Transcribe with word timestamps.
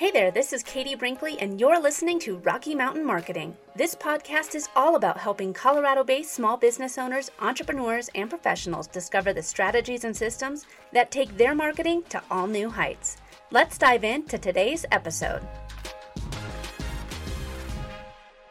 Hey 0.00 0.10
there, 0.10 0.30
this 0.30 0.54
is 0.54 0.62
Katie 0.62 0.94
Brinkley, 0.94 1.38
and 1.40 1.60
you're 1.60 1.78
listening 1.78 2.18
to 2.20 2.38
Rocky 2.38 2.74
Mountain 2.74 3.04
Marketing. 3.04 3.54
This 3.76 3.94
podcast 3.94 4.54
is 4.54 4.66
all 4.74 4.96
about 4.96 5.18
helping 5.18 5.52
Colorado 5.52 6.02
based 6.04 6.32
small 6.32 6.56
business 6.56 6.96
owners, 6.96 7.30
entrepreneurs, 7.38 8.08
and 8.14 8.30
professionals 8.30 8.86
discover 8.86 9.34
the 9.34 9.42
strategies 9.42 10.04
and 10.04 10.16
systems 10.16 10.64
that 10.94 11.10
take 11.10 11.36
their 11.36 11.54
marketing 11.54 12.02
to 12.08 12.22
all 12.30 12.46
new 12.46 12.70
heights. 12.70 13.18
Let's 13.50 13.76
dive 13.76 14.02
into 14.02 14.38
today's 14.38 14.86
episode. 14.90 15.42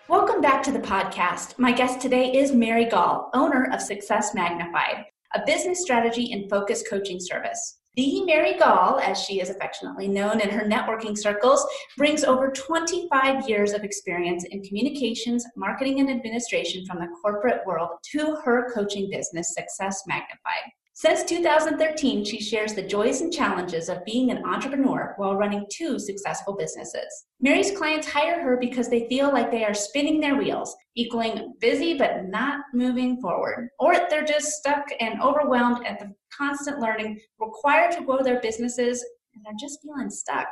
Welcome 0.08 0.42
back 0.42 0.62
to 0.66 0.72
the 0.72 0.78
podcast. 0.78 1.58
My 1.58 1.72
guest 1.72 2.00
today 2.00 2.32
is 2.32 2.52
Mary 2.52 2.86
Gall, 2.86 3.32
owner 3.34 3.72
of 3.74 3.82
Success 3.82 4.36
Magnified, 4.36 5.06
a 5.34 5.42
business 5.48 5.82
strategy 5.82 6.32
and 6.32 6.48
focus 6.48 6.84
coaching 6.88 7.20
service. 7.20 7.79
The 8.00 8.24
Mary 8.24 8.54
Gall, 8.54 8.98
as 9.02 9.20
she 9.22 9.42
is 9.42 9.50
affectionately 9.50 10.08
known 10.08 10.40
in 10.40 10.50
her 10.52 10.64
networking 10.64 11.18
circles, 11.18 11.68
brings 11.98 12.24
over 12.24 12.50
25 12.50 13.50
years 13.50 13.74
of 13.74 13.84
experience 13.84 14.46
in 14.46 14.64
communications, 14.64 15.46
marketing, 15.58 16.00
and 16.00 16.10
administration 16.10 16.86
from 16.86 17.00
the 17.00 17.10
corporate 17.22 17.60
world 17.66 17.90
to 18.12 18.38
her 18.46 18.72
coaching 18.74 19.10
business, 19.10 19.54
Success 19.54 20.04
Magnified. 20.08 20.72
Since 21.00 21.24
2013, 21.30 22.26
she 22.26 22.42
shares 22.42 22.74
the 22.74 22.82
joys 22.82 23.22
and 23.22 23.32
challenges 23.32 23.88
of 23.88 24.04
being 24.04 24.32
an 24.32 24.44
entrepreneur 24.44 25.14
while 25.16 25.38
running 25.38 25.66
two 25.72 25.98
successful 25.98 26.58
businesses. 26.58 27.08
Mary's 27.40 27.72
clients 27.72 28.06
hire 28.06 28.44
her 28.44 28.58
because 28.58 28.90
they 28.90 29.08
feel 29.08 29.32
like 29.32 29.50
they 29.50 29.64
are 29.64 29.74
spinning 29.74 30.20
their 30.20 30.36
wheels, 30.36 30.76
equaling 30.98 31.54
busy 31.62 31.98
but 31.98 32.26
not 32.28 32.66
moving 32.74 33.22
forward, 33.22 33.70
or 33.80 33.96
they're 34.10 34.26
just 34.26 34.52
stuck 34.52 34.84
and 35.00 35.22
overwhelmed 35.22 35.86
at 35.88 36.00
the 36.00 36.14
constant 36.38 36.80
learning 36.80 37.18
required 37.40 37.94
to 37.94 38.04
grow 38.04 38.22
their 38.22 38.42
businesses 38.42 39.02
and 39.34 39.46
they're 39.46 39.54
just 39.58 39.80
feeling 39.82 40.10
stuck. 40.10 40.50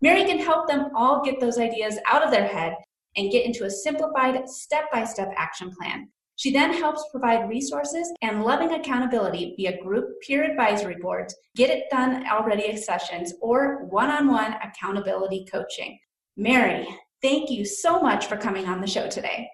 Mary 0.00 0.22
can 0.22 0.38
help 0.38 0.68
them 0.68 0.90
all 0.94 1.20
get 1.24 1.40
those 1.40 1.58
ideas 1.58 1.98
out 2.06 2.22
of 2.22 2.30
their 2.30 2.46
head 2.46 2.76
and 3.16 3.32
get 3.32 3.44
into 3.44 3.64
a 3.64 3.70
simplified 3.70 4.48
step 4.48 4.84
by 4.92 5.02
step 5.02 5.32
action 5.36 5.68
plan 5.76 6.06
she 6.40 6.50
then 6.50 6.72
helps 6.72 7.04
provide 7.10 7.50
resources 7.50 8.10
and 8.22 8.42
loving 8.42 8.72
accountability 8.72 9.52
via 9.58 9.78
group 9.82 10.18
peer 10.22 10.42
advisory 10.42 10.96
boards, 10.98 11.36
get 11.54 11.68
it 11.68 11.84
done 11.90 12.26
already 12.26 12.74
sessions, 12.78 13.34
or 13.42 13.84
one 13.90 14.08
on 14.08 14.26
one 14.26 14.54
accountability 14.64 15.46
coaching. 15.52 15.98
Mary, 16.38 16.88
thank 17.20 17.50
you 17.50 17.66
so 17.66 18.00
much 18.00 18.24
for 18.24 18.38
coming 18.38 18.64
on 18.64 18.80
the 18.80 18.86
show 18.86 19.06
today. 19.06 19.50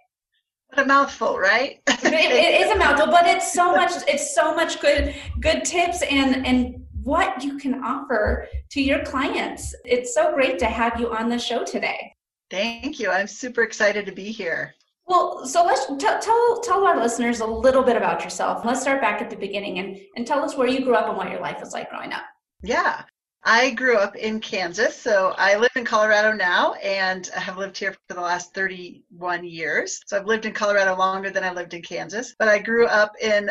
What 0.69 0.85
a 0.85 0.87
mouthful, 0.87 1.41
right? 1.41 1.81
it, 1.89 2.05
it 2.05 2.61
is 2.61 2.71
a 2.71 2.79
mouthful, 2.79 3.09
but 3.09 3.27
it's 3.27 3.53
so 3.53 3.73
much. 3.73 3.91
It's 4.07 4.33
so 4.33 4.55
much 4.55 4.81
good, 4.81 5.13
good 5.41 5.65
tips 5.65 6.03
and 6.03 6.47
and 6.47 6.87
what 7.03 7.43
you 7.43 7.59
can 7.59 7.83
offer 7.83 8.47
to 8.71 8.81
your 8.81 9.03
clients. 9.03 9.75
It's 9.85 10.15
so 10.15 10.33
great 10.37 10.61
to 10.61 10.67
have 10.67 11.01
you 11.01 11.13
on 11.13 11.31
the 11.31 11.39
show 11.41 11.65
today. 11.65 12.13
Thank 12.49 13.01
you. 13.01 13.11
I'm 13.11 13.27
super 13.27 13.65
excited 13.65 14.07
to 14.07 14.13
be 14.13 14.31
here. 14.31 14.76
Well, 15.07 15.47
so 15.47 15.65
let's 15.65 15.87
t- 15.87 15.97
tell 15.99 16.61
tell 16.61 16.85
our 16.85 17.01
listeners 17.01 17.41
a 17.41 17.47
little 17.47 17.83
bit 17.83 17.97
about 17.97 18.25
yourself. 18.25 18.65
Let's 18.65 18.81
start 18.81 19.01
back 19.01 19.23
at 19.23 19.31
the 19.31 19.37
beginning 19.37 19.79
and 19.79 20.01
and 20.17 20.27
tell 20.27 20.45
us 20.45 20.57
where 20.57 20.67
you 20.67 20.85
grew 20.85 20.95
up 20.95 21.09
and 21.09 21.17
what 21.17 21.31
your 21.31 21.41
life 21.41 21.61
was 21.61 21.73
like 21.73 21.91
growing 21.91 22.13
up. 22.13 22.25
Yeah. 22.63 23.03
I 23.49 23.71
grew 23.71 23.97
up 23.97 24.17
in 24.17 24.41
Kansas, 24.41 25.01
so 25.01 25.33
I 25.39 25.57
live 25.57 25.71
in 25.77 25.85
Colorado 25.85 26.33
now 26.33 26.75
and 26.75 27.31
I 27.37 27.39
have 27.39 27.59
lived 27.59 27.79
here 27.79 27.93
for 27.93 28.15
the 28.15 28.21
last 28.21 28.53
31 28.55 29.45
years. 29.45 30.01
So 30.07 30.17
I've 30.17 30.27
lived 30.27 30.47
in 30.47 30.53
Colorado 30.53 30.97
longer 30.97 31.31
than 31.31 31.45
I 31.45 31.53
lived 31.53 31.73
in 31.73 31.81
Kansas, 31.81 32.35
but 32.41 32.49
I 32.49 32.59
grew 32.59 32.89
up 32.89 33.13
in 33.23 33.49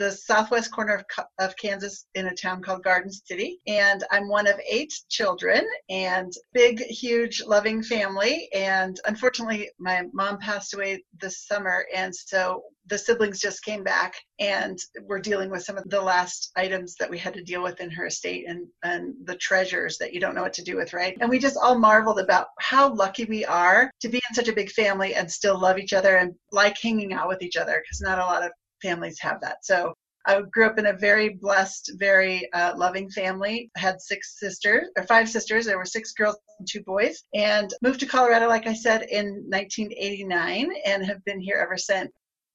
the 0.00 0.10
southwest 0.10 0.72
corner 0.72 0.94
of, 0.94 1.24
of 1.38 1.56
Kansas 1.58 2.06
in 2.14 2.28
a 2.28 2.34
town 2.34 2.62
called 2.62 2.82
Garden 2.82 3.12
City. 3.12 3.60
And 3.66 4.02
I'm 4.10 4.28
one 4.28 4.46
of 4.46 4.58
eight 4.66 4.94
children 5.10 5.62
and 5.90 6.32
big, 6.54 6.80
huge, 6.80 7.42
loving 7.46 7.82
family. 7.82 8.48
And 8.54 8.98
unfortunately, 9.04 9.70
my 9.78 10.04
mom 10.14 10.38
passed 10.38 10.72
away 10.72 11.04
this 11.20 11.46
summer. 11.46 11.84
And 11.94 12.16
so 12.16 12.62
the 12.86 12.96
siblings 12.96 13.40
just 13.40 13.62
came 13.62 13.84
back 13.84 14.14
and 14.40 14.78
we're 15.02 15.20
dealing 15.20 15.50
with 15.50 15.62
some 15.62 15.76
of 15.76 15.88
the 15.90 16.00
last 16.00 16.50
items 16.56 16.96
that 16.98 17.10
we 17.10 17.18
had 17.18 17.34
to 17.34 17.44
deal 17.44 17.62
with 17.62 17.78
in 17.80 17.90
her 17.90 18.06
estate 18.06 18.46
and, 18.48 18.66
and 18.82 19.14
the 19.24 19.36
treasures 19.36 19.98
that 19.98 20.14
you 20.14 20.18
don't 20.18 20.34
know 20.34 20.42
what 20.42 20.54
to 20.54 20.64
do 20.64 20.76
with, 20.76 20.94
right? 20.94 21.16
And 21.20 21.28
we 21.28 21.38
just 21.38 21.58
all 21.62 21.78
marveled 21.78 22.18
about 22.18 22.46
how 22.58 22.92
lucky 22.92 23.26
we 23.26 23.44
are 23.44 23.90
to 24.00 24.08
be 24.08 24.16
in 24.16 24.34
such 24.34 24.48
a 24.48 24.54
big 24.54 24.70
family 24.70 25.14
and 25.14 25.30
still 25.30 25.60
love 25.60 25.78
each 25.78 25.92
other 25.92 26.16
and 26.16 26.34
like 26.52 26.76
hanging 26.82 27.12
out 27.12 27.28
with 27.28 27.42
each 27.42 27.58
other 27.58 27.82
because 27.84 28.00
not 28.00 28.18
a 28.18 28.24
lot 28.24 28.42
of 28.42 28.50
families 28.82 29.18
have 29.20 29.40
that. 29.40 29.64
So 29.64 29.94
I 30.26 30.42
grew 30.52 30.66
up 30.66 30.78
in 30.78 30.86
a 30.86 30.92
very 30.92 31.30
blessed, 31.30 31.92
very 31.98 32.52
uh, 32.52 32.74
loving 32.76 33.08
family. 33.10 33.70
I 33.76 33.80
had 33.80 34.00
six 34.00 34.38
sisters, 34.38 34.88
or 34.96 35.04
five 35.04 35.28
sisters. 35.28 35.64
There 35.64 35.78
were 35.78 35.86
six 35.86 36.12
girls 36.12 36.36
and 36.58 36.68
two 36.70 36.82
boys, 36.82 37.24
and 37.34 37.72
moved 37.82 38.00
to 38.00 38.06
Colorado, 38.06 38.46
like 38.46 38.66
I 38.66 38.74
said, 38.74 39.02
in 39.10 39.44
1989, 39.48 40.72
and 40.84 41.04
have 41.06 41.24
been 41.24 41.40
here 41.40 41.56
ever 41.56 41.78
since. 41.78 42.10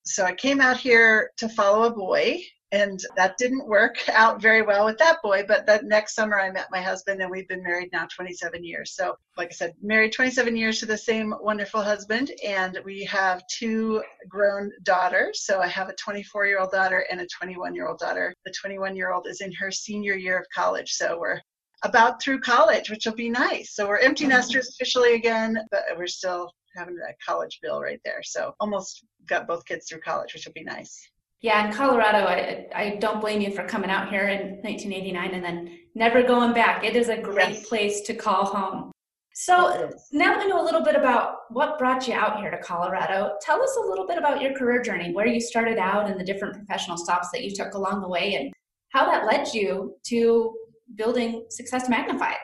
So 0.06 0.24
I 0.24 0.34
came 0.36 0.62
out 0.62 0.78
here 0.78 1.32
to 1.38 1.50
follow 1.50 1.84
a 1.86 1.96
boy 1.96 2.40
and 2.76 3.00
that 3.16 3.38
didn't 3.38 3.68
work 3.68 3.96
out 4.14 4.42
very 4.42 4.62
well 4.62 4.86
with 4.86 4.98
that 4.98 5.22
boy 5.24 5.44
but 5.48 5.66
that 5.66 5.86
next 5.86 6.14
summer 6.14 6.40
i 6.40 6.52
met 6.52 6.68
my 6.72 6.82
husband 6.82 7.22
and 7.22 7.32
we've 7.32 7.48
been 7.48 7.64
married 7.64 7.90
now 7.94 8.06
27 8.14 8.64
years. 8.64 8.96
So 8.96 9.16
like 9.38 9.48
i 9.48 9.52
said 9.52 9.74
married 9.82 10.12
27 10.12 10.56
years 10.56 10.80
to 10.80 10.86
the 10.86 10.98
same 10.98 11.34
wonderful 11.40 11.82
husband 11.82 12.32
and 12.46 12.80
we 12.84 13.04
have 13.06 13.44
two 13.48 14.04
grown 14.28 14.72
daughters. 14.84 15.46
So 15.46 15.62
i 15.62 15.68
have 15.68 15.90
a 15.90 15.96
24 15.96 16.46
year 16.48 16.60
old 16.60 16.72
daughter 16.72 17.06
and 17.10 17.22
a 17.22 17.28
21 17.28 17.74
year 17.76 17.88
old 17.88 18.00
daughter. 18.00 18.34
The 18.46 18.54
21 18.60 18.96
year 18.96 19.12
old 19.14 19.28
is 19.28 19.42
in 19.42 19.52
her 19.54 19.72
senior 19.72 20.16
year 20.16 20.38
of 20.38 20.46
college 20.54 20.92
so 20.92 21.18
we're 21.20 21.40
about 21.84 22.22
through 22.22 22.40
college 22.42 22.90
which 22.90 23.06
will 23.06 23.16
be 23.16 23.30
nice. 23.30 23.76
So 23.76 23.88
we're 23.88 24.00
empty 24.00 24.26
mm-hmm. 24.26 24.32
nesters 24.32 24.70
officially 24.70 25.16
again 25.16 25.58
but 25.72 25.84
we're 25.98 26.08
still 26.08 26.52
having 26.76 26.96
that 26.96 27.16
college 27.26 27.60
bill 27.62 27.80
right 27.82 28.02
there. 28.04 28.22
So 28.24 28.54
almost 28.60 29.06
got 29.30 29.48
both 29.48 29.66
kids 29.66 29.88
through 29.88 30.02
college 30.02 30.34
which 30.34 30.46
will 30.46 30.54
be 30.54 30.64
nice 30.64 31.10
yeah, 31.46 31.68
in 31.68 31.72
Colorado, 31.72 32.26
I, 32.26 32.66
I 32.74 32.96
don't 33.00 33.22
blame 33.22 33.40
you 33.40 33.52
for 33.52 33.68
coming 33.68 33.92
out 33.92 34.10
here 34.10 34.30
in 34.30 34.64
1989 34.64 35.36
and 35.36 35.44
then 35.44 35.78
never 35.94 36.24
going 36.24 36.54
back. 36.54 36.84
It 36.84 36.96
is 36.96 37.10
a 37.10 37.22
great 37.22 37.58
yes. 37.58 37.70
place 37.70 38.02
to 38.02 38.16
call 38.16 38.46
home. 38.46 38.92
So 39.36 39.92
now 40.12 40.34
that 40.34 40.40
we 40.40 40.48
know 40.48 40.60
a 40.60 40.66
little 40.66 40.82
bit 40.82 40.96
about 40.96 41.42
what 41.52 41.78
brought 41.78 42.08
you 42.08 42.16
out 42.16 42.40
here 42.40 42.50
to 42.50 42.58
Colorado. 42.58 43.36
Tell 43.42 43.62
us 43.62 43.78
a 43.78 43.88
little 43.88 44.08
bit 44.08 44.18
about 44.18 44.42
your 44.42 44.58
career 44.58 44.82
journey, 44.82 45.14
where 45.14 45.28
you 45.28 45.40
started 45.40 45.78
out 45.78 46.10
and 46.10 46.20
the 46.20 46.24
different 46.24 46.56
professional 46.56 46.98
stops 46.98 47.30
that 47.32 47.44
you 47.44 47.54
took 47.54 47.76
along 47.76 48.02
the 48.02 48.10
way 48.10 48.34
and 48.34 48.52
how 48.90 49.06
that 49.06 49.28
led 49.28 49.54
you 49.54 49.98
to 50.08 50.52
building 50.96 51.46
Success 51.52 51.88
Magnified. 51.88 52.38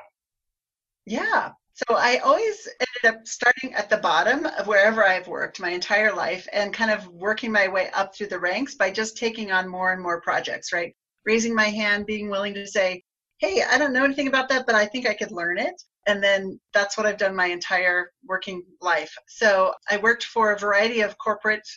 Yeah. 1.08 1.54
So 1.74 1.96
I 1.96 2.18
always 2.18 2.68
ended 2.80 3.16
up 3.16 3.28
starting 3.28 3.74
at 3.74 3.90
the 3.90 3.98
bottom 3.98 4.46
of 4.46 4.68
wherever 4.68 5.06
I've 5.06 5.28
worked 5.28 5.59
my 5.59 5.70
entire 5.70 6.14
life 6.14 6.48
and 6.52 6.74
kind 6.74 6.92
of 6.92 7.08
working 7.08 7.52
my 7.52 7.68
way 7.68 7.90
up 7.92 8.14
through 8.14 8.28
the 8.28 8.40
ranks 8.40 8.76
by 8.76 8.92
just 8.92 9.18
taking 9.18 9.52
on 9.52 9.70
more 9.70 9.94
and 9.94 10.02
more 10.02 10.22
projects, 10.22 10.74
right? 10.74 10.94
Raising 11.26 11.56
my 11.56 11.68
hand, 11.68 12.06
being 12.06 12.30
willing 12.30 12.54
to 12.56 12.68
say, 12.68 13.04
hey, 13.40 13.64
I 13.64 13.78
don't 13.78 13.94
know 13.94 14.04
anything 14.04 14.28
about 14.28 14.50
that, 14.50 14.66
but 14.66 14.76
I 14.76 14.86
think 14.86 15.08
I 15.08 15.14
could 15.14 15.32
learn 15.32 15.58
it. 15.58 15.82
And 16.08 16.22
then 16.22 16.59
that's 16.74 16.98
what 16.98 17.06
I've 17.06 17.18
done 17.18 17.36
my 17.36 17.48
entire 17.48 18.12
working 18.26 18.64
life. 18.82 19.14
So 19.28 19.74
I 19.90 19.98
worked 19.98 20.26
for 20.26 20.52
a 20.52 20.59
variety 20.59 21.02
of 21.02 21.18
corporate 21.18 21.68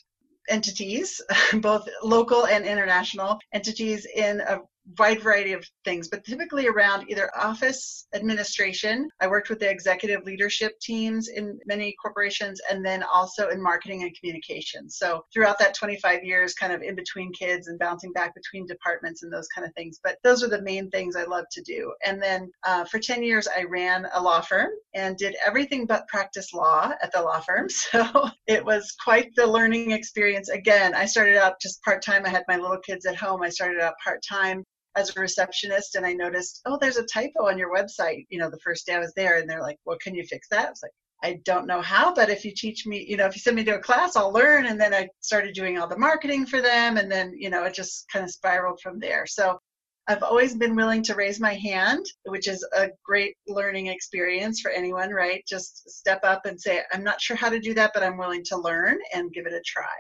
entities, 0.49 1.21
both 1.61 1.89
local 2.03 2.47
and 2.47 2.67
international 2.67 3.39
entities 3.53 4.07
in 4.15 4.41
a 4.41 4.59
wide 4.99 5.21
variety 5.23 5.53
of 5.53 5.65
things, 5.85 6.09
but 6.09 6.25
typically 6.25 6.67
around 6.67 7.09
either 7.09 7.31
office 7.37 8.07
administration. 8.15 9.09
I 9.21 9.27
worked 9.27 9.49
with 9.49 9.59
the 9.59 9.71
executive 9.71 10.25
leadership 10.25 10.79
teams 10.81 11.29
in 11.29 11.59
many 11.67 11.95
corporations 12.01 12.61
and 12.71 12.85
then 12.85 13.03
also 13.03 13.49
in 13.49 13.63
marketing 13.63 14.03
and 14.03 14.17
communications. 14.19 14.97
So 14.97 15.25
throughout 15.33 15.59
that 15.59 15.75
25 15.75 16.23
years, 16.23 16.55
kind 16.55 16.73
of 16.73 16.83
in 16.83 16.95
between 16.95 17.33
kids 17.33 17.69
and 17.69 17.79
bouncing 17.79 18.13
back 18.13 18.35
between 18.35 18.67
departments 18.67 19.23
and 19.23 19.33
those 19.33 19.49
kind 19.49 19.67
of 19.67 19.75
things. 19.75 20.01
But 20.03 20.19
those 20.23 20.43
are 20.43 20.49
the 20.49 20.63
main 20.63 20.91
things 20.91 21.17
I 21.17 21.25
love 21.25 21.47
to 21.53 21.63
do. 21.63 21.93
And 22.05 22.23
then 22.23 22.51
uh, 22.65 22.85
for 22.85 22.99
10 22.99 23.23
years, 23.23 23.49
I 23.49 23.65
ran 23.65 24.07
a 24.13 24.23
law 24.23 24.41
firm 24.41 24.71
and 24.95 25.17
did 25.17 25.37
everything 25.47 25.87
but 25.87 26.07
practice 26.09 26.53
law 26.53 26.93
at 27.03 27.13
the 27.13 27.23
law 27.23 27.41
firm. 27.41 27.69
So 27.95 28.29
it 28.47 28.65
was 28.65 28.95
quite 29.05 29.31
the 29.37 29.47
learning 29.47 29.93
experience. 29.93 30.49
Again, 30.49 30.95
I 30.95 31.05
started 31.05 31.37
out 31.37 31.61
just 31.61 31.83
part 31.83 32.03
time. 32.03 32.25
I 32.25 32.31
had 32.31 32.43
my 32.49 32.57
little 32.57 32.79
kids 32.79 33.07
at 33.07 33.15
home. 33.15 33.43
I 33.43 33.51
started 33.51 33.81
out 33.81 33.95
part 34.03 34.21
time 34.29 34.65
as 34.97 35.15
a 35.15 35.21
receptionist 35.21 35.97
and 35.97 36.07
I 36.07 36.13
noticed, 36.13 36.61
oh, 36.67 36.79
there's 36.81 36.97
a 36.97 37.07
typo 37.07 37.49
on 37.49 37.59
your 37.59 37.75
website. 37.75 38.27
You 38.29 38.39
know, 38.39 38.51
the 38.51 38.61
first 38.61 38.87
day 38.87 38.95
I 38.95 39.01
was 39.01 39.13
there 39.15 39.39
and 39.39 39.49
they're 39.49 39.63
like, 39.63 39.79
well, 39.85 39.99
can 40.01 40.15
you 40.15 40.25
fix 40.25 40.49
that? 40.49 40.67
I 40.67 40.71
was 40.71 40.83
like, 40.83 40.93
I 41.23 41.41
don't 41.45 41.67
know 41.67 41.81
how, 41.81 42.15
but 42.15 42.29
if 42.29 42.45
you 42.45 42.53
teach 42.55 42.87
me, 42.87 43.05
you 43.09 43.17
know, 43.17 43.27
if 43.27 43.35
you 43.35 43.41
send 43.41 43.57
me 43.57 43.65
to 43.65 43.77
a 43.77 43.81
class, 43.81 44.15
I'll 44.15 44.33
learn. 44.33 44.67
And 44.67 44.79
then 44.79 44.93
I 44.93 45.09
started 45.21 45.55
doing 45.55 45.79
all 45.79 45.89
the 45.89 45.99
marketing 45.99 46.45
for 46.45 46.61
them. 46.61 46.99
And 46.99 47.11
then, 47.11 47.33
you 47.37 47.49
know, 47.49 47.65
it 47.65 47.75
just 47.75 48.07
kind 48.13 48.25
of 48.25 48.31
spiraled 48.31 48.81
from 48.83 48.99
there. 48.99 49.27
So 49.27 49.59
I've 50.07 50.23
always 50.23 50.55
been 50.55 50.77
willing 50.77 51.03
to 51.05 51.15
raise 51.15 51.41
my 51.41 51.55
hand, 51.55 52.05
which 52.27 52.47
is 52.47 52.67
a 52.77 52.89
great 53.05 53.37
learning 53.49 53.87
experience 53.87 54.61
for 54.61 54.71
anyone, 54.71 55.11
right? 55.11 55.43
Just 55.49 55.89
step 55.89 56.21
up 56.25 56.45
and 56.45 56.61
say, 56.61 56.83
I'm 56.93 57.03
not 57.03 57.23
sure 57.23 57.37
how 57.37 57.49
to 57.49 57.59
do 57.59 57.73
that, 57.73 57.93
but 57.95 58.03
I'm 58.03 58.19
willing 58.19 58.45
to 58.45 58.59
learn 58.59 58.99
and 59.15 59.33
give 59.33 59.47
it 59.47 59.55
a 59.55 59.63
try. 59.65 59.95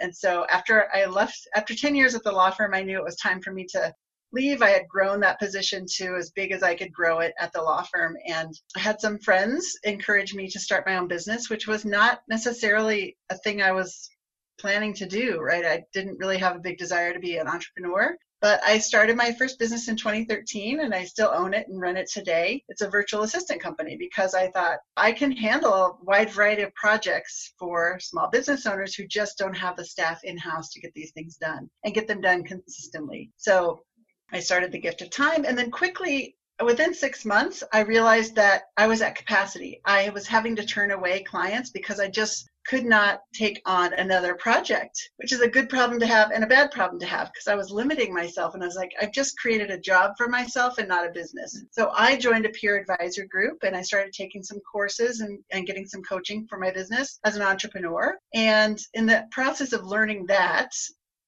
And 0.00 0.16
so 0.16 0.46
after 0.48 0.88
I 0.94 1.04
left, 1.04 1.38
after 1.54 1.74
10 1.74 1.94
years 1.94 2.14
at 2.14 2.24
the 2.24 2.32
law 2.32 2.50
firm, 2.50 2.72
I 2.72 2.82
knew 2.82 2.96
it 2.96 3.04
was 3.04 3.16
time 3.16 3.42
for 3.42 3.52
me 3.52 3.66
to 3.72 3.92
leave, 4.32 4.62
I 4.62 4.70
had 4.70 4.88
grown 4.88 5.20
that 5.20 5.38
position 5.38 5.86
to 5.96 6.16
as 6.16 6.30
big 6.30 6.52
as 6.52 6.62
I 6.62 6.74
could 6.74 6.92
grow 6.92 7.20
it 7.20 7.34
at 7.38 7.52
the 7.52 7.62
law 7.62 7.82
firm. 7.82 8.16
And 8.26 8.52
I 8.76 8.80
had 8.80 9.00
some 9.00 9.18
friends 9.18 9.78
encourage 9.84 10.34
me 10.34 10.48
to 10.48 10.60
start 10.60 10.86
my 10.86 10.96
own 10.96 11.08
business, 11.08 11.50
which 11.50 11.66
was 11.66 11.84
not 11.84 12.22
necessarily 12.28 13.16
a 13.30 13.36
thing 13.36 13.62
I 13.62 13.72
was 13.72 14.10
planning 14.58 14.94
to 14.94 15.06
do, 15.06 15.38
right? 15.40 15.64
I 15.64 15.84
didn't 15.92 16.18
really 16.18 16.38
have 16.38 16.56
a 16.56 16.60
big 16.60 16.78
desire 16.78 17.12
to 17.12 17.20
be 17.20 17.36
an 17.36 17.48
entrepreneur. 17.48 18.16
But 18.42 18.60
I 18.64 18.78
started 18.78 19.16
my 19.16 19.30
first 19.30 19.56
business 19.60 19.86
in 19.86 19.94
2013 19.94 20.80
and 20.80 20.92
I 20.92 21.04
still 21.04 21.30
own 21.32 21.54
it 21.54 21.68
and 21.68 21.80
run 21.80 21.96
it 21.96 22.10
today. 22.10 22.64
It's 22.68 22.82
a 22.82 22.90
virtual 22.90 23.22
assistant 23.22 23.62
company 23.62 23.96
because 23.96 24.34
I 24.34 24.50
thought 24.50 24.80
I 24.96 25.12
can 25.12 25.30
handle 25.30 25.72
a 25.72 25.96
wide 26.02 26.28
variety 26.28 26.62
of 26.62 26.74
projects 26.74 27.54
for 27.56 28.00
small 28.00 28.28
business 28.30 28.66
owners 28.66 28.96
who 28.96 29.06
just 29.06 29.38
don't 29.38 29.54
have 29.54 29.76
the 29.76 29.84
staff 29.84 30.24
in 30.24 30.36
house 30.36 30.70
to 30.70 30.80
get 30.80 30.92
these 30.92 31.12
things 31.12 31.36
done 31.36 31.70
and 31.84 31.94
get 31.94 32.08
them 32.08 32.20
done 32.20 32.42
consistently. 32.42 33.30
So 33.36 33.84
I 34.32 34.40
started 34.40 34.72
the 34.72 34.78
gift 34.78 35.02
of 35.02 35.10
time 35.10 35.44
and 35.44 35.56
then 35.56 35.70
quickly 35.70 36.36
within 36.64 36.94
six 36.94 37.24
months, 37.24 37.62
I 37.72 37.80
realized 37.80 38.34
that 38.36 38.64
I 38.76 38.86
was 38.86 39.02
at 39.02 39.14
capacity. 39.14 39.80
I 39.84 40.10
was 40.10 40.26
having 40.26 40.56
to 40.56 40.66
turn 40.66 40.90
away 40.90 41.22
clients 41.22 41.70
because 41.70 41.98
I 42.00 42.08
just 42.08 42.48
could 42.66 42.84
not 42.84 43.22
take 43.34 43.60
on 43.66 43.92
another 43.94 44.34
project, 44.36 45.10
which 45.16 45.32
is 45.32 45.40
a 45.40 45.48
good 45.48 45.68
problem 45.68 45.98
to 45.98 46.06
have 46.06 46.30
and 46.30 46.44
a 46.44 46.46
bad 46.46 46.70
problem 46.70 47.00
to 47.00 47.06
have 47.06 47.32
because 47.32 47.48
I 47.48 47.56
was 47.56 47.72
limiting 47.72 48.14
myself 48.14 48.54
and 48.54 48.62
I 48.62 48.66
was 48.66 48.76
like, 48.76 48.92
I've 49.00 49.12
just 49.12 49.36
created 49.38 49.70
a 49.70 49.80
job 49.80 50.12
for 50.16 50.28
myself 50.28 50.78
and 50.78 50.86
not 50.86 51.06
a 51.06 51.12
business. 51.12 51.58
Mm. 51.58 51.66
So 51.72 51.90
I 51.92 52.16
joined 52.16 52.46
a 52.46 52.50
peer 52.50 52.76
advisor 52.76 53.26
group 53.26 53.64
and 53.64 53.74
I 53.74 53.82
started 53.82 54.12
taking 54.12 54.44
some 54.44 54.60
courses 54.60 55.20
and, 55.20 55.40
and 55.50 55.66
getting 55.66 55.86
some 55.86 56.02
coaching 56.02 56.46
for 56.48 56.58
my 56.58 56.70
business 56.70 57.18
as 57.24 57.34
an 57.34 57.42
entrepreneur. 57.42 58.16
And 58.32 58.78
in 58.94 59.06
the 59.06 59.26
process 59.32 59.72
of 59.72 59.84
learning 59.84 60.26
that, 60.26 60.70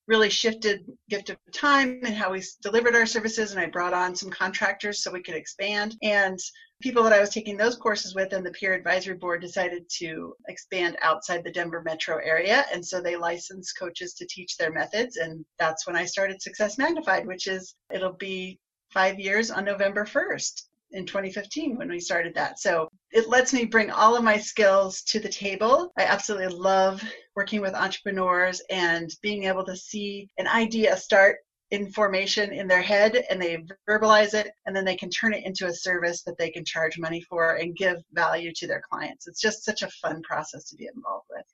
really 0.06 0.30
shifted 0.30 0.84
gift 1.08 1.30
of 1.30 1.36
time 1.52 2.00
and 2.04 2.14
how 2.14 2.30
we 2.30 2.42
delivered 2.62 2.94
our 2.94 3.06
services 3.06 3.52
and 3.52 3.60
i 3.60 3.66
brought 3.66 3.94
on 3.94 4.14
some 4.14 4.30
contractors 4.30 5.02
so 5.02 5.10
we 5.10 5.22
could 5.22 5.34
expand. 5.34 5.96
And 6.02 6.38
people 6.82 7.02
that 7.02 7.12
i 7.12 7.20
was 7.20 7.30
taking 7.30 7.56
those 7.56 7.76
courses 7.76 8.14
with 8.14 8.32
and 8.32 8.44
the 8.44 8.50
peer 8.50 8.74
advisory 8.74 9.14
board 9.14 9.40
decided 9.40 9.84
to 9.88 10.34
expand 10.48 10.96
outside 11.00 11.42
the 11.44 11.52
denver 11.52 11.82
metro 11.82 12.18
area 12.22 12.66
and 12.72 12.84
so 12.84 13.00
they 13.00 13.16
licensed 13.16 13.78
coaches 13.78 14.12
to 14.14 14.26
teach 14.26 14.56
their 14.56 14.72
methods 14.72 15.16
and 15.16 15.44
that's 15.58 15.86
when 15.86 15.96
i 15.96 16.04
started 16.04 16.42
success 16.42 16.76
magnified 16.76 17.26
which 17.26 17.46
is 17.46 17.74
it'll 17.92 18.12
be 18.12 18.58
five 18.92 19.18
years 19.18 19.50
on 19.50 19.64
november 19.64 20.04
1st 20.04 20.62
in 20.94 21.04
2015 21.04 21.76
when 21.76 21.88
we 21.88 22.00
started 22.00 22.34
that. 22.34 22.58
So 22.58 22.88
it 23.12 23.28
lets 23.28 23.52
me 23.52 23.64
bring 23.64 23.90
all 23.90 24.16
of 24.16 24.24
my 24.24 24.38
skills 24.38 25.02
to 25.02 25.20
the 25.20 25.28
table. 25.28 25.92
I 25.98 26.04
absolutely 26.04 26.56
love 26.56 27.02
working 27.36 27.60
with 27.60 27.74
entrepreneurs 27.74 28.62
and 28.70 29.10
being 29.22 29.44
able 29.44 29.64
to 29.64 29.76
see 29.76 30.28
an 30.38 30.48
idea 30.48 30.96
start 30.96 31.38
in 31.70 31.90
formation 31.90 32.52
in 32.52 32.68
their 32.68 32.82
head 32.82 33.24
and 33.28 33.40
they 33.40 33.64
verbalize 33.88 34.34
it 34.34 34.52
and 34.66 34.76
then 34.76 34.84
they 34.84 34.96
can 34.96 35.10
turn 35.10 35.34
it 35.34 35.44
into 35.44 35.66
a 35.66 35.72
service 35.72 36.22
that 36.22 36.38
they 36.38 36.50
can 36.50 36.64
charge 36.64 36.98
money 36.98 37.20
for 37.22 37.56
and 37.56 37.76
give 37.76 37.96
value 38.12 38.52
to 38.54 38.66
their 38.66 38.82
clients. 38.88 39.26
It's 39.26 39.40
just 39.40 39.64
such 39.64 39.82
a 39.82 39.90
fun 40.02 40.22
process 40.22 40.68
to 40.70 40.76
be 40.76 40.88
involved 40.94 41.26
with. 41.30 41.44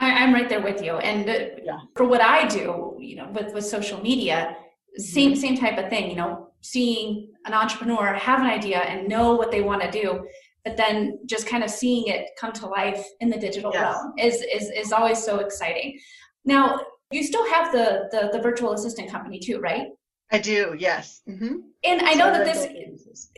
I, 0.00 0.24
am 0.24 0.32
right 0.32 0.48
there 0.48 0.60
with 0.60 0.82
you. 0.82 0.94
And 0.98 1.28
uh, 1.28 1.60
yeah. 1.62 1.80
for 1.96 2.06
what 2.06 2.20
I 2.20 2.46
do, 2.46 2.96
you 2.98 3.16
know, 3.16 3.28
with, 3.32 3.52
with 3.52 3.64
social 3.64 4.00
media, 4.00 4.56
same 4.96 5.32
mm-hmm. 5.32 5.40
same 5.40 5.56
type 5.56 5.78
of 5.78 5.90
thing. 5.90 6.10
You 6.10 6.16
know, 6.16 6.48
seeing 6.60 7.32
an 7.48 7.54
entrepreneur 7.54 8.14
have 8.14 8.40
an 8.40 8.46
idea 8.46 8.78
and 8.80 9.08
know 9.08 9.34
what 9.34 9.50
they 9.50 9.62
want 9.62 9.82
to 9.82 9.90
do 9.90 10.24
but 10.64 10.76
then 10.76 11.18
just 11.26 11.46
kind 11.46 11.64
of 11.64 11.70
seeing 11.70 12.08
it 12.08 12.26
come 12.38 12.52
to 12.52 12.66
life 12.66 13.04
in 13.20 13.30
the 13.30 13.38
digital 13.38 13.70
yes. 13.72 13.82
realm 13.82 14.12
is, 14.18 14.42
is 14.42 14.70
is 14.70 14.92
always 14.92 15.22
so 15.22 15.38
exciting. 15.38 15.98
Now 16.44 16.80
you 17.10 17.22
still 17.22 17.48
have 17.48 17.72
the 17.72 18.08
the, 18.10 18.28
the 18.32 18.42
virtual 18.42 18.72
assistant 18.72 19.10
company 19.10 19.38
too 19.38 19.58
right? 19.60 19.86
I 20.30 20.38
do 20.38 20.74
yes. 20.78 21.22
Mm-hmm. 21.26 21.54
and 21.84 22.02
i 22.02 22.12
know 22.12 22.30
that 22.30 22.44
this 22.44 22.68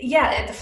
yeah 0.00 0.52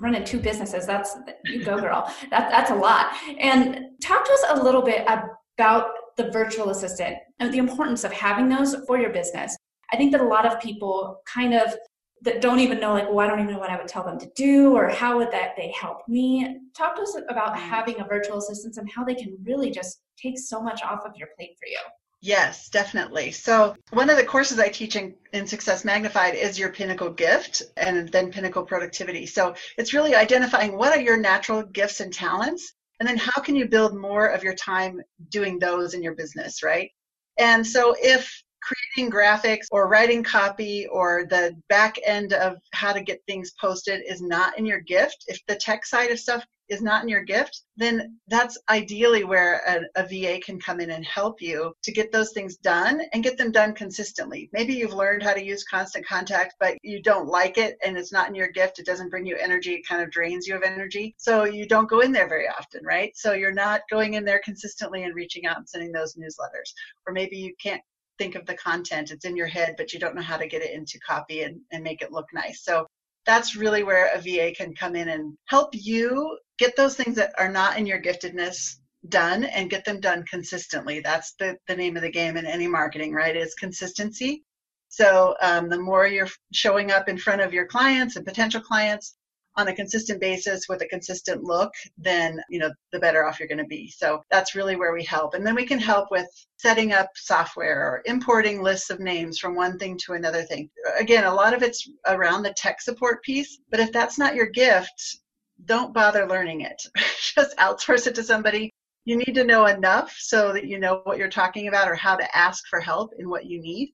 running 0.00 0.24
two 0.24 0.38
businesses 0.38 0.86
that's 0.86 1.16
you 1.44 1.64
go 1.64 1.78
girl. 1.78 2.12
That, 2.30 2.50
that's 2.50 2.70
a 2.70 2.74
lot. 2.74 3.12
And 3.38 3.86
talk 4.02 4.24
to 4.24 4.32
us 4.32 4.44
a 4.50 4.62
little 4.62 4.82
bit 4.82 5.02
about 5.02 5.90
the 6.16 6.30
virtual 6.30 6.70
assistant 6.70 7.16
and 7.38 7.52
the 7.52 7.58
importance 7.58 8.04
of 8.04 8.12
having 8.12 8.48
those 8.48 8.74
for 8.86 8.98
your 8.98 9.10
business. 9.10 9.56
I 9.92 9.96
think 9.96 10.12
that 10.12 10.20
a 10.20 10.26
lot 10.26 10.46
of 10.46 10.60
people 10.60 11.20
kind 11.26 11.54
of 11.54 11.74
that 12.22 12.40
don't 12.40 12.60
even 12.60 12.78
know 12.78 12.92
like 12.92 13.08
well 13.08 13.20
i 13.20 13.26
don't 13.26 13.40
even 13.40 13.52
know 13.52 13.58
what 13.58 13.70
i 13.70 13.76
would 13.76 13.88
tell 13.88 14.04
them 14.04 14.18
to 14.18 14.30
do 14.36 14.74
or 14.74 14.88
how 14.88 15.16
would 15.16 15.30
that 15.30 15.54
they 15.56 15.70
help 15.72 16.06
me 16.08 16.58
talk 16.76 16.94
to 16.94 17.02
us 17.02 17.16
about 17.28 17.54
mm-hmm. 17.54 17.68
having 17.68 18.00
a 18.00 18.04
virtual 18.04 18.38
assistant 18.38 18.76
and 18.76 18.90
how 18.90 19.04
they 19.04 19.14
can 19.14 19.36
really 19.44 19.70
just 19.70 20.02
take 20.20 20.38
so 20.38 20.62
much 20.62 20.82
off 20.82 21.04
of 21.04 21.12
your 21.16 21.28
plate 21.36 21.56
for 21.58 21.66
you 21.66 21.78
Yes, 22.22 22.68
definitely. 22.68 23.30
So, 23.30 23.74
one 23.92 24.10
of 24.10 24.18
the 24.18 24.24
courses 24.24 24.58
I 24.58 24.68
teach 24.68 24.94
in, 24.94 25.14
in, 25.32 25.46
Success 25.46 25.86
Magnified 25.86 26.34
is 26.34 26.58
your 26.58 26.68
pinnacle 26.68 27.08
gift 27.08 27.62
and 27.78 28.10
then 28.10 28.30
pinnacle 28.30 28.62
productivity. 28.62 29.24
So, 29.24 29.54
it's 29.78 29.94
really 29.94 30.14
identifying 30.14 30.76
what 30.76 30.94
are 30.94 31.00
your 31.00 31.16
natural 31.16 31.62
gifts 31.62 32.00
and 32.00 32.12
talents, 32.12 32.74
and 32.98 33.08
then 33.08 33.16
how 33.16 33.40
can 33.40 33.56
you 33.56 33.66
build 33.66 33.96
more 33.96 34.26
of 34.26 34.44
your 34.44 34.54
time 34.54 35.00
doing 35.30 35.58
those 35.58 35.94
in 35.94 36.02
your 36.02 36.14
business, 36.14 36.62
right? 36.62 36.90
And 37.38 37.66
so, 37.66 37.94
if 37.98 38.42
creating 38.60 39.12
graphics 39.12 39.66
or 39.70 39.88
writing 39.88 40.22
copy 40.22 40.86
or 40.86 41.26
the 41.28 41.56
back 41.68 41.96
end 42.04 42.32
of 42.32 42.58
how 42.72 42.92
to 42.92 43.00
get 43.00 43.22
things 43.26 43.52
posted 43.60 44.02
is 44.06 44.20
not 44.20 44.58
in 44.58 44.66
your 44.66 44.80
gift, 44.80 45.24
if 45.28 45.44
the 45.46 45.56
tech 45.56 45.84
side 45.86 46.10
of 46.10 46.18
stuff 46.18 46.44
is 46.70 46.80
not 46.80 47.02
in 47.02 47.08
your 47.08 47.22
gift, 47.22 47.62
then 47.76 48.16
that's 48.28 48.56
ideally 48.68 49.24
where 49.24 49.60
a, 49.66 50.02
a, 50.02 50.06
VA 50.06 50.40
can 50.40 50.58
come 50.58 50.80
in 50.80 50.90
and 50.90 51.04
help 51.04 51.42
you 51.42 51.74
to 51.82 51.92
get 51.92 52.12
those 52.12 52.32
things 52.32 52.56
done 52.56 53.02
and 53.12 53.24
get 53.24 53.36
them 53.36 53.50
done 53.50 53.74
consistently. 53.74 54.48
Maybe 54.52 54.74
you've 54.74 54.94
learned 54.94 55.22
how 55.22 55.34
to 55.34 55.44
use 55.44 55.64
constant 55.64 56.06
contact, 56.06 56.54
but 56.60 56.78
you 56.82 57.02
don't 57.02 57.26
like 57.26 57.58
it 57.58 57.76
and 57.84 57.98
it's 57.98 58.12
not 58.12 58.28
in 58.28 58.34
your 58.34 58.48
gift. 58.48 58.78
It 58.78 58.86
doesn't 58.86 59.10
bring 59.10 59.26
you 59.26 59.36
energy. 59.36 59.74
It 59.74 59.86
kind 59.86 60.00
of 60.02 60.10
drains 60.10 60.46
you 60.46 60.54
of 60.54 60.62
energy. 60.62 61.14
So 61.18 61.44
you 61.44 61.66
don't 61.66 61.90
go 61.90 62.00
in 62.00 62.12
there 62.12 62.28
very 62.28 62.48
often, 62.48 62.84
right? 62.84 63.16
So 63.16 63.32
you're 63.32 63.52
not 63.52 63.82
going 63.90 64.14
in 64.14 64.24
there 64.24 64.40
consistently 64.44 65.02
and 65.02 65.14
reaching 65.14 65.46
out 65.46 65.56
and 65.56 65.68
sending 65.68 65.90
those 65.92 66.14
newsletters. 66.14 66.72
Or 67.06 67.12
maybe 67.12 67.36
you 67.36 67.54
can't 67.60 67.82
think 68.20 68.34
of 68.34 68.44
the 68.44 68.54
content. 68.54 69.10
It's 69.10 69.24
in 69.24 69.34
your 69.34 69.46
head, 69.46 69.76
but 69.78 69.94
you 69.94 69.98
don't 69.98 70.14
know 70.14 70.20
how 70.20 70.36
to 70.36 70.46
get 70.46 70.60
it 70.60 70.74
into 70.74 71.00
copy 71.00 71.42
and, 71.42 71.58
and 71.72 71.82
make 71.82 72.02
it 72.02 72.12
look 72.12 72.26
nice. 72.34 72.62
So 72.62 72.86
that's 73.24 73.56
really 73.56 73.82
where 73.82 74.12
a 74.14 74.20
VA 74.20 74.52
can 74.54 74.74
come 74.74 74.94
in 74.94 75.08
and 75.08 75.34
help 75.46 75.70
you 75.72 76.38
get 76.58 76.76
those 76.76 76.96
things 76.96 77.16
that 77.16 77.32
are 77.38 77.50
not 77.50 77.78
in 77.78 77.86
your 77.86 78.00
giftedness 78.00 78.76
done 79.08 79.44
and 79.44 79.70
get 79.70 79.86
them 79.86 80.00
done 80.00 80.22
consistently. 80.30 81.00
That's 81.00 81.32
the, 81.38 81.56
the 81.66 81.74
name 81.74 81.96
of 81.96 82.02
the 82.02 82.10
game 82.10 82.36
in 82.36 82.44
any 82.44 82.66
marketing, 82.66 83.14
right? 83.14 83.34
Is 83.34 83.54
consistency. 83.54 84.44
So 84.88 85.34
um, 85.40 85.70
the 85.70 85.80
more 85.80 86.06
you're 86.06 86.28
showing 86.52 86.90
up 86.90 87.08
in 87.08 87.16
front 87.16 87.40
of 87.40 87.54
your 87.54 87.66
clients 87.66 88.16
and 88.16 88.26
potential 88.26 88.60
clients, 88.60 89.16
on 89.60 89.68
a 89.68 89.74
consistent 89.74 90.20
basis 90.20 90.68
with 90.68 90.82
a 90.82 90.88
consistent 90.88 91.44
look, 91.44 91.72
then 91.98 92.40
you 92.48 92.58
know 92.58 92.70
the 92.92 92.98
better 92.98 93.24
off 93.24 93.38
you're 93.38 93.48
going 93.48 93.58
to 93.58 93.64
be. 93.64 93.90
So 93.90 94.22
that's 94.30 94.54
really 94.54 94.76
where 94.76 94.92
we 94.92 95.04
help. 95.04 95.34
And 95.34 95.46
then 95.46 95.54
we 95.54 95.66
can 95.66 95.78
help 95.78 96.10
with 96.10 96.26
setting 96.56 96.92
up 96.92 97.10
software 97.14 97.80
or 97.80 98.02
importing 98.06 98.62
lists 98.62 98.90
of 98.90 99.00
names 99.00 99.38
from 99.38 99.54
one 99.54 99.78
thing 99.78 99.98
to 100.04 100.14
another 100.14 100.42
thing. 100.42 100.70
Again, 100.98 101.24
a 101.24 101.34
lot 101.34 101.54
of 101.54 101.62
it's 101.62 101.88
around 102.06 102.42
the 102.42 102.54
tech 102.54 102.80
support 102.80 103.22
piece, 103.22 103.58
but 103.70 103.80
if 103.80 103.92
that's 103.92 104.18
not 104.18 104.34
your 104.34 104.46
gift, 104.46 105.18
don't 105.66 105.94
bother 105.94 106.26
learning 106.26 106.62
it. 106.62 106.82
Just 107.34 107.56
outsource 107.58 108.06
it 108.06 108.14
to 108.16 108.22
somebody. 108.22 108.70
You 109.04 109.16
need 109.16 109.34
to 109.34 109.44
know 109.44 109.66
enough 109.66 110.14
so 110.18 110.52
that 110.52 110.66
you 110.66 110.78
know 110.78 111.00
what 111.04 111.18
you're 111.18 111.28
talking 111.28 111.68
about 111.68 111.88
or 111.88 111.94
how 111.94 112.16
to 112.16 112.36
ask 112.36 112.64
for 112.68 112.80
help 112.80 113.12
in 113.18 113.28
what 113.28 113.46
you 113.46 113.60
need 113.60 113.92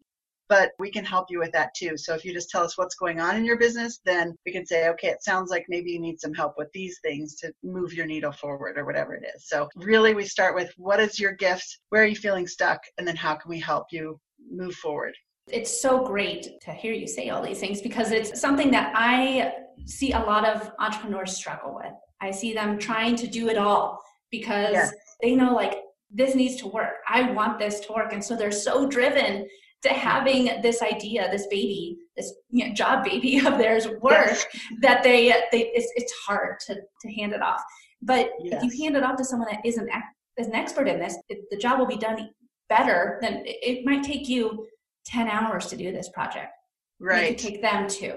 but 0.48 0.72
we 0.78 0.90
can 0.90 1.04
help 1.04 1.26
you 1.30 1.38
with 1.38 1.52
that 1.52 1.74
too. 1.74 1.96
So 1.96 2.14
if 2.14 2.24
you 2.24 2.32
just 2.32 2.50
tell 2.50 2.62
us 2.62 2.78
what's 2.78 2.94
going 2.94 3.20
on 3.20 3.36
in 3.36 3.44
your 3.44 3.58
business, 3.58 4.00
then 4.04 4.34
we 4.44 4.52
can 4.52 4.66
say, 4.66 4.88
okay, 4.88 5.08
it 5.08 5.22
sounds 5.22 5.50
like 5.50 5.66
maybe 5.68 5.90
you 5.90 6.00
need 6.00 6.20
some 6.20 6.34
help 6.34 6.54
with 6.56 6.70
these 6.72 6.98
things 7.00 7.34
to 7.36 7.52
move 7.62 7.92
your 7.92 8.06
needle 8.06 8.32
forward 8.32 8.78
or 8.78 8.84
whatever 8.84 9.14
it 9.14 9.24
is. 9.34 9.48
So 9.48 9.68
really, 9.76 10.14
we 10.14 10.24
start 10.24 10.54
with 10.54 10.72
what 10.76 11.00
is 11.00 11.18
your 11.18 11.32
gift? 11.32 11.78
Where 11.90 12.02
are 12.02 12.06
you 12.06 12.16
feeling 12.16 12.46
stuck? 12.46 12.80
And 12.98 13.06
then 13.06 13.16
how 13.16 13.34
can 13.34 13.48
we 13.48 13.60
help 13.60 13.86
you 13.90 14.20
move 14.50 14.74
forward? 14.74 15.14
It's 15.48 15.80
so 15.80 16.04
great 16.04 16.60
to 16.62 16.72
hear 16.72 16.92
you 16.92 17.06
say 17.06 17.28
all 17.30 17.42
these 17.42 17.60
things 17.60 17.80
because 17.80 18.10
it's 18.10 18.40
something 18.40 18.70
that 18.72 18.92
I 18.96 19.52
see 19.84 20.12
a 20.12 20.18
lot 20.18 20.44
of 20.44 20.72
entrepreneurs 20.80 21.36
struggle 21.36 21.74
with. 21.74 21.92
I 22.20 22.30
see 22.30 22.52
them 22.52 22.78
trying 22.78 23.14
to 23.16 23.26
do 23.26 23.48
it 23.48 23.56
all 23.56 24.02
because 24.30 24.92
they 25.22 25.36
know 25.36 25.54
like 25.54 25.82
this 26.10 26.34
needs 26.34 26.56
to 26.56 26.66
work. 26.66 26.94
I 27.06 27.30
want 27.30 27.58
this 27.58 27.80
to 27.80 27.92
work. 27.92 28.12
And 28.12 28.24
so 28.24 28.36
they're 28.36 28.50
so 28.50 28.88
driven 28.88 29.46
to 29.86 29.94
having 29.94 30.60
this 30.62 30.82
idea, 30.82 31.28
this 31.30 31.46
baby, 31.46 31.96
this 32.16 32.32
you 32.50 32.66
know, 32.66 32.74
job 32.74 33.04
baby 33.04 33.38
of 33.46 33.58
theirs 33.58 33.88
work 34.00 34.26
yes. 34.26 34.46
that 34.80 35.02
they, 35.02 35.28
they 35.52 35.70
it's, 35.74 35.92
it's 35.96 36.12
hard 36.26 36.58
to, 36.66 36.74
to 36.74 37.12
hand 37.12 37.32
it 37.32 37.42
off. 37.42 37.62
But 38.02 38.30
yes. 38.40 38.62
if 38.62 38.72
you 38.74 38.84
hand 38.84 38.96
it 38.96 39.02
off 39.02 39.16
to 39.16 39.24
someone 39.24 39.48
that 39.50 39.60
isn't 39.64 39.88
is 40.38 40.48
an 40.48 40.54
expert 40.54 40.86
in 40.86 41.00
this, 41.00 41.16
it, 41.28 41.38
the 41.50 41.56
job 41.56 41.78
will 41.78 41.86
be 41.86 41.96
done 41.96 42.28
better 42.68 43.18
than 43.22 43.42
it, 43.44 43.84
might 43.84 44.02
take 44.02 44.28
you 44.28 44.66
10 45.06 45.28
hours 45.28 45.66
to 45.66 45.76
do 45.76 45.92
this 45.92 46.08
project. 46.10 46.52
Right. 47.00 47.36
Take 47.38 47.62
them 47.62 47.88
two. 47.88 48.16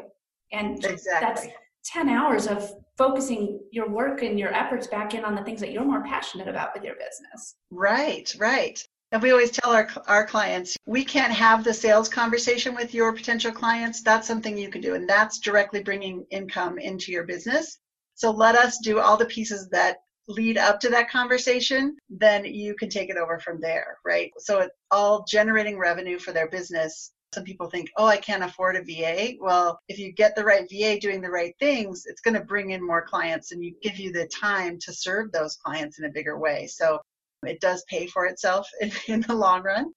And 0.51 0.83
exactly. 0.83 0.97
that's 1.21 1.47
10 1.85 2.09
hours 2.09 2.47
of 2.47 2.71
focusing 2.97 3.59
your 3.71 3.89
work 3.89 4.21
and 4.21 4.37
your 4.37 4.53
efforts 4.53 4.87
back 4.87 5.13
in 5.13 5.23
on 5.23 5.35
the 5.35 5.43
things 5.43 5.61
that 5.61 5.71
you're 5.71 5.85
more 5.85 6.03
passionate 6.03 6.47
about 6.47 6.71
with 6.73 6.83
your 6.83 6.95
business. 6.95 7.55
Right, 7.71 8.33
right. 8.37 8.83
And 9.11 9.21
we 9.23 9.31
always 9.31 9.51
tell 9.51 9.71
our, 9.71 9.89
our 10.07 10.25
clients, 10.25 10.77
we 10.85 11.03
can't 11.03 11.33
have 11.33 11.63
the 11.63 11.73
sales 11.73 12.07
conversation 12.07 12.75
with 12.75 12.93
your 12.93 13.11
potential 13.11 13.51
clients. 13.51 14.03
That's 14.03 14.27
something 14.27 14.55
you 14.55 14.69
can 14.69 14.81
do. 14.81 14.93
And 14.93 15.09
that's 15.09 15.39
directly 15.39 15.81
bringing 15.81 16.25
income 16.29 16.77
into 16.77 17.11
your 17.11 17.23
business. 17.23 17.79
So 18.13 18.29
let 18.29 18.55
us 18.55 18.77
do 18.83 18.99
all 18.99 19.17
the 19.17 19.25
pieces 19.25 19.67
that 19.69 19.97
lead 20.27 20.59
up 20.59 20.79
to 20.81 20.89
that 20.89 21.09
conversation. 21.09 21.97
Then 22.09 22.45
you 22.45 22.75
can 22.75 22.89
take 22.89 23.09
it 23.09 23.17
over 23.17 23.39
from 23.39 23.59
there, 23.59 23.97
right? 24.05 24.31
So 24.37 24.59
it's 24.59 24.75
all 24.91 25.25
generating 25.27 25.79
revenue 25.79 26.19
for 26.19 26.31
their 26.31 26.47
business. 26.47 27.11
Some 27.33 27.43
people 27.43 27.69
think, 27.69 27.89
oh, 27.97 28.05
I 28.05 28.17
can't 28.17 28.43
afford 28.43 28.75
a 28.75 28.83
VA. 28.83 29.33
Well, 29.39 29.79
if 29.87 29.97
you 29.97 30.11
get 30.11 30.35
the 30.35 30.43
right 30.43 30.69
VA 30.69 30.99
doing 30.99 31.21
the 31.21 31.31
right 31.31 31.55
things, 31.59 32.03
it's 32.05 32.21
going 32.21 32.35
to 32.35 32.41
bring 32.41 32.71
in 32.71 32.85
more 32.85 33.05
clients 33.07 33.51
and 33.51 33.63
you 33.63 33.73
give 33.81 33.97
you 33.97 34.11
the 34.11 34.27
time 34.27 34.77
to 34.81 34.93
serve 34.93 35.31
those 35.31 35.55
clients 35.55 35.97
in 35.97 36.05
a 36.05 36.11
bigger 36.11 36.37
way. 36.37 36.67
So 36.67 36.99
it 37.43 37.61
does 37.61 37.83
pay 37.89 38.07
for 38.07 38.25
itself 38.25 38.67
in, 38.81 38.91
in 39.07 39.21
the 39.21 39.35
long 39.35 39.63
run. 39.63 39.91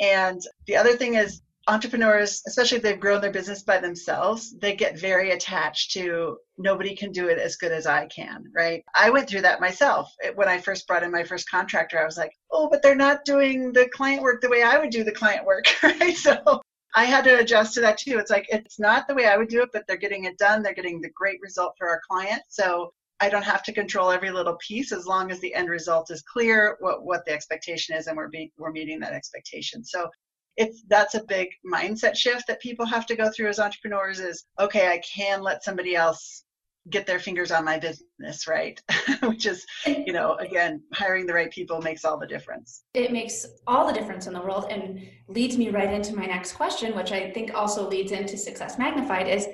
And 0.00 0.40
the 0.66 0.76
other 0.76 0.96
thing 0.96 1.14
is, 1.14 1.42
entrepreneurs, 1.66 2.42
especially 2.46 2.76
if 2.76 2.82
they've 2.82 3.00
grown 3.00 3.20
their 3.20 3.30
business 3.30 3.62
by 3.62 3.78
themselves, 3.78 4.54
they 4.58 4.74
get 4.74 4.98
very 4.98 5.30
attached 5.30 5.92
to 5.92 6.36
nobody 6.58 6.94
can 6.94 7.10
do 7.10 7.28
it 7.28 7.38
as 7.38 7.56
good 7.56 7.72
as 7.72 7.86
I 7.86 8.06
can, 8.06 8.44
right? 8.54 8.84
I 8.94 9.10
went 9.10 9.28
through 9.28 9.42
that 9.42 9.60
myself. 9.60 10.12
When 10.34 10.48
I 10.48 10.58
first 10.58 10.86
brought 10.86 11.02
in 11.02 11.10
my 11.10 11.24
first 11.24 11.48
contractor, 11.48 11.98
I 11.98 12.04
was 12.04 12.18
like, 12.18 12.32
oh, 12.50 12.68
but 12.70 12.82
they're 12.82 12.94
not 12.94 13.24
doing 13.24 13.72
the 13.72 13.88
client 13.88 14.22
work 14.22 14.42
the 14.42 14.50
way 14.50 14.62
I 14.62 14.78
would 14.78 14.90
do 14.90 15.04
the 15.04 15.12
client 15.12 15.46
work, 15.46 15.64
right? 15.82 16.16
So 16.16 16.60
I 16.94 17.04
had 17.04 17.24
to 17.24 17.38
adjust 17.38 17.74
to 17.74 17.80
that 17.80 17.98
too. 17.98 18.18
It's 18.18 18.30
like, 18.30 18.46
it's 18.50 18.78
not 18.78 19.08
the 19.08 19.14
way 19.14 19.26
I 19.26 19.36
would 19.36 19.48
do 19.48 19.62
it, 19.62 19.70
but 19.72 19.84
they're 19.88 19.96
getting 19.96 20.24
it 20.24 20.38
done. 20.38 20.62
They're 20.62 20.74
getting 20.74 21.00
the 21.00 21.10
great 21.10 21.40
result 21.40 21.74
for 21.78 21.88
our 21.88 22.00
client. 22.08 22.42
So 22.48 22.92
I 23.20 23.28
don't 23.28 23.44
have 23.44 23.62
to 23.64 23.72
control 23.72 24.10
every 24.10 24.30
little 24.30 24.56
piece 24.66 24.92
as 24.92 25.06
long 25.06 25.30
as 25.30 25.40
the 25.40 25.54
end 25.54 25.68
result 25.68 26.10
is 26.10 26.22
clear, 26.22 26.76
what, 26.80 27.04
what 27.04 27.24
the 27.24 27.32
expectation 27.32 27.96
is, 27.96 28.06
and 28.06 28.16
we're 28.16 28.28
being, 28.28 28.50
we're 28.58 28.72
meeting 28.72 29.00
that 29.00 29.12
expectation. 29.12 29.84
So 29.84 30.08
it's 30.56 30.84
that's 30.88 31.14
a 31.14 31.24
big 31.24 31.48
mindset 31.66 32.16
shift 32.16 32.46
that 32.46 32.60
people 32.60 32.86
have 32.86 33.06
to 33.06 33.16
go 33.16 33.30
through 33.30 33.48
as 33.48 33.58
entrepreneurs 33.58 34.20
is 34.20 34.44
okay, 34.60 34.88
I 34.88 35.00
can 35.16 35.42
let 35.42 35.64
somebody 35.64 35.96
else 35.96 36.44
get 36.90 37.06
their 37.06 37.18
fingers 37.18 37.50
on 37.50 37.64
my 37.64 37.78
business, 37.78 38.46
right? 38.46 38.80
Which 39.22 39.46
is, 39.46 39.64
you 39.86 40.12
know, 40.12 40.34
again, 40.34 40.82
hiring 40.92 41.26
the 41.26 41.32
right 41.32 41.50
people 41.50 41.80
makes 41.80 42.04
all 42.04 42.18
the 42.18 42.26
difference. 42.26 42.84
It 42.92 43.10
makes 43.10 43.46
all 43.66 43.86
the 43.86 43.92
difference 43.92 44.26
in 44.26 44.34
the 44.34 44.40
world 44.40 44.66
and 44.70 45.00
leads 45.28 45.56
me 45.56 45.70
right 45.70 45.92
into 45.92 46.14
my 46.14 46.26
next 46.26 46.52
question, 46.52 46.94
which 46.94 47.10
I 47.10 47.30
think 47.30 47.54
also 47.54 47.88
leads 47.88 48.12
into 48.12 48.36
Success 48.36 48.78
Magnified 48.78 49.28
is 49.28 49.48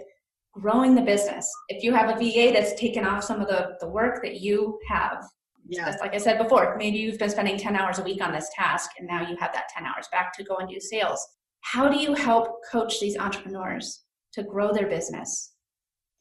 growing 0.52 0.95
the 0.95 1.02
business. 1.02 1.50
If 1.69 1.83
you 1.83 1.92
have 1.95 2.11
a 2.11 2.19
VA 2.19 2.52
that's 2.52 2.78
taken 2.78 3.04
off 3.04 3.25
some 3.25 3.40
of 3.40 3.49
the, 3.49 3.76
the 3.80 3.88
work 3.88 4.23
that 4.23 4.40
you 4.40 4.78
have, 4.88 5.25
yeah. 5.69 5.87
just 5.87 6.00
like 6.00 6.14
I 6.14 6.19
said 6.19 6.38
before, 6.38 6.76
maybe 6.76 6.99
you've 6.99 7.19
been 7.19 7.30
spending 7.30 7.57
10 7.57 7.76
hours 7.76 7.99
a 7.99 8.02
week 8.02 8.23
on 8.23 8.33
this 8.33 8.50
task 8.54 8.90
and 8.99 9.07
now 9.07 9.21
you 9.28 9.37
have 9.37 9.52
that 9.52 9.69
10 9.75 9.87
hours 9.87 10.09
back 10.11 10.33
to 10.37 10.45
go 10.45 10.57
and 10.57 10.69
do 10.69 10.80
sales. 10.80 11.25
How 11.61 11.88
do 11.88 11.99
you 11.99 12.14
help 12.14 12.59
coach 12.71 13.00
these 13.00 13.16
entrepreneurs 13.16 14.04
to 14.33 14.42
grow 14.42 14.73
their 14.73 14.88
business? 14.88 15.52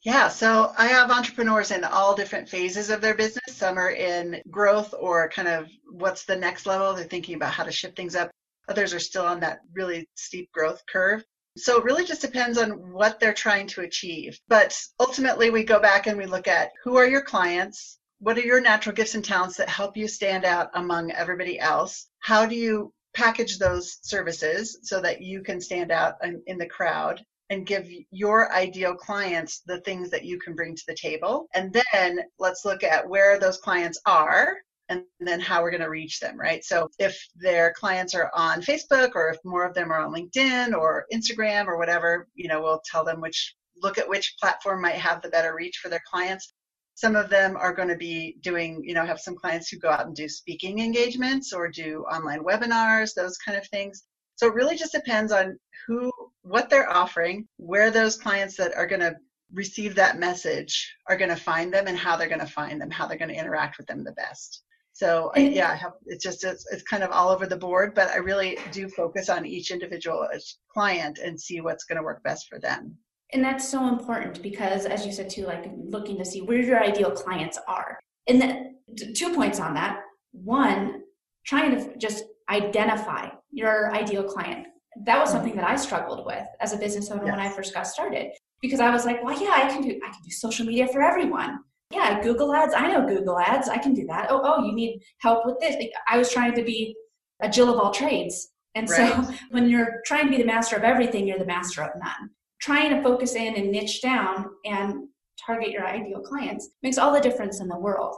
Yeah, 0.02 0.28
so 0.28 0.72
I 0.78 0.86
have 0.86 1.10
entrepreneurs 1.10 1.72
in 1.72 1.84
all 1.84 2.14
different 2.14 2.48
phases 2.48 2.88
of 2.88 3.02
their 3.02 3.14
business. 3.14 3.44
Some 3.48 3.78
are 3.78 3.90
in 3.90 4.40
growth 4.50 4.94
or 4.98 5.28
kind 5.28 5.48
of 5.48 5.68
what's 5.90 6.24
the 6.24 6.36
next 6.36 6.64
level. 6.64 6.94
They're 6.94 7.04
thinking 7.04 7.34
about 7.34 7.52
how 7.52 7.64
to 7.64 7.72
shift 7.72 7.96
things 7.96 8.16
up. 8.16 8.30
Others 8.68 8.94
are 8.94 9.00
still 9.00 9.26
on 9.26 9.40
that 9.40 9.60
really 9.74 10.08
steep 10.14 10.50
growth 10.52 10.82
curve. 10.90 11.22
So 11.60 11.78
it 11.78 11.84
really 11.84 12.04
just 12.04 12.22
depends 12.22 12.58
on 12.58 12.92
what 12.92 13.20
they're 13.20 13.34
trying 13.34 13.66
to 13.68 13.82
achieve. 13.82 14.38
But 14.48 14.78
ultimately, 14.98 15.50
we 15.50 15.64
go 15.64 15.78
back 15.78 16.06
and 16.06 16.16
we 16.16 16.26
look 16.26 16.48
at 16.48 16.70
who 16.82 16.96
are 16.96 17.06
your 17.06 17.22
clients? 17.22 17.98
What 18.18 18.38
are 18.38 18.42
your 18.42 18.60
natural 18.60 18.94
gifts 18.94 19.14
and 19.14 19.24
talents 19.24 19.56
that 19.56 19.68
help 19.68 19.96
you 19.96 20.08
stand 20.08 20.44
out 20.44 20.70
among 20.74 21.10
everybody 21.12 21.58
else? 21.58 22.08
How 22.20 22.46
do 22.46 22.54
you 22.54 22.92
package 23.14 23.58
those 23.58 23.98
services 24.02 24.78
so 24.82 25.00
that 25.00 25.20
you 25.20 25.42
can 25.42 25.60
stand 25.60 25.90
out 25.90 26.14
in, 26.22 26.58
the 26.58 26.66
crowd? 26.66 27.24
and 27.50 27.66
give 27.66 27.90
your 28.12 28.52
ideal 28.54 28.94
clients 28.94 29.62
the 29.66 29.80
things 29.80 30.08
that 30.08 30.24
you 30.24 30.38
can 30.38 30.54
bring 30.54 30.76
to 30.76 30.84
the 30.86 30.94
table. 30.94 31.48
And 31.52 31.76
then 31.92 32.20
let's 32.38 32.64
look 32.64 32.84
at 32.84 33.08
where 33.08 33.40
those 33.40 33.58
clients 33.58 34.00
are 34.06 34.54
and 34.90 35.04
then 35.20 35.40
how 35.40 35.62
we're 35.62 35.70
going 35.70 35.80
to 35.80 35.88
reach 35.88 36.18
them, 36.18 36.38
right? 36.38 36.64
So 36.64 36.90
if 36.98 37.16
their 37.36 37.72
clients 37.72 38.14
are 38.14 38.30
on 38.34 38.60
Facebook 38.60 39.12
or 39.14 39.30
if 39.30 39.38
more 39.44 39.64
of 39.64 39.72
them 39.72 39.90
are 39.92 40.00
on 40.00 40.12
LinkedIn 40.12 40.76
or 40.76 41.06
Instagram 41.12 41.66
or 41.66 41.78
whatever, 41.78 42.26
you 42.34 42.48
know, 42.48 42.60
we'll 42.60 42.82
tell 42.84 43.04
them 43.04 43.20
which 43.20 43.54
look 43.80 43.98
at 43.98 44.08
which 44.08 44.34
platform 44.40 44.82
might 44.82 44.96
have 44.96 45.22
the 45.22 45.28
better 45.28 45.54
reach 45.54 45.78
for 45.78 45.88
their 45.88 46.02
clients. 46.10 46.52
Some 46.96 47.14
of 47.14 47.30
them 47.30 47.56
are 47.56 47.72
going 47.72 47.88
to 47.88 47.96
be 47.96 48.36
doing, 48.42 48.82
you 48.84 48.92
know, 48.92 49.06
have 49.06 49.20
some 49.20 49.36
clients 49.36 49.68
who 49.68 49.78
go 49.78 49.88
out 49.88 50.06
and 50.06 50.14
do 50.14 50.28
speaking 50.28 50.80
engagements 50.80 51.52
or 51.52 51.68
do 51.68 52.04
online 52.12 52.42
webinars, 52.42 53.14
those 53.14 53.38
kind 53.38 53.56
of 53.56 53.66
things. 53.68 54.02
So 54.34 54.48
it 54.48 54.54
really 54.54 54.76
just 54.76 54.92
depends 54.92 55.30
on 55.30 55.56
who, 55.86 56.10
what 56.42 56.68
they're 56.68 56.90
offering, 56.90 57.46
where 57.58 57.90
those 57.90 58.16
clients 58.16 58.56
that 58.56 58.74
are 58.74 58.86
going 58.86 59.00
to 59.00 59.16
receive 59.54 59.94
that 59.94 60.18
message 60.18 60.96
are 61.08 61.16
going 61.16 61.30
to 61.30 61.36
find 61.36 61.72
them 61.72 61.86
and 61.86 61.96
how 61.96 62.16
they're 62.16 62.28
going 62.28 62.40
to 62.40 62.46
find 62.46 62.80
them, 62.80 62.90
how 62.90 63.06
they're 63.06 63.18
going 63.18 63.30
to 63.30 63.38
interact 63.38 63.78
with 63.78 63.86
them 63.86 64.02
the 64.02 64.12
best. 64.12 64.62
So 65.00 65.32
I, 65.34 65.40
yeah, 65.40 65.70
I 65.70 65.76
have, 65.76 65.94
it's 66.04 66.22
just 66.22 66.44
it's, 66.44 66.66
it's 66.70 66.82
kind 66.82 67.02
of 67.02 67.10
all 67.10 67.30
over 67.30 67.46
the 67.46 67.56
board, 67.56 67.94
but 67.94 68.10
I 68.10 68.16
really 68.16 68.58
do 68.70 68.86
focus 68.86 69.30
on 69.30 69.46
each 69.46 69.70
individual 69.70 70.28
uh, 70.30 70.38
client 70.70 71.18
and 71.24 71.40
see 71.40 71.62
what's 71.62 71.84
going 71.84 71.96
to 71.96 72.02
work 72.02 72.22
best 72.22 72.48
for 72.50 72.58
them. 72.58 72.98
And 73.32 73.42
that's 73.42 73.66
so 73.66 73.88
important 73.88 74.42
because, 74.42 74.84
as 74.84 75.06
you 75.06 75.12
said 75.12 75.30
too, 75.30 75.46
like 75.46 75.64
looking 75.74 76.18
to 76.18 76.24
see 76.26 76.42
where 76.42 76.58
your 76.58 76.84
ideal 76.84 77.10
clients 77.12 77.58
are. 77.66 77.98
And 78.28 78.38
then 78.42 78.76
two 79.14 79.34
points 79.34 79.58
on 79.58 79.72
that. 79.72 80.00
One, 80.32 81.04
trying 81.46 81.70
to 81.76 81.96
just 81.96 82.24
identify 82.50 83.30
your 83.50 83.94
ideal 83.94 84.24
client. 84.24 84.66
That 85.06 85.18
was 85.18 85.30
something 85.30 85.56
that 85.56 85.64
I 85.64 85.76
struggled 85.76 86.26
with 86.26 86.44
as 86.60 86.74
a 86.74 86.76
business 86.76 87.10
owner 87.10 87.24
yes. 87.24 87.30
when 87.30 87.40
I 87.40 87.48
first 87.48 87.72
got 87.72 87.86
started 87.86 88.32
because 88.60 88.80
I 88.80 88.90
was 88.90 89.06
like, 89.06 89.24
well, 89.24 89.40
yeah, 89.42 89.52
I 89.54 89.68
can 89.70 89.80
do 89.80 89.98
I 90.04 90.10
can 90.10 90.22
do 90.22 90.30
social 90.30 90.66
media 90.66 90.88
for 90.88 91.00
everyone 91.00 91.60
yeah, 91.90 92.22
Google 92.22 92.54
Ads. 92.54 92.74
I 92.74 92.86
know 92.86 93.06
Google 93.06 93.38
Ads. 93.38 93.68
I 93.68 93.78
can 93.78 93.94
do 93.94 94.06
that. 94.06 94.28
Oh, 94.30 94.40
oh, 94.44 94.64
you 94.64 94.72
need 94.72 95.00
help 95.18 95.44
with 95.44 95.58
this. 95.58 95.76
I 96.08 96.18
was 96.18 96.32
trying 96.32 96.54
to 96.54 96.62
be 96.62 96.94
a 97.42 97.48
Jill 97.48 97.72
of 97.72 97.78
all 97.78 97.90
trades. 97.90 98.50
And 98.74 98.88
right. 98.88 99.12
so 99.12 99.34
when 99.50 99.68
you're 99.68 100.00
trying 100.06 100.24
to 100.24 100.30
be 100.30 100.38
the 100.38 100.44
master 100.44 100.76
of 100.76 100.84
everything, 100.84 101.26
you're 101.26 101.38
the 101.38 101.46
master 101.46 101.82
of 101.82 101.90
none. 102.00 102.30
Trying 102.60 102.90
to 102.94 103.02
focus 103.02 103.34
in 103.34 103.56
and 103.56 103.70
niche 103.70 104.02
down 104.02 104.46
and 104.64 105.08
target 105.44 105.70
your 105.70 105.86
ideal 105.86 106.20
clients 106.20 106.70
makes 106.82 106.98
all 106.98 107.12
the 107.12 107.20
difference 107.20 107.60
in 107.60 107.68
the 107.68 107.78
world. 107.78 108.14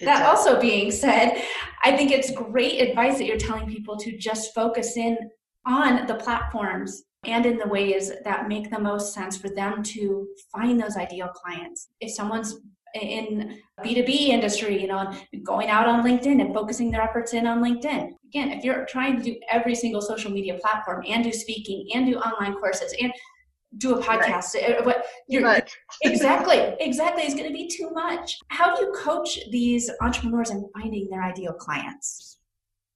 It 0.00 0.06
that 0.06 0.20
does. 0.20 0.46
also 0.46 0.60
being 0.60 0.90
said, 0.90 1.42
I 1.84 1.96
think 1.96 2.10
it's 2.10 2.32
great 2.32 2.80
advice 2.80 3.18
that 3.18 3.26
you're 3.26 3.36
telling 3.36 3.68
people 3.68 3.96
to 3.98 4.16
just 4.16 4.54
focus 4.54 4.96
in 4.96 5.16
on 5.66 6.06
the 6.06 6.14
platforms 6.14 7.04
and 7.24 7.44
in 7.44 7.58
the 7.58 7.68
ways 7.68 8.10
that 8.24 8.48
make 8.48 8.70
the 8.70 8.78
most 8.78 9.12
sense 9.12 9.36
for 9.36 9.50
them 9.50 9.82
to 9.82 10.26
find 10.50 10.80
those 10.80 10.96
ideal 10.96 11.28
clients. 11.28 11.88
If 12.00 12.12
someone's 12.12 12.60
in 12.94 13.58
b2b 13.84 14.28
industry 14.28 14.80
you 14.80 14.86
know 14.86 15.12
going 15.44 15.68
out 15.68 15.86
on 15.86 16.04
linkedin 16.04 16.40
and 16.40 16.54
focusing 16.54 16.90
their 16.90 17.02
efforts 17.02 17.34
in 17.34 17.46
on 17.46 17.62
linkedin. 17.62 18.10
Again 18.28 18.50
if 18.50 18.64
you're 18.64 18.84
trying 18.86 19.16
to 19.16 19.22
do 19.22 19.36
every 19.50 19.74
single 19.74 20.00
social 20.00 20.30
media 20.30 20.58
platform 20.60 21.04
and 21.08 21.24
do 21.24 21.32
speaking 21.32 21.86
and 21.94 22.06
do 22.06 22.18
online 22.18 22.54
courses 22.54 22.94
and 23.00 23.12
do 23.78 23.94
a 23.94 24.02
podcast 24.02 24.56
eh, 24.56 24.60
eh, 24.60 24.74
right. 24.74 24.84
but 24.84 25.04
you're, 25.28 25.56
exactly 26.02 26.58
exactly 26.80 27.22
is 27.22 27.34
going 27.34 27.46
to 27.46 27.52
be 27.52 27.68
too 27.68 27.90
much. 27.90 28.38
How 28.48 28.74
do 28.74 28.82
you 28.82 28.92
coach 28.92 29.38
these 29.50 29.90
entrepreneurs 30.00 30.50
in 30.50 30.68
finding 30.74 31.08
their 31.08 31.22
ideal 31.22 31.52
clients? 31.52 32.38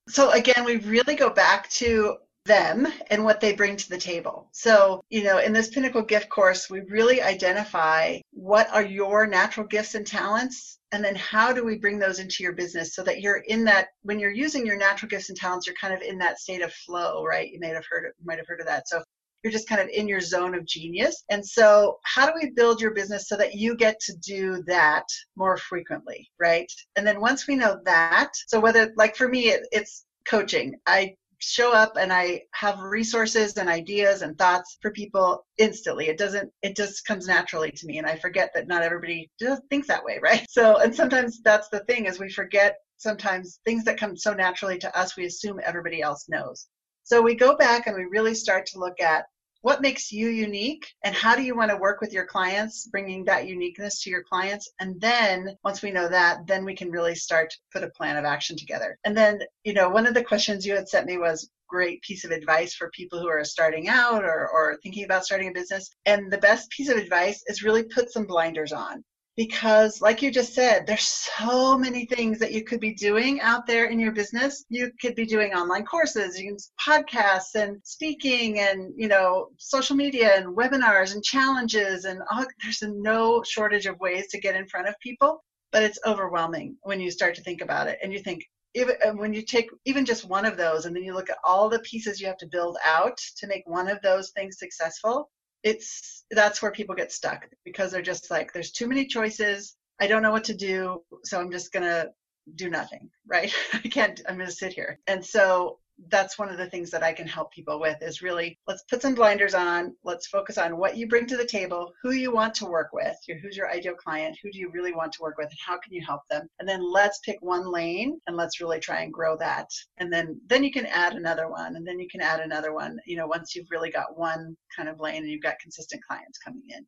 So 0.08 0.30
again 0.32 0.64
we 0.64 0.76
really 0.78 1.14
go 1.14 1.30
back 1.30 1.68
to 1.70 2.16
them 2.44 2.86
and 3.10 3.24
what 3.24 3.40
they 3.40 3.54
bring 3.54 3.76
to 3.76 3.88
the 3.88 3.98
table. 3.98 4.48
So, 4.52 5.02
you 5.08 5.24
know, 5.24 5.38
in 5.38 5.52
this 5.52 5.68
Pinnacle 5.68 6.02
Gift 6.02 6.28
course, 6.28 6.68
we 6.68 6.80
really 6.80 7.22
identify 7.22 8.18
what 8.32 8.68
are 8.70 8.84
your 8.84 9.26
natural 9.26 9.66
gifts 9.66 9.94
and 9.94 10.06
talents 10.06 10.78
and 10.92 11.04
then 11.04 11.14
how 11.16 11.52
do 11.52 11.64
we 11.64 11.78
bring 11.78 11.98
those 11.98 12.18
into 12.18 12.42
your 12.42 12.52
business 12.52 12.94
so 12.94 13.02
that 13.02 13.20
you're 13.20 13.42
in 13.48 13.64
that 13.64 13.88
when 14.02 14.20
you're 14.20 14.30
using 14.30 14.66
your 14.66 14.76
natural 14.76 15.08
gifts 15.08 15.28
and 15.28 15.38
talents 15.38 15.66
you're 15.66 15.74
kind 15.80 15.94
of 15.94 16.02
in 16.02 16.18
that 16.18 16.38
state 16.38 16.62
of 16.62 16.72
flow 16.72 17.24
right? 17.24 17.50
You 17.50 17.58
may 17.60 17.68
have 17.68 17.86
heard 17.88 18.04
you 18.04 18.26
might 18.26 18.38
have 18.38 18.46
heard 18.46 18.60
of 18.60 18.66
that. 18.66 18.88
So 18.88 19.02
you're 19.42 19.52
just 19.52 19.68
kind 19.68 19.80
of 19.80 19.88
in 19.88 20.06
your 20.06 20.20
zone 20.20 20.54
of 20.54 20.64
genius. 20.66 21.24
And 21.30 21.44
so 21.44 21.98
how 22.04 22.26
do 22.26 22.32
we 22.40 22.50
build 22.50 22.80
your 22.80 22.92
business 22.92 23.28
so 23.28 23.36
that 23.36 23.54
you 23.54 23.76
get 23.76 23.98
to 24.00 24.16
do 24.18 24.62
that 24.66 25.04
more 25.36 25.56
frequently 25.56 26.28
right? 26.38 26.70
And 26.96 27.06
then 27.06 27.20
once 27.20 27.46
we 27.46 27.56
know 27.56 27.80
that 27.84 28.32
so 28.46 28.60
whether 28.60 28.92
like 28.96 29.16
for 29.16 29.28
me 29.28 29.48
it, 29.48 29.66
it's 29.72 30.04
coaching. 30.26 30.74
I 30.86 31.16
show 31.50 31.72
up 31.72 31.96
and 31.98 32.12
I 32.12 32.42
have 32.52 32.80
resources 32.80 33.56
and 33.56 33.68
ideas 33.68 34.22
and 34.22 34.36
thoughts 34.36 34.78
for 34.80 34.90
people 34.90 35.44
instantly. 35.58 36.08
It 36.08 36.18
doesn't, 36.18 36.50
it 36.62 36.76
just 36.76 37.04
comes 37.04 37.26
naturally 37.26 37.70
to 37.70 37.86
me. 37.86 37.98
And 37.98 38.06
I 38.06 38.16
forget 38.16 38.50
that 38.54 38.68
not 38.68 38.82
everybody 38.82 39.30
thinks 39.70 39.88
that 39.88 40.04
way, 40.04 40.18
right? 40.22 40.46
So, 40.48 40.78
and 40.78 40.94
sometimes 40.94 41.40
that's 41.42 41.68
the 41.68 41.80
thing 41.80 42.06
is 42.06 42.18
we 42.18 42.30
forget 42.30 42.76
sometimes 42.96 43.60
things 43.64 43.84
that 43.84 43.98
come 43.98 44.16
so 44.16 44.32
naturally 44.32 44.78
to 44.78 44.98
us, 44.98 45.16
we 45.16 45.26
assume 45.26 45.60
everybody 45.62 46.00
else 46.00 46.26
knows. 46.28 46.68
So 47.02 47.20
we 47.20 47.34
go 47.34 47.56
back 47.56 47.86
and 47.86 47.96
we 47.96 48.04
really 48.04 48.34
start 48.34 48.64
to 48.66 48.78
look 48.78 48.98
at 49.00 49.26
what 49.64 49.80
makes 49.80 50.12
you 50.12 50.28
unique 50.28 50.86
and 51.04 51.14
how 51.14 51.34
do 51.34 51.42
you 51.42 51.56
want 51.56 51.70
to 51.70 51.76
work 51.78 52.02
with 52.02 52.12
your 52.12 52.26
clients, 52.26 52.86
bringing 52.88 53.24
that 53.24 53.46
uniqueness 53.46 54.02
to 54.02 54.10
your 54.10 54.22
clients. 54.22 54.70
And 54.78 55.00
then 55.00 55.56
once 55.64 55.80
we 55.80 55.90
know 55.90 56.06
that, 56.06 56.46
then 56.46 56.66
we 56.66 56.76
can 56.76 56.90
really 56.90 57.14
start 57.14 57.48
to 57.48 57.56
put 57.72 57.82
a 57.82 57.88
plan 57.88 58.18
of 58.18 58.26
action 58.26 58.58
together. 58.58 58.98
And 59.06 59.16
then, 59.16 59.40
you 59.64 59.72
know, 59.72 59.88
one 59.88 60.06
of 60.06 60.12
the 60.12 60.22
questions 60.22 60.66
you 60.66 60.74
had 60.74 60.86
sent 60.86 61.06
me 61.06 61.16
was, 61.16 61.48
great 61.66 62.02
piece 62.02 62.24
of 62.24 62.30
advice 62.30 62.74
for 62.74 62.90
people 62.90 63.18
who 63.18 63.26
are 63.26 63.42
starting 63.42 63.88
out 63.88 64.22
or, 64.22 64.48
or 64.50 64.78
thinking 64.82 65.04
about 65.04 65.24
starting 65.24 65.48
a 65.48 65.52
business. 65.52 65.90
And 66.04 66.30
the 66.30 66.38
best 66.38 66.70
piece 66.70 66.90
of 66.90 66.98
advice 66.98 67.42
is 67.46 67.64
really 67.64 67.84
put 67.84 68.12
some 68.12 68.26
blinders 68.26 68.70
on 68.70 69.02
because 69.36 70.00
like 70.00 70.22
you 70.22 70.30
just 70.30 70.54
said 70.54 70.86
there's 70.86 71.28
so 71.38 71.76
many 71.76 72.06
things 72.06 72.38
that 72.38 72.52
you 72.52 72.62
could 72.62 72.80
be 72.80 72.94
doing 72.94 73.40
out 73.40 73.66
there 73.66 73.86
in 73.86 73.98
your 73.98 74.12
business. 74.12 74.64
You 74.68 74.92
could 75.00 75.14
be 75.14 75.26
doing 75.26 75.52
online 75.52 75.84
courses 75.84 76.38
you 76.38 76.48
can 76.48 76.56
podcasts 76.80 77.54
and 77.54 77.80
speaking 77.84 78.60
and 78.60 78.92
you 78.96 79.08
know 79.08 79.48
social 79.58 79.96
media 79.96 80.36
and 80.36 80.56
webinars 80.56 81.14
and 81.14 81.22
challenges 81.22 82.04
and 82.04 82.20
all, 82.30 82.44
there's 82.62 82.82
no 82.82 83.42
shortage 83.42 83.86
of 83.86 83.98
ways 84.00 84.28
to 84.28 84.40
get 84.40 84.56
in 84.56 84.66
front 84.68 84.88
of 84.88 84.98
people 85.00 85.42
but 85.72 85.82
it's 85.82 85.98
overwhelming 86.06 86.76
when 86.82 87.00
you 87.00 87.10
start 87.10 87.34
to 87.34 87.42
think 87.42 87.60
about 87.60 87.88
it 87.88 87.98
and 88.02 88.12
you 88.12 88.20
think 88.20 88.44
even 88.74 88.94
when 89.16 89.32
you 89.32 89.42
take 89.42 89.70
even 89.84 90.04
just 90.04 90.24
one 90.24 90.44
of 90.44 90.56
those 90.56 90.84
and 90.84 90.94
then 90.94 91.02
you 91.02 91.14
look 91.14 91.30
at 91.30 91.38
all 91.44 91.68
the 91.68 91.78
pieces 91.80 92.20
you 92.20 92.26
have 92.26 92.36
to 92.36 92.46
build 92.46 92.76
out 92.84 93.16
to 93.36 93.46
make 93.46 93.62
one 93.66 93.88
of 93.88 94.00
those 94.02 94.30
things 94.30 94.58
successful 94.58 95.30
it's 95.64 96.24
that's 96.30 96.62
where 96.62 96.70
people 96.70 96.94
get 96.94 97.10
stuck 97.10 97.48
because 97.64 97.90
they're 97.90 98.02
just 98.02 98.30
like 98.30 98.52
there's 98.52 98.70
too 98.70 98.86
many 98.86 99.06
choices. 99.06 99.76
I 100.00 100.06
don't 100.06 100.22
know 100.22 100.32
what 100.32 100.44
to 100.44 100.54
do 100.54 101.02
so 101.24 101.40
i'm 101.40 101.50
just 101.50 101.72
going 101.72 101.84
to 101.84 102.10
do 102.56 102.68
nothing 102.68 103.08
right? 103.26 103.52
I 103.72 103.78
can't 103.78 104.20
i'm 104.28 104.36
going 104.36 104.48
to 104.48 104.52
sit 104.52 104.72
here. 104.72 104.98
And 105.06 105.24
so 105.24 105.78
that's 106.08 106.38
one 106.38 106.48
of 106.48 106.58
the 106.58 106.68
things 106.68 106.90
that 106.90 107.02
I 107.02 107.12
can 107.12 107.26
help 107.26 107.52
people 107.52 107.80
with 107.80 108.02
is 108.02 108.22
really 108.22 108.58
let's 108.66 108.82
put 108.84 109.02
some 109.02 109.14
blinders 109.14 109.54
on. 109.54 109.94
Let's 110.04 110.26
focus 110.26 110.58
on 110.58 110.76
what 110.76 110.96
you 110.96 111.08
bring 111.08 111.26
to 111.26 111.36
the 111.36 111.46
table, 111.46 111.92
who 112.02 112.12
you 112.12 112.32
want 112.32 112.54
to 112.56 112.66
work 112.66 112.90
with, 112.92 113.16
who's 113.42 113.56
your 113.56 113.70
ideal 113.70 113.94
client, 113.94 114.38
who 114.42 114.50
do 114.50 114.58
you 114.58 114.70
really 114.70 114.92
want 114.92 115.12
to 115.12 115.22
work 115.22 115.38
with, 115.38 115.48
and 115.48 115.58
how 115.64 115.78
can 115.78 115.92
you 115.92 116.04
help 116.04 116.22
them? 116.30 116.48
And 116.58 116.68
then 116.68 116.80
let's 116.82 117.20
pick 117.20 117.38
one 117.40 117.70
lane 117.70 118.20
and 118.26 118.36
let's 118.36 118.60
really 118.60 118.80
try 118.80 119.02
and 119.02 119.12
grow 119.12 119.36
that. 119.38 119.68
And 119.98 120.12
then 120.12 120.40
then 120.46 120.64
you 120.64 120.72
can 120.72 120.86
add 120.86 121.14
another 121.14 121.48
one, 121.48 121.76
and 121.76 121.86
then 121.86 121.98
you 121.98 122.08
can 122.10 122.20
add 122.20 122.40
another 122.40 122.72
one. 122.72 122.98
You 123.06 123.16
know, 123.16 123.26
once 123.26 123.54
you've 123.54 123.70
really 123.70 123.90
got 123.90 124.18
one 124.18 124.56
kind 124.74 124.88
of 124.88 125.00
lane 125.00 125.22
and 125.22 125.28
you've 125.28 125.42
got 125.42 125.58
consistent 125.60 126.02
clients 126.04 126.38
coming 126.38 126.64
in. 126.68 126.86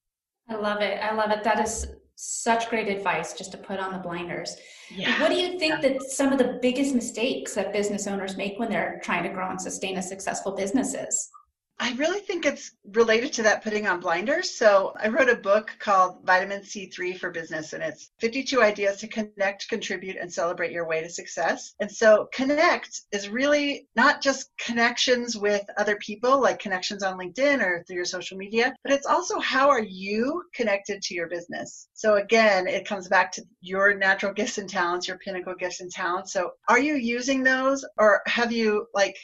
I 0.49 0.55
love 0.57 0.81
it. 0.81 1.01
I 1.03 1.15
love 1.15 1.31
it. 1.31 1.43
That 1.43 1.61
is 1.61 1.87
such 2.17 2.71
great 2.71 2.89
advice 2.89 3.35
just 3.35 3.53
to 3.53 3.59
put 3.59 3.79
on 3.79 3.93
the 3.93 3.99
blinders. 3.99 4.57
Yeah. 4.91 5.21
What 5.21 5.31
do 5.31 5.37
you 5.37 5.59
think 5.59 5.83
yeah. 5.83 5.89
that 5.93 6.03
some 6.03 6.33
of 6.33 6.39
the 6.39 6.59
biggest 6.63 6.95
mistakes 6.95 7.55
that 7.55 7.73
business 7.73 8.07
owners 8.07 8.37
make 8.37 8.59
when 8.59 8.71
they're 8.71 9.01
trying 9.05 9.23
to 9.23 9.29
grow 9.29 9.51
and 9.51 9.61
sustain 9.61 9.99
a 9.99 10.03
successful 10.03 10.53
business 10.53 10.95
is? 10.95 11.31
I 11.79 11.93
really 11.95 12.21
think 12.21 12.47
it's 12.47 12.73
related 12.93 13.35
to 13.35 13.43
that 13.43 13.63
putting 13.63 13.87
on 13.87 14.01
blinders. 14.01 14.51
So 14.51 14.95
I 14.99 15.09
wrote 15.09 15.29
a 15.29 15.37
book 15.37 15.77
called 15.79 16.25
Vitamin 16.25 16.63
C3 16.63 17.19
for 17.19 17.31
Business, 17.31 17.75
and 17.75 17.83
it's 17.83 18.13
52 18.19 18.63
ideas 18.63 18.97
to 18.99 19.09
connect, 19.09 19.69
contribute, 19.69 20.17
and 20.17 20.33
celebrate 20.33 20.73
your 20.73 20.89
way 20.89 21.03
to 21.03 21.11
success. 21.11 21.75
And 21.81 21.91
so 21.91 22.29
connect 22.33 23.03
is 23.13 23.29
really 23.29 23.89
not 23.95 24.23
just 24.23 24.51
connections 24.59 25.37
with 25.37 25.65
other 25.77 25.97
people, 25.97 26.41
like 26.41 26.59
connections 26.59 27.03
on 27.03 27.19
LinkedIn 27.19 27.61
or 27.61 27.85
through 27.85 27.97
your 27.97 28.05
social 28.07 28.39
media, 28.39 28.75
but 28.83 28.93
it's 28.93 29.07
also 29.07 29.39
how 29.41 29.69
are 29.69 29.83
you 29.83 30.45
connected 30.55 31.03
to 31.03 31.15
your 31.15 31.29
business. 31.29 31.89
So 31.93 32.17
again, 32.17 32.67
it 32.67 32.89
comes 32.89 33.07
back 33.07 33.33
to 33.33 33.43
your 33.61 33.95
natural 33.95 34.33
gifts 34.33 34.57
and 34.57 34.69
talents, 34.69 35.09
your 35.09 35.19
pinnacle 35.19 35.55
gifts 35.55 35.81
and 35.81 35.91
talents. 35.91 36.33
So 36.33 36.53
are 36.71 36.81
you 36.81 36.95
using 36.95 37.43
those 37.43 37.85
or 37.99 38.23
have 38.27 38.51
you 38.51 38.87
like 38.95 39.17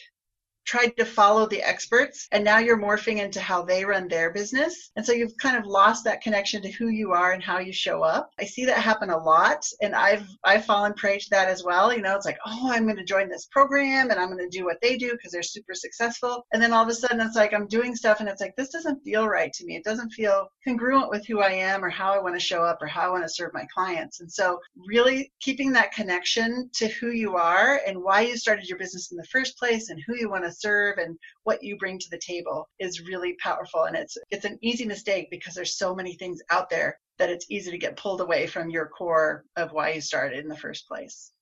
tried 0.64 0.96
to 0.96 1.04
follow 1.04 1.46
the 1.46 1.62
experts 1.62 2.28
and 2.32 2.44
now 2.44 2.58
you're 2.58 2.78
morphing 2.78 3.18
into 3.18 3.40
how 3.40 3.62
they 3.62 3.84
run 3.84 4.08
their 4.08 4.32
business. 4.32 4.90
And 4.96 5.04
so 5.04 5.12
you've 5.12 5.36
kind 5.38 5.56
of 5.56 5.66
lost 5.66 6.04
that 6.04 6.22
connection 6.22 6.62
to 6.62 6.70
who 6.70 6.88
you 6.88 7.12
are 7.12 7.32
and 7.32 7.42
how 7.42 7.58
you 7.58 7.72
show 7.72 8.02
up. 8.02 8.30
I 8.38 8.44
see 8.44 8.64
that 8.66 8.78
happen 8.78 9.10
a 9.10 9.18
lot 9.18 9.64
and 9.80 9.94
I've 9.94 10.26
I've 10.44 10.64
fallen 10.64 10.94
prey 10.94 11.18
to 11.18 11.30
that 11.30 11.48
as 11.48 11.64
well. 11.64 11.92
You 11.92 12.02
know, 12.02 12.16
it's 12.16 12.26
like, 12.26 12.38
oh, 12.46 12.70
I'm 12.72 12.84
going 12.84 12.96
to 12.96 13.04
join 13.04 13.28
this 13.28 13.46
program 13.50 14.10
and 14.10 14.20
I'm 14.20 14.30
going 14.30 14.48
to 14.48 14.58
do 14.58 14.64
what 14.64 14.80
they 14.80 14.96
do 14.96 15.12
because 15.12 15.32
they're 15.32 15.42
super 15.42 15.74
successful. 15.74 16.46
And 16.52 16.62
then 16.62 16.72
all 16.72 16.82
of 16.82 16.88
a 16.88 16.94
sudden 16.94 17.20
it's 17.20 17.36
like 17.36 17.52
I'm 17.52 17.66
doing 17.66 17.96
stuff 17.96 18.20
and 18.20 18.28
it's 18.28 18.40
like 18.40 18.54
this 18.56 18.70
doesn't 18.70 19.02
feel 19.02 19.28
right 19.28 19.52
to 19.52 19.64
me. 19.64 19.76
It 19.76 19.84
doesn't 19.84 20.10
feel 20.10 20.48
congruent 20.64 21.10
with 21.10 21.26
who 21.26 21.40
I 21.40 21.52
am 21.52 21.84
or 21.84 21.90
how 21.90 22.12
I 22.12 22.20
want 22.20 22.34
to 22.34 22.40
show 22.40 22.62
up 22.62 22.78
or 22.80 22.86
how 22.86 23.02
I 23.08 23.10
want 23.10 23.24
to 23.24 23.28
serve 23.28 23.52
my 23.52 23.66
clients. 23.72 24.20
And 24.20 24.30
so 24.30 24.58
really 24.86 25.32
keeping 25.40 25.72
that 25.72 25.92
connection 25.92 26.70
to 26.74 26.88
who 26.88 27.10
you 27.10 27.36
are 27.36 27.80
and 27.86 28.02
why 28.02 28.22
you 28.22 28.36
started 28.36 28.68
your 28.68 28.78
business 28.78 29.10
in 29.10 29.16
the 29.16 29.24
first 29.24 29.58
place 29.58 29.90
and 29.90 30.00
who 30.06 30.16
you 30.16 30.30
want 30.30 30.44
to 30.44 30.51
serve 30.52 30.98
and 30.98 31.16
what 31.44 31.62
you 31.62 31.76
bring 31.76 31.98
to 31.98 32.10
the 32.10 32.18
table 32.18 32.68
is 32.78 33.06
really 33.06 33.34
powerful 33.42 33.84
and 33.84 33.96
it's 33.96 34.16
it's 34.30 34.44
an 34.44 34.58
easy 34.62 34.84
mistake 34.84 35.28
because 35.30 35.54
there's 35.54 35.76
so 35.76 35.94
many 35.94 36.14
things 36.14 36.40
out 36.50 36.70
there 36.70 36.98
that 37.18 37.30
it's 37.30 37.46
easy 37.50 37.70
to 37.70 37.78
get 37.78 37.96
pulled 37.96 38.20
away 38.20 38.46
from 38.46 38.70
your 38.70 38.86
core 38.86 39.44
of 39.56 39.72
why 39.72 39.92
you 39.92 40.00
started 40.00 40.38
in 40.38 40.48
the 40.48 40.56
first 40.56 40.88
place 40.88 41.32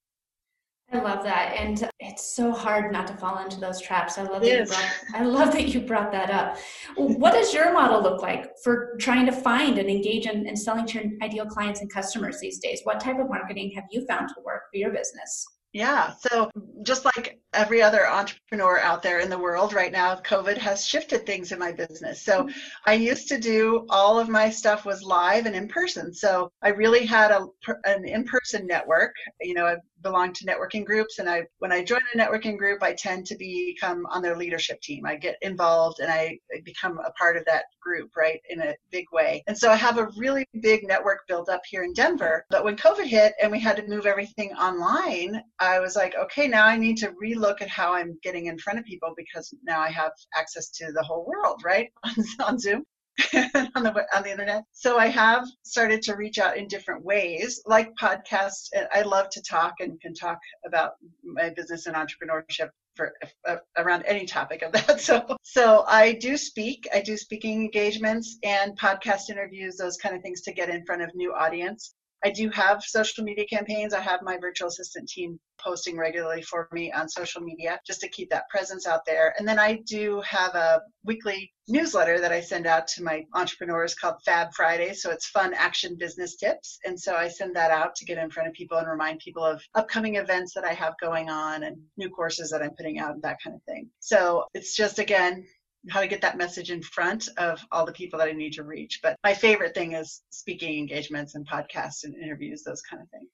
I 0.93 0.99
love 0.99 1.23
that, 1.23 1.55
and 1.57 1.89
it's 2.01 2.35
so 2.35 2.51
hard 2.51 2.93
not 2.93 3.07
to 3.07 3.15
fall 3.15 3.39
into 3.39 3.61
those 3.61 3.81
traps. 3.81 4.19
I 4.19 4.25
love 4.25 4.43
that 4.43 4.59
you 4.59 4.65
brought. 4.65 4.91
I 5.15 5.25
love 5.25 5.53
that 5.53 5.69
you 5.69 5.81
brought 5.83 6.11
that 6.11 6.31
up. 6.31 6.59
What 6.97 7.33
does 7.33 7.55
your 7.55 7.73
model 7.73 8.03
look 8.03 8.23
like 8.23 8.51
for 8.65 8.97
trying 8.99 9.25
to 9.27 9.33
find 9.33 9.79
and 9.79 9.89
engage 9.89 10.27
in, 10.27 10.49
in 10.49 10.57
selling 10.57 10.87
to 10.87 11.01
your 11.01 11.13
ideal 11.23 11.47
clients 11.47 11.81
and 11.81 11.93
customers 11.93 12.41
these 12.41 12.59
days? 12.59 12.81
What 12.83 12.99
type 12.99 13.21
of 13.21 13.29
marketing 13.29 13.71
have 13.77 13.85
you 13.93 14.05
found 14.07 14.31
to 14.31 14.35
work 14.45 14.63
for 14.73 14.79
your 14.79 14.91
business? 14.91 15.47
Yeah. 15.73 16.15
So 16.19 16.51
just 16.83 17.05
like 17.05 17.41
every 17.53 17.81
other 17.81 18.09
entrepreneur 18.09 18.81
out 18.81 19.03
there 19.03 19.21
in 19.21 19.31
the 19.31 19.39
world 19.39 19.73
right 19.73 19.93
now, 19.93 20.17
COVID 20.17 20.57
has 20.59 20.85
shifted 20.85 21.25
things 21.25 21.53
in 21.53 21.61
my 21.61 21.71
business. 21.71 22.23
So 22.23 22.43
mm-hmm. 22.43 22.59
I 22.87 22.95
used 22.95 23.29
to 23.29 23.39
do 23.39 23.87
all 23.89 24.19
of 24.19 24.29
my 24.29 24.51
stuff 24.51 24.85
was 24.85 25.05
live 25.05 25.47
and 25.47 25.55
in 25.55 25.69
person. 25.69 26.13
So 26.13 26.51
I 26.63 26.69
really 26.69 27.07
had 27.07 27.31
a 27.31 27.47
an 27.85 28.05
in-person 28.05 28.67
network. 28.67 29.15
You 29.41 29.55
know, 29.55 29.67
I 29.67 29.77
belong 30.03 30.33
to 30.33 30.45
networking 30.45 30.85
groups 30.85 31.19
and 31.19 31.29
I 31.29 31.45
when 31.59 31.73
I 31.73 31.85
join 31.85 32.01
a 32.15 32.19
networking 32.19 32.57
group, 32.57 32.83
I 32.83 32.95
tend 32.95 33.27
to 33.27 33.37
become 33.37 34.07
on 34.07 34.23
their 34.23 34.37
leadership 34.37 34.81
team. 34.81 35.07
I 35.07 35.17
get 35.17 35.37
involved 35.43 36.01
and 36.01 36.11
I, 36.11 36.39
become 36.65 36.99
a 36.99 37.11
part 37.13 37.37
of 37.37 37.45
that 37.47 37.65
group, 37.81 38.11
right, 38.17 38.41
in 38.51 38.61
a 38.61 38.75
big 38.91 39.07
way. 39.13 39.43
And 39.47 39.57
so 39.57 39.71
I 39.71 39.77
have 39.77 39.99
a 39.99 40.11
really 40.17 40.47
big 40.61 40.87
network 40.87 41.21
built 41.27 41.49
up 41.49 41.63
here 41.69 41.85
in 41.85 41.93
Denver. 41.95 42.45
But 42.51 42.65
when 42.65 42.77
COVID 42.77 43.07
hit 43.07 43.33
and 43.43 43.51
we 43.51 43.59
had 43.59 43.77
to 43.77 43.87
move 43.87 44.05
everything 44.05 44.53
online, 44.53 45.43
I 45.59 45.81
was 45.81 45.97
like, 45.97 46.15
okay, 46.17 46.47
now 46.49 46.67
I 46.67 46.77
need 46.77 46.97
to 46.99 47.13
relook 47.23 47.63
at 47.63 47.69
how 47.69 47.95
I'm 47.95 48.19
getting 48.23 48.47
in 48.47 48.59
front 48.59 48.79
of 48.79 48.85
people 48.85 49.15
because 49.17 49.55
now 49.63 49.81
I 49.81 49.91
have 49.91 50.13
access 50.37 50.69
to 50.71 50.93
the 50.93 51.03
whole 51.03 51.25
world, 51.27 51.63
right, 51.65 51.91
on, 52.41 52.59
Zoom. 52.59 52.85
on 53.75 53.83
the 53.83 54.07
on 54.15 54.23
the 54.23 54.31
internet. 54.31 54.65
So 54.73 54.99
I 54.99 55.07
have 55.07 55.47
started 55.63 56.03
to 56.03 56.17
reach 56.17 56.39
out 56.39 56.57
in 56.57 56.69
different 56.69 57.05
ways, 57.05 57.63
like 57.67 57.95
podcasts. 57.97 58.69
I 58.93 59.03
love 59.03 59.29
to 59.31 59.43
talk 59.43 59.75
and 59.81 60.01
can 60.01 60.15
talk 60.15 60.39
about 60.67 60.93
my 61.25 61.51
business 61.51 61.87
and 61.87 61.97
entrepreneurship 61.97 62.71
for 62.97 63.13
uh, 63.49 63.57
around 63.79 64.03
any 64.03 64.27
topic 64.27 64.63
of 64.63 64.73
that. 64.73 65.01
So 65.11 65.37
so 65.43 65.85
I 65.87 66.13
do 66.13 66.37
speak. 66.37 66.87
I 66.95 67.01
do 67.01 67.17
speaking 67.17 67.63
engagements 67.63 68.39
and 68.43 68.79
podcast 68.79 69.31
interviews, 69.31 69.77
those 69.77 69.97
kind 69.97 70.15
of 70.15 70.23
things 70.23 70.43
to 70.43 70.53
get 70.53 70.69
in 70.69 70.85
front 70.85 71.03
of 71.03 71.15
new 71.15 71.33
audience. 71.33 71.95
I 72.25 72.31
do 72.31 72.51
have 72.51 72.83
social 72.83 73.25
media 73.25 73.47
campaigns. 73.47 73.95
I 73.95 74.01
have 74.01 74.23
my 74.23 74.37
virtual 74.39 74.69
assistant 74.69 75.09
team 75.09 75.39
posting 75.59 75.97
regularly 75.97 76.43
for 76.43 76.69
me 76.73 76.91
on 76.93 77.09
social 77.09 77.41
media 77.43 77.79
just 77.87 78.01
to 78.01 78.09
keep 78.09 78.31
that 78.31 78.49
presence 78.49 78.87
out 78.87 79.05
there. 79.05 79.35
And 79.39 79.47
then 79.47 79.59
I 79.59 79.81
do 79.87 80.23
have 80.23 80.55
a 80.55 80.81
weekly 81.05 81.53
newsletter 81.69 82.21
that 82.21 82.33
I 82.33 82.41
send 82.41 82.67
out 82.67 82.89
to 82.89 83.03
my 83.03 83.25
entrepreneurs 83.35 83.95
called 83.95 84.17
Fab 84.25 84.49
Friday. 84.55 84.93
So 84.95 85.11
it's 85.11 85.29
fun 85.29 85.55
action 85.55 85.97
business 85.99 86.37
tips. 86.37 86.79
And 86.85 86.99
so 86.99 87.15
I 87.15 87.29
send 87.29 87.55
that 87.57 87.71
out 87.71 87.95
to 87.97 88.05
get 88.05 88.19
in 88.19 88.31
front 88.31 88.49
of 88.49 88.55
people 88.55 88.79
and 88.79 88.89
remind 88.89 89.21
people 89.21 89.45
of 89.45 89.63
upcoming 89.75 90.17
events 90.17 90.55
that 90.55 90.65
I 90.65 90.73
have 90.73 90.95
going 91.01 91.29
on 91.29 91.63
and 91.63 91.77
new 91.97 92.11
courses 92.11 92.51
that 92.51 92.63
I'm 92.63 92.75
putting 92.77 92.99
out 92.99 93.15
and 93.15 93.23
that 93.23 93.39
kind 93.43 93.55
of 93.55 93.63
thing. 93.65 93.89
So 94.01 94.47
it's 94.55 94.77
just, 94.77 94.99
again, 94.99 95.47
how 95.89 96.01
to 96.01 96.07
get 96.07 96.21
that 96.21 96.37
message 96.37 96.71
in 96.71 96.83
front 96.83 97.29
of 97.39 97.65
all 97.73 97.87
the 97.87 97.93
people 97.93 98.19
that 98.19 98.29
I 98.29 98.33
need 98.33 98.53
to 98.55 98.65
reach. 98.65 99.01
But 99.03 99.17
my 99.25 99.33
favorite 99.33 99.75
thing 99.75 99.93
is 99.93 100.23
speaking 100.31 100.79
engagements 100.79 101.35
and 101.35 101.49
podcasts 101.49 102.05
and 102.05 102.15
interviews, 102.15 102.63
those 102.63 102.83
kind 102.83 103.03
of 103.03 103.09
things. 103.09 103.31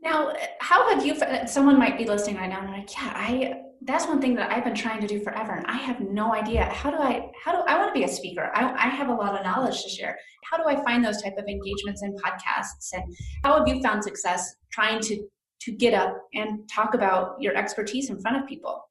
Now, 0.00 0.34
how 0.60 0.88
have 0.90 1.04
you? 1.04 1.16
Someone 1.46 1.78
might 1.78 1.96
be 1.96 2.04
listening 2.04 2.36
right 2.36 2.48
now 2.48 2.60
and 2.60 2.70
like, 2.70 2.94
yeah, 2.94 3.12
I. 3.14 3.60
That's 3.86 4.06
one 4.06 4.18
thing 4.18 4.34
that 4.36 4.50
I've 4.50 4.64
been 4.64 4.74
trying 4.74 5.02
to 5.02 5.06
do 5.06 5.20
forever, 5.20 5.52
and 5.52 5.66
I 5.66 5.76
have 5.76 6.00
no 6.00 6.34
idea 6.34 6.64
how 6.64 6.90
do 6.90 6.96
I. 6.96 7.30
How 7.42 7.52
do 7.52 7.58
I 7.66 7.78
want 7.78 7.94
to 7.94 7.98
be 7.98 8.04
a 8.04 8.08
speaker? 8.08 8.50
I, 8.54 8.72
I 8.72 8.88
have 8.88 9.08
a 9.08 9.14
lot 9.14 9.38
of 9.38 9.44
knowledge 9.44 9.82
to 9.82 9.88
share. 9.88 10.18
How 10.50 10.56
do 10.56 10.64
I 10.66 10.82
find 10.84 11.04
those 11.04 11.22
type 11.22 11.36
of 11.38 11.46
engagements 11.46 12.02
and 12.02 12.18
podcasts? 12.20 12.92
And 12.92 13.02
how 13.44 13.58
have 13.58 13.68
you 13.68 13.82
found 13.82 14.04
success 14.04 14.56
trying 14.72 15.00
to 15.00 15.26
to 15.62 15.72
get 15.72 15.94
up 15.94 16.16
and 16.34 16.68
talk 16.68 16.94
about 16.94 17.36
your 17.40 17.56
expertise 17.56 18.10
in 18.10 18.20
front 18.20 18.36
of 18.36 18.46
people? 18.46 18.82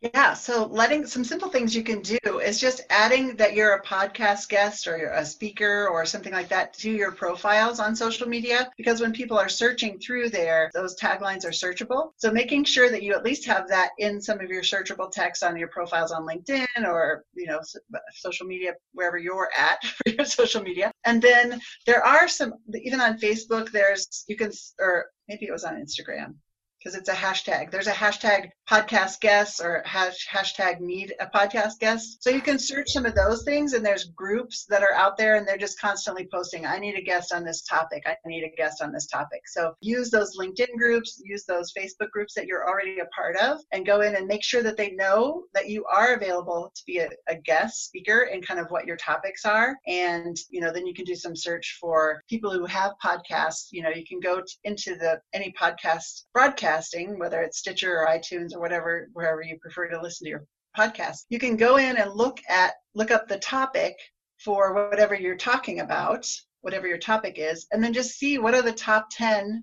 Yeah, 0.00 0.34
so 0.34 0.66
letting 0.66 1.06
some 1.06 1.24
simple 1.24 1.48
things 1.48 1.74
you 1.74 1.82
can 1.82 2.02
do 2.02 2.38
is 2.38 2.60
just 2.60 2.82
adding 2.88 3.34
that 3.34 3.54
you're 3.54 3.72
a 3.72 3.82
podcast 3.82 4.48
guest 4.48 4.86
or 4.86 4.96
you're 4.96 5.10
a 5.12 5.24
speaker 5.24 5.88
or 5.88 6.06
something 6.06 6.32
like 6.32 6.48
that 6.50 6.72
to 6.74 6.90
your 6.92 7.10
profiles 7.10 7.80
on 7.80 7.96
social 7.96 8.28
media 8.28 8.70
because 8.76 9.00
when 9.00 9.12
people 9.12 9.36
are 9.36 9.48
searching 9.48 9.98
through 9.98 10.30
there, 10.30 10.70
those 10.72 10.96
taglines 10.96 11.44
are 11.44 11.50
searchable. 11.50 12.12
So 12.16 12.30
making 12.30 12.62
sure 12.62 12.88
that 12.90 13.02
you 13.02 13.12
at 13.12 13.24
least 13.24 13.44
have 13.46 13.66
that 13.70 13.90
in 13.98 14.20
some 14.20 14.38
of 14.38 14.48
your 14.50 14.62
searchable 14.62 15.10
text 15.10 15.42
on 15.42 15.56
your 15.56 15.66
profiles 15.66 16.12
on 16.12 16.24
LinkedIn 16.24 16.66
or, 16.84 17.24
you 17.34 17.46
know, 17.46 17.58
social 18.12 18.46
media 18.46 18.74
wherever 18.92 19.18
you're 19.18 19.50
at 19.58 19.84
for 19.84 20.10
your 20.10 20.24
social 20.24 20.62
media. 20.62 20.92
And 21.06 21.20
then 21.20 21.60
there 21.86 22.04
are 22.06 22.28
some 22.28 22.54
even 22.72 23.00
on 23.00 23.18
Facebook 23.18 23.72
there's 23.72 24.24
you 24.28 24.36
can 24.36 24.52
or 24.78 25.06
maybe 25.26 25.46
it 25.46 25.52
was 25.52 25.64
on 25.64 25.74
Instagram 25.74 26.34
because 26.78 26.94
it's 26.94 27.08
a 27.08 27.14
hashtag. 27.14 27.70
There's 27.70 27.88
a 27.88 27.92
hashtag 27.92 28.50
podcast 28.68 29.20
guests 29.20 29.60
or 29.60 29.82
hash, 29.86 30.28
hashtag 30.28 30.78
need 30.80 31.14
a 31.20 31.26
podcast 31.26 31.78
guest. 31.80 32.22
So 32.22 32.28
you 32.28 32.42
can 32.42 32.58
search 32.58 32.90
some 32.90 33.06
of 33.06 33.14
those 33.14 33.42
things, 33.44 33.72
and 33.72 33.84
there's 33.84 34.10
groups 34.16 34.66
that 34.68 34.82
are 34.82 34.92
out 34.94 35.16
there, 35.16 35.36
and 35.36 35.48
they're 35.48 35.56
just 35.56 35.80
constantly 35.80 36.28
posting, 36.30 36.66
I 36.66 36.78
need 36.78 36.96
a 36.96 37.02
guest 37.02 37.32
on 37.32 37.44
this 37.44 37.62
topic. 37.62 38.02
I 38.06 38.16
need 38.26 38.44
a 38.44 38.56
guest 38.56 38.82
on 38.82 38.92
this 38.92 39.06
topic. 39.06 39.42
So 39.46 39.72
use 39.80 40.10
those 40.10 40.36
LinkedIn 40.38 40.76
groups, 40.76 41.22
use 41.24 41.44
those 41.46 41.72
Facebook 41.72 42.10
groups 42.10 42.34
that 42.34 42.46
you're 42.46 42.68
already 42.68 42.98
a 42.98 43.06
part 43.06 43.36
of, 43.38 43.60
and 43.72 43.86
go 43.86 44.02
in 44.02 44.16
and 44.16 44.26
make 44.26 44.44
sure 44.44 44.62
that 44.62 44.76
they 44.76 44.90
know 44.90 45.44
that 45.54 45.70
you 45.70 45.86
are 45.86 46.14
available 46.14 46.70
to 46.74 46.82
be 46.86 46.98
a, 46.98 47.08
a 47.28 47.36
guest 47.36 47.86
speaker 47.86 48.28
and 48.32 48.46
kind 48.46 48.60
of 48.60 48.66
what 48.68 48.86
your 48.86 48.96
topics 48.96 49.46
are. 49.46 49.76
And, 49.86 50.36
you 50.50 50.60
know, 50.60 50.72
then 50.72 50.86
you 50.86 50.92
can 50.92 51.06
do 51.06 51.14
some 51.14 51.34
search 51.34 51.78
for 51.80 52.22
people 52.28 52.52
who 52.52 52.66
have 52.66 52.92
podcasts. 53.02 53.68
You 53.70 53.82
know, 53.82 53.90
you 53.90 54.04
can 54.06 54.20
go 54.20 54.40
t- 54.40 54.46
into 54.64 54.94
the 54.94 55.20
any 55.32 55.54
podcast 55.58 56.24
broadcasting, 56.34 57.18
whether 57.18 57.40
it's 57.40 57.58
Stitcher 57.58 57.98
or 57.98 58.06
iTunes 58.06 58.57
or 58.58 58.60
whatever, 58.60 59.08
wherever 59.12 59.42
you 59.42 59.58
prefer 59.58 59.88
to 59.88 60.00
listen 60.00 60.26
to 60.26 60.30
your 60.30 60.44
podcast, 60.76 61.24
you 61.28 61.38
can 61.38 61.56
go 61.56 61.76
in 61.76 61.96
and 61.96 62.12
look 62.12 62.38
at, 62.48 62.74
look 62.94 63.10
up 63.10 63.28
the 63.28 63.38
topic 63.38 63.94
for 64.38 64.74
whatever 64.74 65.14
you're 65.14 65.36
talking 65.36 65.80
about, 65.80 66.28
whatever 66.60 66.86
your 66.86 66.98
topic 66.98 67.36
is, 67.38 67.66
and 67.72 67.82
then 67.82 67.92
just 67.92 68.18
see 68.18 68.38
what 68.38 68.54
are 68.54 68.62
the 68.62 68.72
top 68.72 69.08
10 69.12 69.62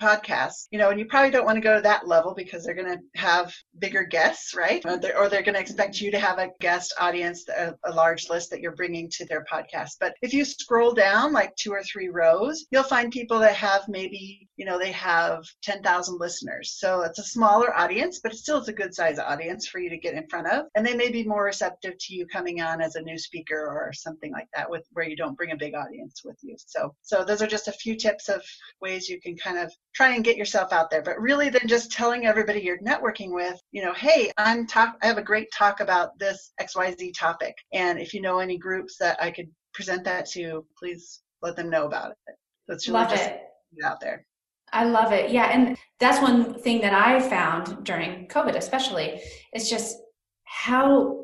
podcasts, 0.00 0.66
you 0.70 0.78
know, 0.78 0.90
and 0.90 0.98
you 0.98 1.06
probably 1.06 1.30
don't 1.30 1.44
want 1.44 1.56
to 1.56 1.62
go 1.62 1.76
to 1.76 1.82
that 1.82 2.06
level 2.06 2.34
because 2.34 2.64
they're 2.64 2.74
going 2.74 2.98
to 2.98 3.20
have 3.20 3.54
bigger 3.78 4.04
guests, 4.04 4.54
right? 4.54 4.84
Or 4.84 4.98
they're, 4.98 5.18
or 5.18 5.28
they're 5.28 5.42
going 5.42 5.54
to 5.54 5.60
expect 5.60 6.00
you 6.00 6.10
to 6.10 6.18
have 6.18 6.38
a 6.38 6.50
guest 6.60 6.94
audience, 7.00 7.48
a, 7.48 7.74
a, 7.84 7.92
large 7.96 8.28
list 8.28 8.50
that 8.50 8.60
you're 8.60 8.74
bringing 8.74 9.08
to 9.12 9.24
their 9.24 9.44
podcast. 9.50 9.92
But 9.98 10.14
if 10.20 10.34
you 10.34 10.44
scroll 10.44 10.92
down 10.92 11.32
like 11.32 11.56
two 11.56 11.72
or 11.72 11.82
three 11.82 12.08
rows, 12.08 12.66
you'll 12.70 12.82
find 12.82 13.10
people 13.10 13.38
that 13.38 13.54
have 13.54 13.88
maybe, 13.88 14.48
you 14.56 14.66
know, 14.66 14.78
they 14.78 14.92
have 14.92 15.44
10,000 15.62 16.18
listeners. 16.20 16.76
So 16.78 17.00
it's 17.02 17.18
a 17.18 17.24
smaller 17.24 17.74
audience, 17.74 18.20
but 18.22 18.34
still 18.34 18.58
it's 18.58 18.68
a 18.68 18.74
good 18.74 18.94
size 18.94 19.18
audience 19.18 19.66
for 19.66 19.78
you 19.78 19.88
to 19.88 19.96
get 19.96 20.14
in 20.14 20.28
front 20.28 20.48
of. 20.48 20.66
And 20.74 20.84
they 20.84 20.94
may 20.94 21.10
be 21.10 21.24
more 21.24 21.44
receptive 21.44 21.94
to 21.98 22.14
you 22.14 22.26
coming 22.26 22.60
on 22.60 22.82
as 22.82 22.96
a 22.96 23.02
new 23.02 23.18
speaker 23.18 23.66
or 23.66 23.92
something 23.94 24.30
like 24.32 24.48
that 24.54 24.70
with 24.70 24.84
where 24.92 25.08
you 25.08 25.16
don't 25.16 25.36
bring 25.36 25.52
a 25.52 25.56
big 25.56 25.74
audience 25.74 26.20
with 26.22 26.36
you. 26.42 26.56
So, 26.58 26.94
so 27.00 27.24
those 27.24 27.40
are 27.40 27.46
just 27.46 27.68
a 27.68 27.72
few 27.72 27.96
tips 27.96 28.28
of 28.28 28.42
ways 28.82 29.08
you 29.08 29.20
can 29.20 29.36
kind 29.36 29.58
of 29.58 29.72
try 29.96 30.14
and 30.14 30.24
get 30.24 30.36
yourself 30.36 30.72
out 30.72 30.90
there. 30.90 31.02
But 31.02 31.18
really, 31.20 31.48
then 31.48 31.66
just 31.66 31.90
telling 31.90 32.26
everybody 32.26 32.60
you're 32.60 32.78
networking 32.78 33.32
with, 33.32 33.58
you 33.72 33.82
know, 33.82 33.94
hey, 33.94 34.30
I'm 34.36 34.66
talk. 34.66 34.96
I 35.02 35.06
have 35.06 35.16
a 35.16 35.22
great 35.22 35.48
talk 35.56 35.80
about 35.80 36.18
this 36.18 36.52
XYZ 36.60 37.14
topic, 37.18 37.54
and 37.72 37.98
if 37.98 38.12
you 38.12 38.20
know 38.20 38.38
any 38.38 38.58
groups 38.58 38.96
that 39.00 39.16
I 39.22 39.30
could 39.30 39.48
present 39.72 40.04
that 40.04 40.26
to, 40.30 40.64
please 40.78 41.22
let 41.42 41.56
them 41.56 41.70
know 41.70 41.86
about 41.86 42.10
it. 42.10 42.34
Let's 42.68 42.86
really 42.86 43.00
Love 43.00 43.10
just 43.10 43.24
it. 43.24 43.42
out 43.84 44.00
there. 44.00 44.26
I 44.72 44.84
love 44.84 45.12
it. 45.12 45.30
Yeah, 45.30 45.46
and 45.46 45.76
that's 45.98 46.20
one 46.20 46.54
thing 46.54 46.80
that 46.82 46.92
I 46.92 47.20
found 47.20 47.84
during 47.84 48.26
COVID, 48.28 48.56
especially, 48.56 49.22
is 49.54 49.70
just 49.70 49.96
how 50.44 51.22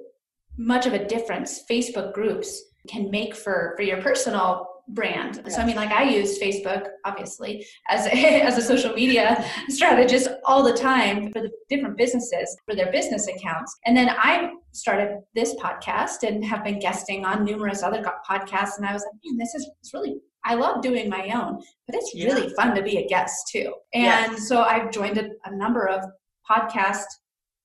much 0.56 0.86
of 0.86 0.94
a 0.94 1.06
difference 1.06 1.64
Facebook 1.70 2.14
groups 2.14 2.62
can 2.88 3.10
make 3.10 3.34
for 3.34 3.74
for 3.76 3.82
your 3.82 4.00
personal 4.00 4.71
brand. 4.88 5.42
So 5.48 5.60
I 5.60 5.66
mean, 5.66 5.76
like 5.76 5.90
I 5.90 6.02
use 6.02 6.38
Facebook 6.38 6.88
obviously 7.04 7.64
as 7.88 8.06
a, 8.06 8.42
as 8.42 8.58
a 8.58 8.62
social 8.62 8.92
media 8.92 9.44
strategist 9.68 10.28
all 10.44 10.62
the 10.62 10.72
time 10.72 11.32
for 11.32 11.40
the 11.40 11.50
different 11.68 11.96
businesses 11.96 12.56
for 12.66 12.74
their 12.74 12.90
business 12.90 13.28
accounts. 13.28 13.76
And 13.86 13.96
then 13.96 14.10
I 14.10 14.52
started 14.72 15.18
this 15.34 15.54
podcast 15.56 16.26
and 16.26 16.44
have 16.44 16.64
been 16.64 16.78
guesting 16.78 17.24
on 17.24 17.44
numerous 17.44 17.82
other 17.82 18.02
podcasts. 18.28 18.78
And 18.78 18.86
I 18.86 18.92
was 18.92 19.02
like, 19.02 19.20
man, 19.24 19.38
this 19.38 19.54
is 19.54 19.70
it's 19.80 19.94
really 19.94 20.16
I 20.44 20.54
love 20.54 20.82
doing 20.82 21.08
my 21.08 21.30
own, 21.34 21.62
but 21.86 21.94
it's 21.94 22.12
yeah. 22.14 22.26
really 22.26 22.52
fun 22.54 22.74
to 22.74 22.82
be 22.82 22.98
a 22.98 23.06
guest 23.06 23.48
too. 23.50 23.72
And 23.94 24.32
yes. 24.32 24.48
so 24.48 24.62
I've 24.62 24.90
joined 24.90 25.18
a, 25.18 25.30
a 25.44 25.54
number 25.54 25.88
of 25.88 26.04
podcast 26.50 27.04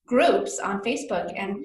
groups 0.05 0.59
on 0.59 0.81
Facebook 0.81 1.33
and 1.35 1.57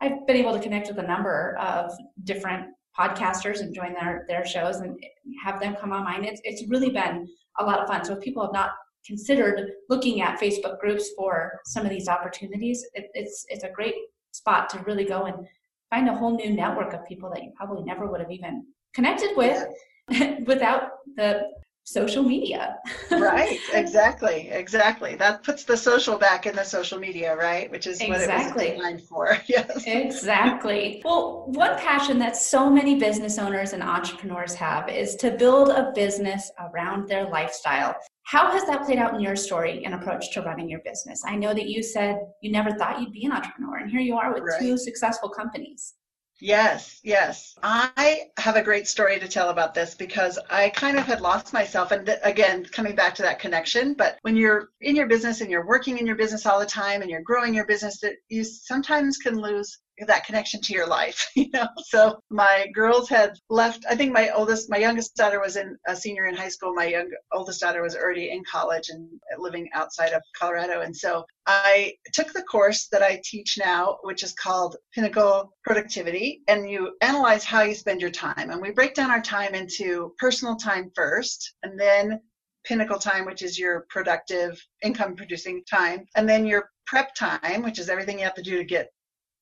I've 0.00 0.26
been 0.26 0.36
able 0.36 0.52
to 0.52 0.60
connect 0.60 0.88
with 0.88 0.98
a 0.98 1.06
number 1.06 1.56
of 1.58 1.90
different 2.24 2.66
podcasters 2.98 3.60
and 3.60 3.74
join 3.74 3.94
their 3.94 4.24
their 4.28 4.44
shows 4.44 4.76
and 4.76 4.98
have 5.44 5.60
them 5.60 5.76
come 5.80 5.92
on 5.92 6.04
mine. 6.04 6.24
It's 6.24 6.40
it's 6.44 6.68
really 6.68 6.90
been 6.90 7.28
a 7.58 7.64
lot 7.64 7.80
of 7.80 7.88
fun. 7.88 8.04
So 8.04 8.14
if 8.14 8.20
people 8.20 8.42
have 8.42 8.52
not 8.52 8.70
considered 9.06 9.70
looking 9.88 10.20
at 10.20 10.40
Facebook 10.40 10.78
groups 10.80 11.10
for 11.16 11.60
some 11.64 11.84
of 11.84 11.90
these 11.90 12.08
opportunities, 12.08 12.84
it, 12.94 13.10
it's 13.14 13.46
it's 13.48 13.64
a 13.64 13.70
great 13.70 13.94
spot 14.32 14.68
to 14.70 14.78
really 14.80 15.04
go 15.04 15.24
and 15.24 15.46
find 15.90 16.08
a 16.08 16.14
whole 16.14 16.36
new 16.36 16.52
network 16.52 16.92
of 16.92 17.06
people 17.06 17.30
that 17.30 17.42
you 17.42 17.52
probably 17.56 17.82
never 17.82 18.06
would 18.06 18.20
have 18.20 18.30
even 18.30 18.66
connected 18.94 19.30
with 19.36 19.66
without 20.46 20.90
the 21.16 21.42
social 21.88 22.22
media. 22.22 22.78
right, 23.10 23.58
exactly, 23.72 24.48
exactly. 24.50 25.14
That 25.14 25.42
puts 25.42 25.64
the 25.64 25.76
social 25.76 26.18
back 26.18 26.46
in 26.46 26.54
the 26.54 26.64
social 26.64 26.98
media, 26.98 27.36
right? 27.36 27.70
Which 27.70 27.86
is 27.86 28.00
exactly. 28.00 28.26
what 28.26 28.30
it 28.30 28.54
was 28.54 28.76
designed 28.76 29.02
for. 29.02 29.38
yes. 29.46 29.84
Exactly. 29.86 31.02
Well, 31.04 31.44
one 31.48 31.78
passion 31.78 32.18
that 32.18 32.36
so 32.36 32.70
many 32.70 32.98
business 32.98 33.38
owners 33.38 33.72
and 33.72 33.82
entrepreneurs 33.82 34.54
have 34.54 34.88
is 34.88 35.16
to 35.16 35.30
build 35.30 35.70
a 35.70 35.92
business 35.94 36.50
around 36.60 37.08
their 37.08 37.26
lifestyle. 37.26 37.96
How 38.24 38.50
has 38.52 38.66
that 38.66 38.84
played 38.84 38.98
out 38.98 39.14
in 39.14 39.20
your 39.20 39.36
story 39.36 39.84
and 39.86 39.94
approach 39.94 40.32
to 40.32 40.42
running 40.42 40.68
your 40.68 40.80
business? 40.80 41.22
I 41.26 41.36
know 41.36 41.54
that 41.54 41.66
you 41.66 41.82
said 41.82 42.18
you 42.42 42.52
never 42.52 42.72
thought 42.72 43.00
you'd 43.00 43.12
be 43.12 43.24
an 43.24 43.32
entrepreneur, 43.32 43.78
and 43.78 43.90
here 43.90 44.00
you 44.00 44.16
are 44.16 44.34
with 44.34 44.42
right. 44.42 44.60
two 44.60 44.76
successful 44.76 45.30
companies. 45.30 45.94
Yes, 46.40 47.00
yes. 47.02 47.54
I 47.62 48.28
have 48.38 48.54
a 48.56 48.62
great 48.62 48.86
story 48.86 49.18
to 49.18 49.26
tell 49.28 49.50
about 49.50 49.74
this 49.74 49.94
because 49.94 50.38
I 50.50 50.68
kind 50.70 50.96
of 50.96 51.04
had 51.04 51.20
lost 51.20 51.52
myself. 51.52 51.90
And 51.90 52.06
th- 52.06 52.18
again, 52.22 52.64
coming 52.66 52.94
back 52.94 53.14
to 53.16 53.22
that 53.22 53.40
connection, 53.40 53.94
but 53.94 54.18
when 54.22 54.36
you're 54.36 54.68
in 54.80 54.94
your 54.94 55.06
business 55.08 55.40
and 55.40 55.50
you're 55.50 55.66
working 55.66 55.98
in 55.98 56.06
your 56.06 56.14
business 56.16 56.46
all 56.46 56.60
the 56.60 56.66
time 56.66 57.02
and 57.02 57.10
you're 57.10 57.22
growing 57.22 57.54
your 57.54 57.66
business, 57.66 57.98
that 58.00 58.14
you 58.28 58.44
sometimes 58.44 59.16
can 59.16 59.40
lose 59.40 59.78
that 60.06 60.24
connection 60.24 60.60
to 60.60 60.72
your 60.72 60.86
life 60.86 61.30
you 61.36 61.48
know? 61.52 61.68
So 61.84 62.22
my 62.30 62.66
girls 62.74 63.08
had 63.08 63.38
left 63.48 63.84
i 63.90 63.94
think 63.94 64.12
my 64.12 64.30
oldest 64.30 64.70
my 64.70 64.78
youngest 64.78 65.16
daughter 65.16 65.40
was 65.40 65.56
in 65.56 65.76
a 65.86 65.96
senior 65.96 66.26
in 66.26 66.36
high 66.36 66.48
school. 66.48 66.74
My 66.74 66.86
young 66.86 67.10
oldest 67.32 67.60
daughter 67.60 67.82
was 67.82 67.96
already 67.96 68.30
in 68.30 68.42
college 68.50 68.88
and 68.88 69.08
living 69.38 69.68
outside 69.74 70.12
of 70.12 70.22
colorado. 70.38 70.80
And 70.80 70.96
so 70.96 71.24
i 71.46 71.94
took 72.12 72.32
the 72.32 72.42
course 72.42 72.88
that 72.92 73.02
i 73.02 73.20
teach 73.24 73.58
now 73.58 73.98
which 74.02 74.22
is 74.22 74.32
called 74.34 74.76
pinnacle 74.94 75.52
productivity. 75.64 76.42
And 76.48 76.70
you 76.70 76.96
analyze 77.00 77.44
how 77.44 77.62
you 77.62 77.74
spend 77.74 78.00
your 78.00 78.10
time. 78.10 78.50
And 78.50 78.60
we 78.60 78.70
break 78.70 78.94
down 78.94 79.10
our 79.10 79.22
time 79.22 79.54
into 79.54 80.14
personal 80.18 80.56
time 80.56 80.90
first 80.94 81.54
and 81.62 81.78
then 81.78 82.20
pinnacle 82.64 82.98
time, 82.98 83.24
which 83.24 83.42
is 83.42 83.58
your 83.58 83.86
productive 83.88 84.60
income 84.82 85.16
producing 85.16 85.64
time, 85.64 86.06
and 86.16 86.28
then 86.28 86.46
your 86.46 86.70
prep 86.86 87.14
time, 87.14 87.62
which 87.62 87.78
is 87.78 87.88
everything 87.88 88.18
you 88.18 88.24
have 88.24 88.34
to 88.34 88.42
do 88.42 88.58
to 88.58 88.64
get 88.64 88.90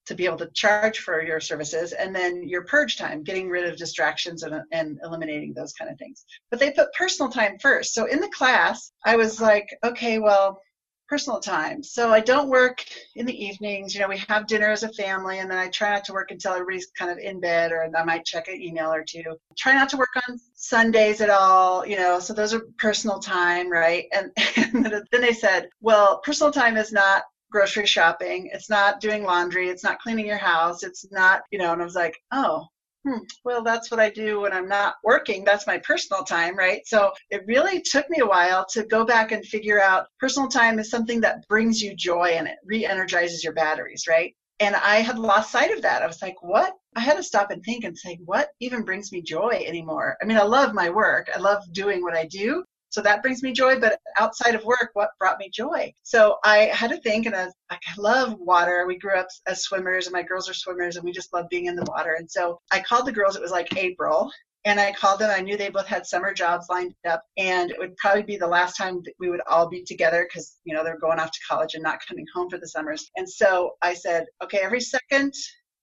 to 0.07 0.15
be 0.15 0.25
able 0.25 0.39
to 0.39 0.51
charge 0.55 1.01
for 1.01 1.23
your 1.23 1.41
services 1.41 1.93
and 1.93 2.15
then 2.15 2.49
your 2.49 2.65
purge 2.65 2.97
time 2.97 3.23
getting 3.23 3.49
rid 3.49 3.69
of 3.69 3.77
distractions 3.77 4.43
and, 4.43 4.63
and 4.73 4.99
eliminating 5.03 5.53
those 5.53 5.73
kind 5.73 5.91
of 5.91 5.99
things. 5.99 6.25
But 6.51 6.61
they 6.61 6.71
put 6.71 6.93
personal 6.93 7.31
time 7.31 7.59
first. 7.61 7.95
So 7.95 8.07
in 8.07 8.21
the 8.21 8.29
class 8.29 8.93
i 9.05 9.17
was 9.17 9.41
like 9.41 9.69
okay 9.85 10.19
well 10.19 10.61
personal 11.09 11.39
time. 11.41 11.83
So 11.83 12.11
i 12.11 12.21
don't 12.21 12.49
work 12.49 12.85
in 13.17 13.27
the 13.27 13.45
evenings. 13.45 13.95
You 13.95 14.01
know 14.01 14.09
we 14.09 14.23
have 14.29 14.47
dinner 14.47 14.71
as 14.71 14.85
a 14.85 14.93
family 14.93 15.41
and 15.41 15.51
then 15.51 15.59
i 15.59 15.69
try 15.69 15.91
not 15.91 16.05
to 16.05 16.13
work 16.13 16.31
until 16.31 16.53
everybody's 16.53 16.91
kind 16.99 17.11
of 17.11 17.19
in 17.19 17.41
bed 17.41 17.73
or 17.73 17.89
i 17.97 18.05
might 18.05 18.25
check 18.25 18.49
an 18.49 18.61
email 18.61 18.93
or 18.93 19.05
two. 19.05 19.25
Try 19.59 19.75
not 19.75 19.89
to 19.91 19.97
work 19.97 20.15
on 20.29 20.39
sundays 20.55 21.21
at 21.21 21.31
all 21.31 21.87
you 21.87 21.97
know 21.97 22.21
so 22.21 22.33
those 22.33 22.55
are 22.55 22.63
personal 22.79 23.19
time 23.19 23.71
right? 23.71 24.05
And, 24.13 24.31
and 24.57 24.85
then 24.85 25.21
they 25.21 25.33
said 25.33 25.69
well 25.81 26.21
personal 26.25 26.53
time 26.53 26.77
is 26.77 26.93
not 26.93 27.25
grocery 27.57 27.87
shopping. 27.87 28.51
It's 28.53 28.69
not 28.69 29.01
doing 29.01 29.25
laundry. 29.25 29.71
It's 29.71 29.83
not 29.83 29.99
cleaning 29.99 30.27
your 30.27 30.37
house. 30.37 30.83
It's 30.83 31.11
not, 31.11 31.41
you 31.51 31.59
know, 31.59 31.73
and 31.73 31.81
I 31.81 31.87
was 31.87 31.95
like, 31.95 32.21
oh, 32.31 32.67
hmm, 33.03 33.21
well, 33.47 33.63
that's 33.63 33.91
what 33.91 33.99
I 33.99 34.11
do 34.11 34.43
when 34.43 34.53
I'm 34.53 34.69
not 34.69 34.97
working. 35.03 35.43
That's 35.43 35.67
my 35.67 35.79
personal 35.79 36.23
time, 36.23 36.55
right? 36.55 36.87
So 36.87 37.13
it 37.31 37.47
really 37.47 37.81
took 37.81 38.11
me 38.11 38.19
a 38.21 38.27
while 38.27 38.67
to 38.73 38.85
go 38.85 39.07
back 39.07 39.33
and 39.33 39.43
figure 39.43 39.81
out 39.81 40.09
personal 40.21 40.51
time 40.51 40.79
is 40.79 40.91
something 40.91 41.19
that 41.23 41.49
brings 41.49 41.81
you 41.81 41.97
joy 41.97 42.35
and 42.37 42.47
it 42.47 42.59
re 42.63 42.85
energizes 42.85 43.43
your 43.43 43.55
batteries, 43.55 44.05
right? 44.07 44.35
And 44.61 44.77
I 44.77 44.97
had 44.97 45.19
lost 45.19 45.51
sight 45.51 45.71
of 45.71 45.81
that. 45.81 46.03
I 46.03 46.07
was 46.07 46.21
like, 46.21 46.37
what? 46.43 46.75
I 46.95 47.01
had 47.01 47.17
to 47.17 47.23
stop 47.23 47.51
and 47.51 47.65
think 47.65 47.85
and 47.85 47.97
say, 47.97 48.19
what 48.27 48.51
even 48.61 48.83
brings 48.83 49.13
me 49.13 49.23
joy 49.23 49.65
anymore? 49.67 50.19
I 50.21 50.27
mean, 50.27 50.37
I 50.37 50.43
love 50.43 50.75
my 50.75 50.91
work. 50.91 51.31
I 51.35 51.39
love 51.39 51.63
doing 51.73 52.03
what 52.03 52.15
I 52.15 52.27
do. 52.27 52.65
So 52.97 53.03
that 53.03 53.21
brings 53.21 53.43
me 53.43 53.53
joy. 53.53 53.79
But 53.79 54.01
outside 54.19 54.55
of 54.55 54.65
work, 54.65 54.89
what 54.95 55.11
brought 55.19 55.39
me 55.39 55.51
joy? 55.51 55.93
So 56.03 56.39
I 56.45 56.71
had 56.73 56.89
to 56.93 56.97
think, 56.97 57.27
and 57.27 57.37
I, 57.37 57.49
I 57.69 57.79
love 57.99 58.39
water. 58.39 58.87
We 58.87 58.97
grew 58.97 59.19
up 59.19 59.29
as 59.47 59.65
swimmers, 59.65 60.07
and 60.07 60.15
my 60.15 60.23
girls 60.23 60.49
are 60.49 60.55
swimmers, 60.55 60.97
and 60.97 61.05
we 61.05 61.13
just 61.13 61.31
love 61.35 61.45
being 61.51 61.67
in 61.67 61.77
the 61.77 61.85
water. 61.89 62.15
And 62.19 62.31
so 62.31 62.59
I 62.73 62.81
called 62.81 63.07
the 63.07 63.13
girls. 63.13 63.37
It 63.37 63.43
was 63.43 63.51
like 63.51 63.77
April, 63.77 64.33
and 64.65 64.81
I 64.81 64.93
called 64.93 65.19
them. 65.19 65.31
I 65.31 65.43
knew 65.43 65.59
they 65.59 65.69
both 65.69 65.87
had 65.87 66.07
summer 66.07 66.33
jobs 66.33 66.69
lined 66.71 66.95
up, 67.07 67.23
and 67.37 67.71
it 67.71 67.79
would 67.79 67.95
probably 67.99 68.23
be 68.23 68.39
the 68.39 68.47
last 68.47 68.79
time 68.79 69.03
that 69.05 69.13
we 69.21 69.29
would 69.29 69.43
all 69.47 69.69
be 69.69 69.85
together 69.85 70.27
because 70.27 70.57
you 70.65 70.75
know 70.75 70.83
they're 70.83 70.99
going 70.99 71.21
off 71.21 71.33
to 71.33 71.41
college 71.47 71.75
and 71.75 71.83
not 71.83 71.99
coming 72.09 72.25
home 72.35 72.49
for 72.49 72.57
the 72.57 72.67
summers. 72.67 73.11
And 73.17 73.29
so 73.29 73.73
I 73.83 73.93
said, 73.93 74.25
okay, 74.43 74.61
every 74.63 74.81
second 74.81 75.35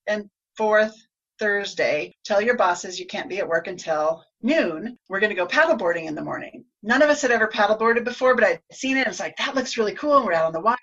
and 0.08 0.28
fourth 0.58 0.96
Thursday, 1.38 2.16
tell 2.26 2.42
your 2.42 2.58
bosses 2.58 3.00
you 3.00 3.06
can't 3.06 3.30
be 3.30 3.38
at 3.38 3.48
work 3.48 3.68
until 3.68 4.24
noon. 4.42 4.98
We're 5.10 5.20
going 5.20 5.30
to 5.30 5.36
go 5.36 5.46
paddleboarding 5.46 6.06
in 6.06 6.16
the 6.16 6.24
morning. 6.24 6.66
None 6.86 7.02
of 7.02 7.10
us 7.10 7.22
had 7.22 7.32
ever 7.32 7.48
paddleboarded 7.48 8.04
before, 8.04 8.36
but 8.36 8.44
I'd 8.44 8.60
seen 8.74 8.98
it. 8.98 9.08
It's 9.08 9.22
like, 9.22 9.38
that 9.38 9.56
looks 9.56 9.78
really 9.78 9.96
cool. 9.96 10.18
And 10.18 10.26
we're 10.26 10.34
out 10.34 10.46
on 10.46 10.52
the 10.52 10.60
water. 10.60 10.78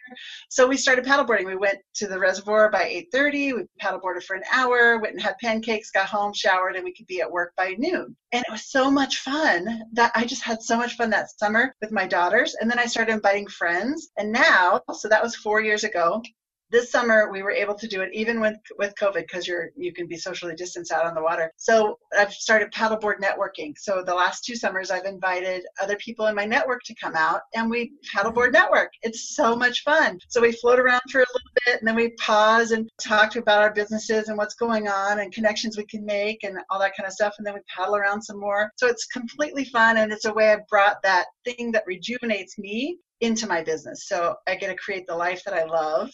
So 0.48 0.66
we 0.66 0.78
started 0.78 1.04
paddleboarding. 1.04 1.44
We 1.44 1.56
went 1.56 1.78
to 1.96 2.06
the 2.06 2.18
reservoir 2.18 2.70
by 2.70 2.84
8.30. 3.14 3.54
We 3.54 3.64
paddleboarded 3.82 4.24
for 4.24 4.34
an 4.34 4.42
hour, 4.50 4.98
went 4.98 5.12
and 5.12 5.22
had 5.22 5.36
pancakes, 5.42 5.90
got 5.90 6.06
home, 6.06 6.32
showered, 6.32 6.76
and 6.76 6.84
we 6.84 6.94
could 6.94 7.06
be 7.06 7.20
at 7.20 7.30
work 7.30 7.52
by 7.54 7.74
noon. 7.78 8.16
And 8.32 8.42
it 8.48 8.50
was 8.50 8.70
so 8.70 8.90
much 8.90 9.18
fun 9.18 9.82
that 9.92 10.12
I 10.14 10.24
just 10.24 10.42
had 10.42 10.62
so 10.62 10.78
much 10.78 10.96
fun 10.96 11.10
that 11.10 11.38
summer 11.38 11.74
with 11.82 11.92
my 11.92 12.06
daughters. 12.06 12.56
And 12.60 12.70
then 12.70 12.78
I 12.78 12.86
started 12.86 13.12
inviting 13.12 13.46
friends. 13.46 14.08
And 14.16 14.32
now, 14.32 14.80
so 14.94 15.06
that 15.08 15.22
was 15.22 15.36
four 15.36 15.60
years 15.60 15.84
ago, 15.84 16.22
this 16.70 16.90
summer 16.90 17.30
we 17.30 17.42
were 17.42 17.50
able 17.50 17.74
to 17.74 17.88
do 17.88 18.00
it 18.00 18.10
even 18.12 18.40
with 18.40 18.56
with 18.78 18.94
covid 18.94 19.22
because 19.22 19.46
you're 19.46 19.70
you 19.76 19.92
can 19.92 20.06
be 20.06 20.16
socially 20.16 20.54
distanced 20.54 20.92
out 20.92 21.06
on 21.06 21.14
the 21.14 21.22
water. 21.22 21.52
So 21.56 21.98
i've 22.16 22.32
started 22.32 22.72
paddleboard 22.72 23.16
networking. 23.22 23.74
So 23.76 24.02
the 24.04 24.14
last 24.14 24.44
two 24.44 24.56
summers 24.56 24.90
i've 24.90 25.04
invited 25.04 25.64
other 25.82 25.96
people 25.96 26.26
in 26.26 26.34
my 26.34 26.44
network 26.44 26.82
to 26.84 26.94
come 26.94 27.14
out 27.16 27.42
and 27.54 27.70
we 27.70 27.92
paddleboard 28.14 28.52
network. 28.52 28.90
It's 29.02 29.34
so 29.34 29.56
much 29.56 29.82
fun. 29.82 30.18
So 30.28 30.40
we 30.40 30.52
float 30.52 30.78
around 30.78 31.02
for 31.10 31.20
a 31.20 31.26
little 31.34 31.50
bit 31.66 31.80
and 31.80 31.88
then 31.88 31.96
we 31.96 32.10
pause 32.12 32.70
and 32.70 32.88
talk 33.00 33.36
about 33.36 33.62
our 33.62 33.72
businesses 33.72 34.28
and 34.28 34.38
what's 34.38 34.54
going 34.54 34.88
on 34.88 35.20
and 35.20 35.32
connections 35.32 35.76
we 35.76 35.86
can 35.86 36.04
make 36.04 36.44
and 36.44 36.58
all 36.70 36.78
that 36.80 36.96
kind 36.96 37.06
of 37.06 37.12
stuff 37.12 37.34
and 37.38 37.46
then 37.46 37.54
we 37.54 37.60
paddle 37.74 37.96
around 37.96 38.22
some 38.22 38.38
more. 38.38 38.70
So 38.76 38.86
it's 38.86 39.06
completely 39.06 39.64
fun 39.64 39.98
and 39.98 40.12
it's 40.12 40.24
a 40.24 40.32
way 40.32 40.50
i've 40.50 40.66
brought 40.68 41.02
that 41.02 41.26
thing 41.44 41.72
that 41.72 41.84
rejuvenates 41.86 42.58
me 42.58 42.98
into 43.20 43.46
my 43.46 43.62
business. 43.62 44.08
So 44.08 44.34
I 44.46 44.54
get 44.54 44.68
to 44.68 44.76
create 44.76 45.06
the 45.06 45.16
life 45.16 45.42
that 45.44 45.54
I 45.54 45.64
love 45.64 46.10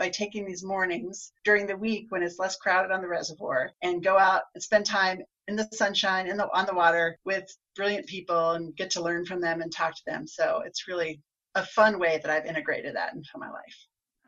by 0.00 0.08
taking 0.08 0.46
these 0.46 0.64
mornings 0.64 1.32
during 1.44 1.66
the 1.66 1.76
week 1.76 2.06
when 2.08 2.22
it's 2.22 2.38
less 2.38 2.56
crowded 2.56 2.90
on 2.90 3.02
the 3.02 3.06
reservoir 3.06 3.70
and 3.82 4.02
go 4.02 4.18
out 4.18 4.42
and 4.54 4.62
spend 4.62 4.86
time 4.86 5.20
in 5.46 5.54
the 5.54 5.68
sunshine 5.72 6.26
in 6.26 6.38
the 6.38 6.48
on 6.56 6.64
the 6.64 6.74
water 6.74 7.18
with 7.26 7.46
brilliant 7.76 8.06
people 8.06 8.52
and 8.52 8.74
get 8.76 8.90
to 8.90 9.02
learn 9.02 9.26
from 9.26 9.40
them 9.40 9.60
and 9.60 9.70
talk 9.70 9.94
to 9.94 10.02
them. 10.06 10.26
So 10.26 10.62
it's 10.64 10.88
really 10.88 11.20
a 11.54 11.66
fun 11.66 11.98
way 11.98 12.18
that 12.22 12.30
i've 12.30 12.46
integrated 12.46 12.94
that 12.94 13.12
into 13.12 13.28
my 13.36 13.50
life. 13.50 13.76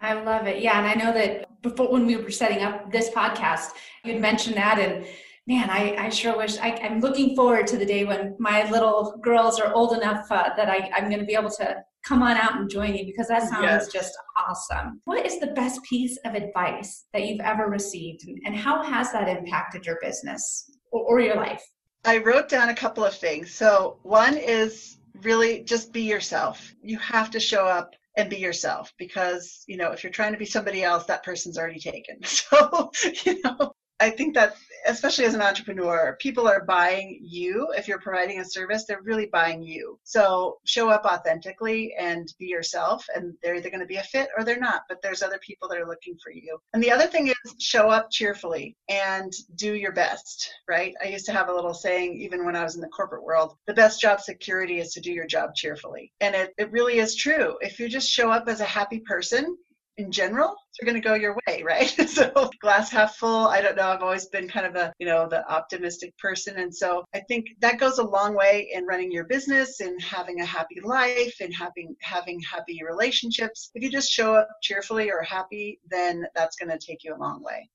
I 0.01 0.15
love 0.15 0.47
it. 0.47 0.61
Yeah 0.61 0.79
and 0.79 0.87
i 0.87 0.95
know 0.95 1.13
that 1.13 1.63
before 1.63 1.91
when 1.91 2.07
we 2.07 2.17
were 2.17 2.31
setting 2.31 2.63
up 2.63 2.91
this 2.91 3.11
podcast 3.11 3.71
you'd 4.05 4.21
mentioned 4.21 4.57
that 4.57 4.79
and 4.79 5.07
man, 5.47 5.71
I, 5.71 5.97
I 5.99 6.09
sure 6.09 6.37
wish 6.37 6.59
I, 6.59 6.69
am 6.69 7.01
looking 7.01 7.35
forward 7.35 7.67
to 7.69 7.77
the 7.77 7.87
day 7.87 8.05
when 8.05 8.37
my 8.39 8.71
little 8.71 9.19
girls 9.23 9.59
are 9.59 9.73
old 9.75 9.93
enough 9.93 10.31
uh, 10.31 10.51
that 10.57 10.69
I, 10.69 10.91
I'm 10.95 11.09
going 11.09 11.19
to 11.19 11.27
be 11.27 11.35
able 11.35 11.51
to 11.51 11.83
come 12.07 12.23
on 12.23 12.37
out 12.37 12.57
and 12.57 12.69
join 12.69 12.95
you 12.95 13.05
because 13.07 13.29
that 13.29 13.49
sounds 13.49 13.63
yes. 13.63 13.93
just 13.93 14.17
awesome. 14.37 15.01
What 15.05 15.25
is 15.25 15.39
the 15.41 15.49
best 15.49 15.83
piece 15.85 16.19
of 16.25 16.35
advice 16.35 17.07
that 17.13 17.27
you've 17.27 17.41
ever 17.41 17.67
received 17.69 18.25
and, 18.45 18.57
how 18.57 18.83
has 18.83 19.13
that 19.13 19.29
impacted 19.29 19.87
your 19.87 19.99
business 20.03 20.71
or, 20.93 21.03
or 21.03 21.21
your 21.21 21.37
life? 21.37 21.63
I 22.05 22.19
wrote 22.19 22.49
down 22.49 22.69
a 22.69 22.75
couple 22.75 23.05
of 23.05 23.15
things. 23.15 23.53
So, 23.53 23.99
one 24.03 24.37
is 24.37 24.99
really 25.23 25.63
just 25.63 25.93
be 25.93 26.03
yourself. 26.03 26.75
You 26.83 26.99
have 26.99 27.31
to 27.31 27.41
show 27.41 27.65
up 27.65 27.95
and 28.17 28.29
be 28.29 28.37
yourself 28.37 28.93
because 28.99 29.65
you 29.67 29.77
know 29.77 29.91
if 29.93 30.03
you're 30.03 30.13
trying 30.13 30.33
to 30.33 30.39
be 30.39 30.45
somebody 30.45 30.83
else 30.83 31.05
that 31.07 31.25
person's 31.25 31.57
already 31.59 31.81
taken 31.81 32.17
so 32.25 32.91
you 33.25 33.41
know 33.43 33.73
I 34.01 34.11
think 34.11 34.35
that 34.35 34.55
especially 34.87 35.25
as 35.25 35.35
an 35.35 35.43
entrepreneur, 35.43 36.17
people 36.21 36.49
are 36.49 36.65
buying 36.65 37.19
you. 37.23 37.69
If 37.77 37.89
you're 37.89 38.01
providing 38.01 38.41
a 38.41 38.45
service, 38.45 38.85
they're 38.85 39.03
really 39.03 39.27
buying 39.27 39.63
you. 39.63 39.99
So 40.05 40.59
show 40.65 40.89
up 40.89 41.05
authentically 41.05 41.95
and 41.99 42.33
be 42.39 42.47
yourself, 42.47 43.05
and 43.15 43.35
they're 43.43 43.55
either 43.55 43.71
going 43.71 43.81
to 43.81 43.87
be 43.87 43.97
a 43.97 44.03
fit 44.03 44.29
or 44.37 44.45
they're 44.45 44.59
not. 44.59 44.83
But 44.89 45.03
there's 45.03 45.23
other 45.23 45.39
people 45.39 45.69
that 45.69 45.79
are 45.79 45.87
looking 45.87 46.17
for 46.23 46.33
you. 46.33 46.59
And 46.73 46.83
the 46.83 46.91
other 46.91 47.07
thing 47.07 47.29
is 47.29 47.55
show 47.59 47.89
up 47.89 48.11
cheerfully 48.11 48.77
and 48.89 49.33
do 49.57 49.75
your 49.75 49.93
best, 49.93 50.53
right? 50.69 50.95
I 51.03 51.09
used 51.09 51.27
to 51.27 51.33
have 51.33 51.49
a 51.49 51.55
little 51.55 51.75
saying, 51.75 52.19
even 52.21 52.45
when 52.45 52.57
I 52.57 52.65
was 52.65 52.75
in 52.75 52.81
the 52.81 52.89
corporate 52.89 53.25
world, 53.25 53.57
the 53.67 53.75
best 53.75 54.01
job 54.01 54.21
security 54.21 54.79
is 54.79 54.93
to 54.93 55.01
do 55.01 55.13
your 55.13 55.27
job 55.27 55.55
cheerfully. 55.55 56.13
And 56.21 56.35
it, 56.35 56.55
it 56.59 56.73
really 56.73 56.99
is 56.99 57.15
true. 57.15 57.57
If 57.61 57.79
you 57.79 57.89
just 57.89 58.11
show 58.11 58.31
up 58.31 58.49
as 58.49 58.61
a 58.61 58.65
happy 58.65 59.01
person, 59.01 59.57
in 59.99 60.11
general 60.11 60.57
are 60.81 60.87
going 60.87 60.95
to 60.95 61.07
go 61.07 61.15
your 61.15 61.37
way 61.47 61.63
right 61.67 61.89
so 62.09 62.51
glass 62.61 62.91
half 62.91 63.17
full 63.17 63.47
i 63.49 63.61
don't 63.61 63.77
know 63.77 63.89
i've 63.89 64.03
always 64.03 64.27
been 64.27 64.49
kind 64.49 64.67
of 64.67 64.75
a 64.75 64.93
you 64.99 65.07
know 65.07 65.29
the 65.29 65.47
optimistic 65.51 66.17
person 66.19 66.59
and 66.59 66.75
so 66.75 67.05
i 67.15 67.21
think 67.29 67.47
that 67.61 67.79
goes 67.79 67.99
a 67.99 68.05
long 68.05 68.35
way 68.35 68.71
in 68.73 68.87
running 68.87 69.13
your 69.13 69.25
business 69.25 69.81
and 69.81 70.01
having 70.03 70.41
a 70.41 70.45
happy 70.45 70.81
life 70.83 71.35
and 71.41 71.55
having 71.55 71.95
having 72.01 72.41
happy 72.41 72.81
relationships 72.89 73.71
if 73.75 73.83
you 73.83 73.91
just 73.91 74.11
show 74.11 74.35
up 74.35 74.49
cheerfully 74.63 75.11
or 75.11 75.23
happy 75.23 75.79
then 75.91 76.25
that's 76.35 76.57
going 76.57 76.71
to 76.71 76.79
take 76.79 77.05
you 77.05 77.15
a 77.15 77.19
long 77.19 77.43
way 77.43 77.69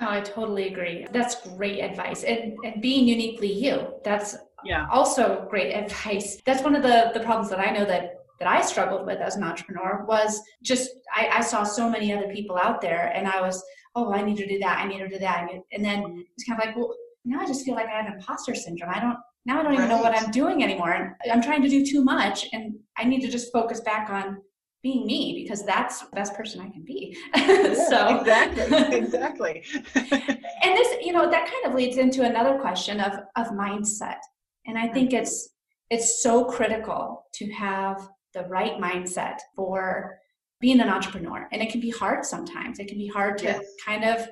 Oh, 0.00 0.10
I 0.10 0.20
totally 0.20 0.66
agree. 0.66 1.06
That's 1.12 1.40
great 1.56 1.78
advice. 1.78 2.24
And, 2.24 2.54
and 2.64 2.82
being 2.82 3.06
uniquely 3.06 3.52
you, 3.52 3.94
that's 4.02 4.36
yeah. 4.64 4.88
also 4.90 5.46
great 5.48 5.72
advice. 5.84 6.40
That's 6.44 6.64
one 6.64 6.74
of 6.74 6.82
the, 6.82 7.12
the 7.14 7.20
problems 7.20 7.48
that 7.50 7.60
I 7.60 7.70
know 7.70 7.84
that 7.84 8.13
that 8.38 8.48
I 8.48 8.62
struggled 8.62 9.06
with 9.06 9.18
as 9.18 9.36
an 9.36 9.44
entrepreneur 9.44 10.04
was 10.08 10.40
just 10.62 10.90
I, 11.14 11.28
I, 11.34 11.40
saw 11.40 11.62
so 11.62 11.88
many 11.88 12.12
other 12.12 12.32
people 12.32 12.56
out 12.56 12.80
there 12.80 13.12
and 13.14 13.28
I 13.28 13.40
was, 13.40 13.62
oh, 13.94 14.12
I 14.12 14.22
need 14.22 14.36
to 14.38 14.46
do 14.46 14.58
that, 14.58 14.78
I 14.78 14.88
need 14.88 14.98
to 14.98 15.08
do 15.08 15.18
that. 15.18 15.48
And 15.72 15.84
then 15.84 16.24
it's 16.36 16.44
kind 16.44 16.60
of 16.60 16.66
like, 16.66 16.76
well, 16.76 16.94
now 17.24 17.40
I 17.40 17.46
just 17.46 17.64
feel 17.64 17.74
like 17.74 17.86
I 17.86 18.02
have 18.02 18.12
imposter 18.12 18.54
syndrome. 18.54 18.90
I 18.92 19.00
don't 19.00 19.18
now 19.46 19.60
I 19.60 19.62
don't 19.62 19.74
even 19.74 19.88
know 19.88 19.98
what 19.98 20.16
I'm 20.16 20.30
doing 20.30 20.62
anymore. 20.62 21.16
And 21.22 21.32
I'm 21.32 21.42
trying 21.42 21.62
to 21.62 21.68
do 21.68 21.84
too 21.84 22.02
much 22.02 22.46
and 22.52 22.74
I 22.96 23.04
need 23.04 23.20
to 23.20 23.30
just 23.30 23.52
focus 23.52 23.80
back 23.80 24.10
on 24.10 24.38
being 24.82 25.06
me 25.06 25.42
because 25.42 25.64
that's 25.64 26.00
the 26.00 26.14
best 26.14 26.34
person 26.34 26.60
I 26.60 26.68
can 26.68 26.84
be. 26.84 27.16
Yeah, 27.36 27.74
so 27.88 28.18
exactly, 28.18 28.98
exactly. 28.98 29.64
and 29.94 30.76
this, 30.76 31.04
you 31.04 31.12
know, 31.12 31.30
that 31.30 31.50
kind 31.50 31.66
of 31.66 31.74
leads 31.74 31.96
into 31.96 32.22
another 32.22 32.58
question 32.58 33.00
of 33.00 33.12
of 33.36 33.48
mindset. 33.48 34.18
And 34.66 34.78
I 34.78 34.88
think 34.88 35.10
mm-hmm. 35.10 35.22
it's 35.22 35.50
it's 35.90 36.22
so 36.22 36.44
critical 36.44 37.24
to 37.34 37.50
have 37.52 38.08
the 38.34 38.44
right 38.44 38.78
mindset 38.80 39.38
for 39.56 40.18
being 40.60 40.80
an 40.80 40.88
entrepreneur. 40.88 41.48
And 41.52 41.62
it 41.62 41.70
can 41.70 41.80
be 41.80 41.90
hard 41.90 42.24
sometimes. 42.24 42.78
It 42.78 42.88
can 42.88 42.98
be 42.98 43.08
hard 43.08 43.38
to 43.38 43.44
yes. 43.44 43.64
kind 43.84 44.04
of 44.04 44.26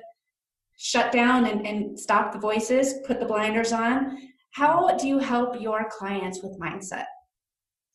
shut 0.77 1.11
down 1.11 1.45
and, 1.45 1.65
and 1.65 1.99
stop 1.99 2.33
the 2.33 2.39
voices, 2.39 2.95
put 3.05 3.19
the 3.19 3.25
blinders 3.25 3.71
on. 3.71 4.17
How 4.51 4.95
do 4.97 5.07
you 5.07 5.19
help 5.19 5.61
your 5.61 5.87
clients 5.89 6.41
with 6.43 6.59
mindset? 6.59 7.05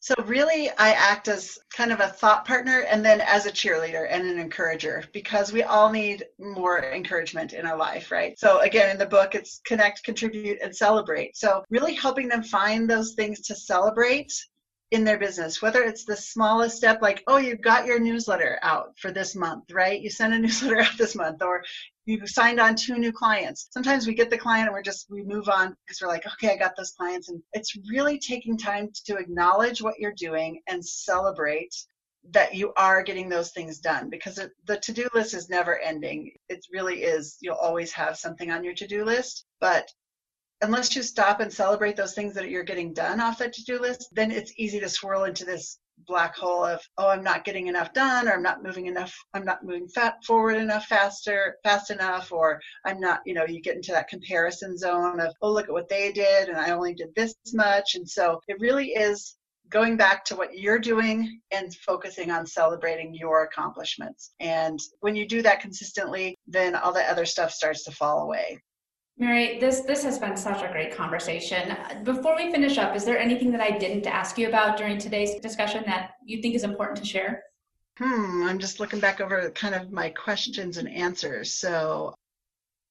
So, 0.01 0.15
really, 0.27 0.71
I 0.79 0.91
act 0.91 1.27
as 1.27 1.59
kind 1.75 1.91
of 1.91 1.99
a 1.99 2.07
thought 2.07 2.45
partner 2.45 2.83
and 2.89 3.05
then 3.05 3.21
as 3.21 3.47
a 3.47 3.51
cheerleader 3.51 4.07
and 4.09 4.29
an 4.29 4.39
encourager 4.39 5.03
because 5.13 5.53
we 5.53 5.65
all 5.65 5.91
need 5.91 6.25
more 6.39 6.85
encouragement 6.85 7.53
in 7.53 7.67
our 7.67 7.77
life, 7.77 8.13
right? 8.13 8.39
So, 8.39 8.61
again, 8.61 8.91
in 8.91 8.99
the 8.99 9.07
book, 9.07 9.35
it's 9.35 9.61
connect, 9.67 10.05
contribute, 10.05 10.59
and 10.63 10.75
celebrate. 10.75 11.37
So, 11.37 11.65
really 11.69 11.95
helping 11.95 12.29
them 12.29 12.45
find 12.45 12.89
those 12.89 13.15
things 13.15 13.41
to 13.49 13.57
celebrate 13.57 14.33
in 14.91 15.05
their 15.05 15.19
business, 15.19 15.61
whether 15.61 15.83
it's 15.83 16.05
the 16.05 16.17
smallest 16.17 16.77
step, 16.77 17.03
like, 17.03 17.23
oh, 17.27 17.37
you 17.37 17.57
got 17.57 17.85
your 17.85 17.99
newsletter 17.99 18.59
out 18.63 18.99
for 18.99 19.11
this 19.13 19.35
month, 19.37 19.71
right? 19.71 20.01
You 20.01 20.09
sent 20.09 20.33
a 20.33 20.39
newsletter 20.41 20.81
out 20.81 20.97
this 20.97 21.15
month, 21.15 21.43
or 21.43 21.63
you 22.07 22.27
signed 22.27 22.59
on 22.59 22.75
two 22.75 22.99
new 22.99 23.13
clients. 23.13 23.69
Sometimes 23.71 24.07
we 24.07 24.15
get 24.15 24.31
the 24.31 24.39
client 24.39 24.69
and 24.69 24.73
we're 24.75 24.83
just, 24.83 25.07
we 25.11 25.23
move 25.23 25.49
on 25.49 25.77
because 25.87 26.01
we're 26.01 26.09
like, 26.09 26.27
okay, 26.27 26.55
I 26.55 26.57
got 26.57 26.75
those 26.77 26.93
clients. 26.93 27.29
And 27.29 27.43
it's 27.53 27.77
really 27.91 28.19
taking 28.19 28.57
time 28.57 28.89
to 29.05 29.17
acknowledge 29.17 29.83
what 29.83 29.99
you're 29.99 30.15
doing 30.17 30.63
and 30.69 30.85
celebrate 30.85 31.75
that 32.31 32.55
you 32.55 32.73
are 32.77 33.03
getting 33.03 33.29
those 33.29 33.53
things 33.53 33.79
done 33.79 34.11
because 34.11 34.41
the 34.67 34.77
to 34.79 34.93
do 34.93 35.09
list 35.15 35.35
is 35.35 35.49
never 35.49 35.79
ending. 35.79 36.33
It 36.49 36.67
really 36.73 37.03
is. 37.03 37.37
You'll 37.41 37.57
always 37.57 37.93
have 37.93 38.17
something 38.17 38.51
on 38.51 38.65
your 38.65 38.75
to 38.75 38.87
do 38.87 39.05
list, 39.05 39.45
but 39.61 39.91
unless 40.61 40.95
you 40.97 41.03
stop 41.03 41.41
and 41.41 41.53
celebrate 41.53 41.97
those 41.97 42.15
things 42.15 42.35
that 42.35 42.51
you're 42.51 42.65
getting 42.65 42.93
done 42.93 43.21
off 43.21 43.39
that 43.39 43.53
to-do 43.53 43.81
list, 43.81 44.09
then 44.13 44.31
it's 44.31 44.53
easy 44.57 44.81
to 44.81 44.89
swirl 44.89 45.25
into 45.25 45.45
this 45.45 45.79
black 46.07 46.37
hole 46.37 46.65
of 46.65 46.81
oh 46.99 47.09
i'm 47.09 47.25
not 47.25 47.45
getting 47.45 47.67
enough 47.67 47.93
done 47.93 48.29
or 48.29 48.33
i'm 48.33 48.43
not 48.43 48.63
moving 48.63 48.87
enough 48.87 49.15
i'm 49.35 49.45
not 49.45 49.65
moving 49.65 49.89
fat 49.89 50.15
forward 50.25 50.57
enough 50.57 50.87
faster 50.87 51.57
fast 51.65 51.91
enough 51.91 52.31
or 52.31 52.61
i'm 52.87 53.01
not 53.01 53.21
you 53.27 53.35
know 53.35 53.45
you 53.47 53.61
get 53.61 53.77
into 53.77 53.93
that 53.93 54.09
comparison 54.09 54.77
zone 54.77 55.21
of 55.21 55.35
oh 55.43 55.53
look 55.53 55.67
at 55.67 55.73
what 55.73 55.89
they 55.89 56.13
did 56.13 56.49
and 56.49 56.59
i 56.59 56.71
only 56.71 56.95
did 56.95 57.09
this 57.17 57.35
much. 57.53 57.95
And 57.95 58.09
so 58.09 58.41
it 58.49 58.61
really 58.61 58.91
is 58.91 59.37
going 59.71 59.97
back 59.97 60.25
to 60.25 60.37
what 60.37 60.57
you're 60.57 60.79
doing 60.79 61.41
and 61.51 61.75
focusing 61.75 62.31
on 62.31 62.47
celebrating 62.47 63.15
your 63.15 63.43
accomplishments. 63.43 64.33
And 64.41 64.79
when 65.01 65.15
you 65.15 65.27
do 65.27 65.43
that 65.43 65.61
consistently 65.61 66.37
then 66.47 66.75
all 66.75 66.93
the 66.93 67.11
other 67.11 67.27
stuff 67.27 67.51
starts 67.51 67.85
to 67.85 67.91
fall 67.91 68.23
away 68.23 68.61
Mary, 69.19 69.59
this 69.59 69.81
this 69.81 70.05
has 70.05 70.19
been 70.19 70.37
such 70.37 70.63
a 70.63 70.71
great 70.71 70.95
conversation. 70.95 71.77
Before 72.05 72.37
we 72.37 72.53
finish 72.53 72.79
up, 72.79 72.95
is 72.95 73.05
there 73.05 73.19
anything 73.19 73.51
that 73.51 73.61
I 73.61 73.77
didn't 73.77 74.07
ask 74.07 74.39
you 74.39 74.49
about 74.49 74.77
during 74.77 74.97
today's 74.97 75.35
discussion 75.41 75.83
that 75.87 76.13
you 76.25 76.41
think 76.41 76.55
is 76.55 76.63
important 76.63 76.99
to 76.99 77.05
share? 77.05 77.43
Hmm, 77.99 78.45
I'm 78.47 78.61
just 78.61 78.79
looking 78.79 79.01
back 79.01 79.21
over 79.21 79.51
kind 79.51 79.75
of 79.75 79.91
my 79.91 80.11
questions 80.11 80.77
and 80.77 80.89
answers. 80.89 81.53
So, 81.53 82.15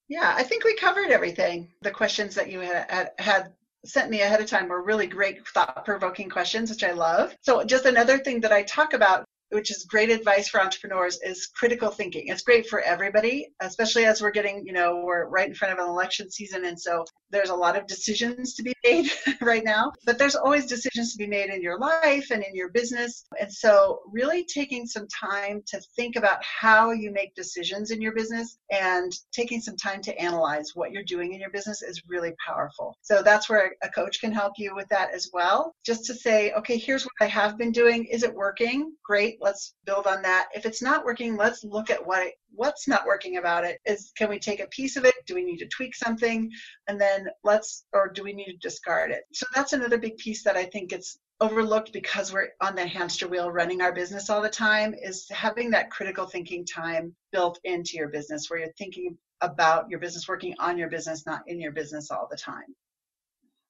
yeah, 0.10 0.34
I 0.36 0.44
think 0.44 0.66
we 0.66 0.76
covered 0.76 1.12
everything. 1.12 1.70
The 1.82 1.92
questions 1.92 2.36
that 2.36 2.52
you 2.52 2.60
had, 2.60 3.12
had 3.18 3.54
sent 3.86 4.12
me 4.12 4.20
ahead 4.20 4.42
of 4.42 4.48
time 4.48 4.68
were 4.68 4.84
really 4.84 5.08
great 5.08 5.48
thought 5.48 5.86
provoking 5.86 6.30
questions, 6.30 6.70
which 6.70 6.84
I 6.84 6.92
love. 6.92 7.34
So, 7.42 7.63
just 7.63 7.86
another 7.86 8.18
thing 8.18 8.42
that 8.42 8.52
I 8.52 8.63
talk 8.63 8.92
about 8.92 9.24
which 9.52 9.72
is 9.72 9.86
great 9.86 10.10
advice 10.10 10.50
for 10.50 10.62
entrepreneurs 10.62 11.20
is 11.24 11.48
critical 11.48 11.90
thinking. 11.90 12.28
It's 12.28 12.44
great 12.44 12.68
for 12.68 12.82
everybody 12.82 13.48
especially 13.62 14.06
as 14.06 14.22
we're 14.22 14.32
getting 14.32 14.66
you 14.66 14.74
know 14.74 15.02
we're 15.04 15.28
right 15.28 15.48
in 15.48 15.56
front 15.56 15.74
of 15.74 15.80
an 15.80 15.90
election 15.90 16.30
season 16.30 16.66
and 16.66 16.80
so 16.80 17.04
there's 17.30 17.50
a 17.50 17.56
lot 17.56 17.78
of 17.78 17.88
decisions 17.88 18.54
to 18.56 18.64
be 18.64 18.74
made 18.84 19.10
right 19.42 19.64
now. 19.64 19.92
But 20.06 20.18
there's 20.18 20.36
always 20.36 20.66
decisions 20.66 21.12
to 21.12 21.18
be 21.18 21.28
made 21.28 21.50
in 21.50 21.62
your 21.62 21.78
life 21.78 22.28
and 22.32 22.44
in 22.44 22.56
your 22.56 22.70
business. 22.70 23.26
And 23.40 23.52
so 23.52 24.00
really 24.12 24.46
taking 24.46 24.86
some 24.86 25.08
time 25.08 25.62
to 25.68 25.82
think 25.96 26.16
about 26.16 26.40
how 26.44 26.92
you 26.92 27.12
make 27.12 27.36
decisions 27.36 27.92
in 27.92 28.02
your 28.02 28.14
business 28.14 28.58
and 28.72 29.12
taking 29.32 29.62
some 29.62 29.76
time 29.76 30.02
to 30.04 30.18
analyze 30.20 30.72
what 30.74 30.92
you're 30.92 31.04
doing 31.04 31.34
in 31.34 31.40
your 31.40 31.50
business 31.50 31.82
is 31.82 32.02
really 32.08 32.34
powerful. 32.46 32.96
So 33.02 33.22
that's 33.22 33.50
where 33.50 33.76
a 33.84 33.90
coach 33.90 34.22
can 34.22 34.32
help 34.32 34.54
you 34.58 34.76
with 34.76 34.88
that 34.90 35.14
as 35.14 35.30
well. 35.34 35.76
Just 35.86 36.06
to 36.06 36.14
say 36.14 36.52
okay 36.54 36.78
here's 36.78 37.04
what 37.04 37.12
i 37.22 37.26
have 37.26 37.58
been 37.58 37.72
doing. 37.72 38.06
Is 38.06 38.24
it 38.24 38.34
working? 38.34 38.94
Great 39.04 39.37
let's 39.39 39.76
build 39.86 40.08
on 40.08 40.21
that. 40.23 40.47
If 40.54 40.65
it's 40.65 40.82
not 40.82 41.06
working 41.06 41.36
let's 41.36 41.63
look 41.63 41.89
at 41.89 42.06
what 42.06 42.32
what's 42.54 42.88
not 42.88 43.06
working 43.06 43.38
about 43.38 43.63
it. 43.63 43.80
Is 43.86 44.12
can 44.17 44.30
we 44.30 44.39
take 44.39 44.60
a 44.60 44.67
piece 44.67 44.95
of 44.97 45.06
it? 45.06 45.15
Do 45.26 45.36
we 45.36 45.43
need 45.43 45.58
to 45.58 45.67
tweak 45.67 45.95
something? 45.95 46.52
And 46.88 47.00
then 47.00 47.28
let's 47.43 47.86
or 47.93 48.10
do 48.10 48.23
we 48.23 48.34
need 48.34 48.45
to 48.45 48.58
discard 48.58 49.12
it? 49.12 49.23
So 49.34 49.45
that's 49.54 49.73
another 49.73 49.97
big 49.97 50.17
piece 50.17 50.43
that 50.43 50.58
i 50.58 50.65
think 50.65 50.89
gets 50.89 51.19
overlooked 51.39 51.93
because 51.93 52.34
we're 52.34 52.50
on 52.62 52.76
the 52.76 52.86
hamster 52.86 53.28
wheel 53.28 53.52
running 53.52 53.82
our 53.82 53.93
business 53.93 54.30
all 54.30 54.41
the 54.41 54.50
time 54.50 54.95
is 55.00 55.28
having 55.30 55.69
that 55.69 55.91
critical 55.91 56.26
thinking 56.26 56.65
time 56.65 57.13
built 57.32 57.60
into 57.63 57.95
your 57.95 58.10
business 58.10 58.50
where 58.50 58.60
you're 58.60 58.71
thinking 58.78 59.15
about 59.41 59.88
your 59.89 60.00
business 60.00 60.28
working 60.28 60.56
on 60.60 60.78
your 60.78 60.89
business 60.89 61.26
not 61.28 61.41
in 61.47 61.62
your 61.62 61.71
business 61.71 62.10
all 62.10 62.28
the 62.32 62.38
time 62.38 62.76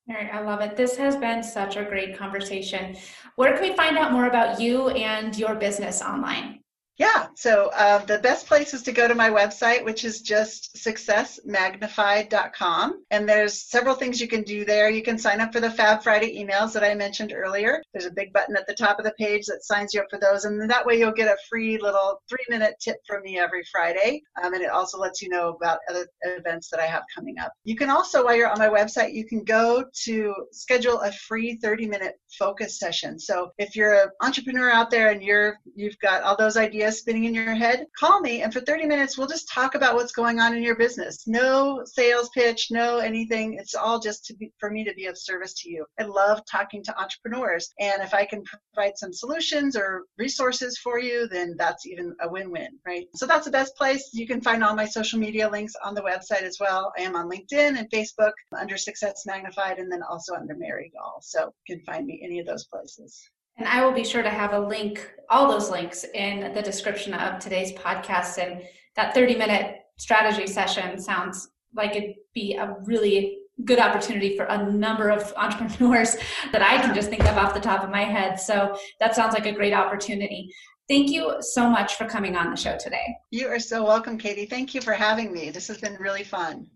Mary, 0.08 0.30
I 0.30 0.40
love 0.40 0.62
it. 0.62 0.74
This 0.74 0.96
has 0.96 1.16
been 1.16 1.42
such 1.42 1.76
a 1.76 1.84
great 1.84 2.16
conversation. 2.16 2.96
Where 3.36 3.52
can 3.52 3.60
we 3.60 3.76
find 3.76 3.98
out 3.98 4.10
more 4.10 4.24
about 4.24 4.58
you 4.58 4.88
and 4.88 5.36
your 5.36 5.54
business 5.54 6.00
online? 6.00 6.60
Yeah, 6.98 7.28
so 7.36 7.70
uh, 7.76 8.04
the 8.06 8.18
best 8.18 8.48
place 8.48 8.74
is 8.74 8.82
to 8.82 8.90
go 8.90 9.06
to 9.06 9.14
my 9.14 9.30
website, 9.30 9.84
which 9.84 10.04
is 10.04 10.20
just 10.20 10.74
successmagnified.com. 10.74 13.04
And 13.12 13.28
there's 13.28 13.70
several 13.70 13.94
things 13.94 14.20
you 14.20 14.26
can 14.26 14.42
do 14.42 14.64
there. 14.64 14.90
You 14.90 15.04
can 15.04 15.16
sign 15.16 15.40
up 15.40 15.52
for 15.52 15.60
the 15.60 15.70
Fab 15.70 16.02
Friday 16.02 16.36
emails 16.36 16.72
that 16.72 16.82
I 16.82 16.96
mentioned 16.96 17.32
earlier. 17.32 17.80
There's 17.92 18.06
a 18.06 18.10
big 18.10 18.32
button 18.32 18.56
at 18.56 18.66
the 18.66 18.74
top 18.74 18.98
of 18.98 19.04
the 19.04 19.12
page 19.12 19.46
that 19.46 19.62
signs 19.62 19.94
you 19.94 20.00
up 20.00 20.08
for 20.10 20.18
those. 20.18 20.44
And 20.44 20.68
that 20.68 20.84
way 20.84 20.98
you'll 20.98 21.12
get 21.12 21.28
a 21.28 21.36
free 21.48 21.78
little 21.78 22.20
three 22.28 22.44
minute 22.48 22.74
tip 22.80 22.96
from 23.06 23.22
me 23.22 23.38
every 23.38 23.62
Friday. 23.70 24.20
Um, 24.42 24.54
and 24.54 24.62
it 24.64 24.70
also 24.70 24.98
lets 24.98 25.22
you 25.22 25.28
know 25.28 25.50
about 25.50 25.78
other 25.88 26.08
events 26.22 26.68
that 26.70 26.80
I 26.80 26.86
have 26.86 27.04
coming 27.14 27.38
up. 27.38 27.52
You 27.62 27.76
can 27.76 27.90
also, 27.90 28.24
while 28.24 28.34
you're 28.34 28.50
on 28.50 28.58
my 28.58 28.68
website, 28.68 29.14
you 29.14 29.24
can 29.24 29.44
go 29.44 29.84
to 30.02 30.34
schedule 30.50 30.98
a 31.02 31.12
free 31.12 31.60
30 31.62 31.86
minute 31.86 32.18
focus 32.36 32.80
session. 32.80 33.20
So 33.20 33.52
if 33.58 33.76
you're 33.76 34.02
an 34.02 34.08
entrepreneur 34.20 34.68
out 34.68 34.90
there 34.90 35.10
and 35.10 35.22
you're, 35.22 35.60
you've 35.76 35.98
got 36.00 36.24
all 36.24 36.36
those 36.36 36.56
ideas, 36.56 36.87
spinning 36.92 37.24
in 37.24 37.34
your 37.34 37.54
head, 37.54 37.86
call 37.98 38.20
me 38.20 38.42
and 38.42 38.52
for 38.52 38.60
30 38.60 38.86
minutes 38.86 39.18
we'll 39.18 39.26
just 39.26 39.48
talk 39.48 39.74
about 39.74 39.94
what's 39.94 40.12
going 40.12 40.40
on 40.40 40.54
in 40.54 40.62
your 40.62 40.76
business. 40.76 41.26
No 41.26 41.82
sales 41.84 42.30
pitch, 42.30 42.68
no 42.70 42.98
anything. 42.98 43.54
It's 43.54 43.74
all 43.74 43.98
just 43.98 44.24
to 44.26 44.34
be, 44.34 44.52
for 44.58 44.70
me 44.70 44.84
to 44.84 44.94
be 44.94 45.06
of 45.06 45.18
service 45.18 45.54
to 45.62 45.70
you. 45.70 45.84
I 46.00 46.04
love 46.04 46.42
talking 46.50 46.82
to 46.84 47.00
entrepreneurs 47.00 47.72
and 47.80 48.02
if 48.02 48.14
I 48.14 48.24
can 48.24 48.42
provide 48.74 48.96
some 48.96 49.12
solutions 49.12 49.76
or 49.76 50.04
resources 50.18 50.78
for 50.78 50.98
you, 50.98 51.28
then 51.28 51.54
that's 51.58 51.86
even 51.86 52.14
a 52.20 52.28
win-win, 52.28 52.78
right? 52.86 53.06
So 53.14 53.26
that's 53.26 53.44
the 53.44 53.50
best 53.50 53.76
place. 53.76 54.10
You 54.12 54.26
can 54.26 54.40
find 54.40 54.62
all 54.62 54.74
my 54.74 54.86
social 54.86 55.18
media 55.18 55.48
links 55.48 55.74
on 55.84 55.94
the 55.94 56.02
website 56.02 56.42
as 56.42 56.58
well. 56.60 56.92
I 56.98 57.02
am 57.02 57.16
on 57.16 57.28
LinkedIn 57.28 57.78
and 57.78 57.90
Facebook 57.90 58.32
under 58.58 58.76
Success 58.76 59.24
Magnified 59.26 59.78
and 59.78 59.90
then 59.90 60.02
also 60.02 60.34
under 60.34 60.54
Mary 60.54 60.92
Gall. 60.94 61.18
So 61.22 61.52
you 61.66 61.76
can 61.76 61.84
find 61.84 62.06
me 62.06 62.20
any 62.22 62.38
of 62.38 62.46
those 62.46 62.64
places. 62.64 63.28
And 63.58 63.66
I 63.66 63.84
will 63.84 63.92
be 63.92 64.04
sure 64.04 64.22
to 64.22 64.30
have 64.30 64.52
a 64.52 64.60
link, 64.60 65.10
all 65.28 65.48
those 65.48 65.68
links 65.70 66.04
in 66.14 66.52
the 66.54 66.62
description 66.62 67.12
of 67.12 67.40
today's 67.40 67.72
podcast. 67.72 68.38
And 68.38 68.62
that 68.96 69.14
30 69.14 69.36
minute 69.36 69.80
strategy 69.96 70.46
session 70.46 70.98
sounds 70.98 71.50
like 71.74 71.96
it'd 71.96 72.14
be 72.34 72.54
a 72.54 72.76
really 72.84 73.38
good 73.64 73.80
opportunity 73.80 74.36
for 74.36 74.44
a 74.44 74.70
number 74.70 75.10
of 75.10 75.32
entrepreneurs 75.36 76.16
that 76.52 76.62
I 76.62 76.80
can 76.80 76.94
just 76.94 77.10
think 77.10 77.24
of 77.24 77.36
off 77.36 77.52
the 77.52 77.60
top 77.60 77.82
of 77.82 77.90
my 77.90 78.04
head. 78.04 78.38
So 78.40 78.78
that 79.00 79.16
sounds 79.16 79.34
like 79.34 79.46
a 79.46 79.52
great 79.52 79.74
opportunity. 79.74 80.54
Thank 80.88 81.10
you 81.10 81.36
so 81.40 81.68
much 81.68 81.96
for 81.96 82.06
coming 82.06 82.36
on 82.36 82.50
the 82.50 82.56
show 82.56 82.78
today. 82.78 83.16
You 83.30 83.48
are 83.48 83.58
so 83.58 83.84
welcome, 83.84 84.16
Katie. 84.16 84.46
Thank 84.46 84.74
you 84.74 84.80
for 84.80 84.92
having 84.94 85.32
me. 85.32 85.50
This 85.50 85.68
has 85.68 85.78
been 85.78 85.96
really 85.96 86.24
fun. 86.24 86.68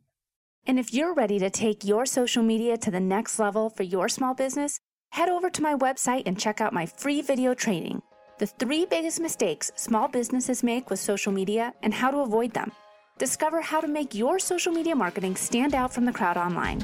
And 0.67 0.79
if 0.79 0.93
you're 0.93 1.15
ready 1.15 1.39
to 1.39 1.49
take 1.49 1.85
your 1.85 2.05
social 2.05 2.43
media 2.43 2.77
to 2.77 2.91
the 2.91 3.01
next 3.01 3.39
level 3.39 3.71
for 3.71 3.83
your 3.85 4.09
small 4.09 4.35
business, 4.35 4.81
head 5.13 5.29
over 5.29 5.49
to 5.51 5.63
my 5.63 5.75
website 5.75 6.23
and 6.25 6.39
check 6.39 6.63
out 6.63 6.73
my 6.73 6.87
free 6.87 7.21
video 7.21 7.53
training 7.53 8.01
The 8.39 8.47
Three 8.47 8.87
Biggest 8.87 9.21
Mistakes 9.21 9.71
Small 9.77 10.09
Businesses 10.09 10.63
Make 10.63 10.89
with 10.89 11.01
Social 11.01 11.33
Media 11.33 11.75
and 11.83 11.93
How 11.93 12.11
to 12.11 12.21
Avoid 12.21 12.55
Them. 12.55 12.73
Discover 13.19 13.61
how 13.61 13.83
to 13.83 13.89
make 13.89 14.15
your 14.15 14.39
social 14.39 14.73
media 14.73 14.97
marketing 14.97 15.37
stand 15.37 15.75
out 15.75 15.93
from 15.93 16.07
the 16.07 16.13
crowd 16.13 16.39
online. 16.39 16.83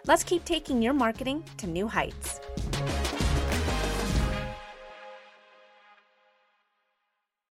Let's 0.07 0.25
keep 0.25 0.45
taking 0.45 0.83
your 0.83 0.95
marketing 0.95 1.45
to 1.59 1.69
new 1.69 1.87
heights. 1.87 2.41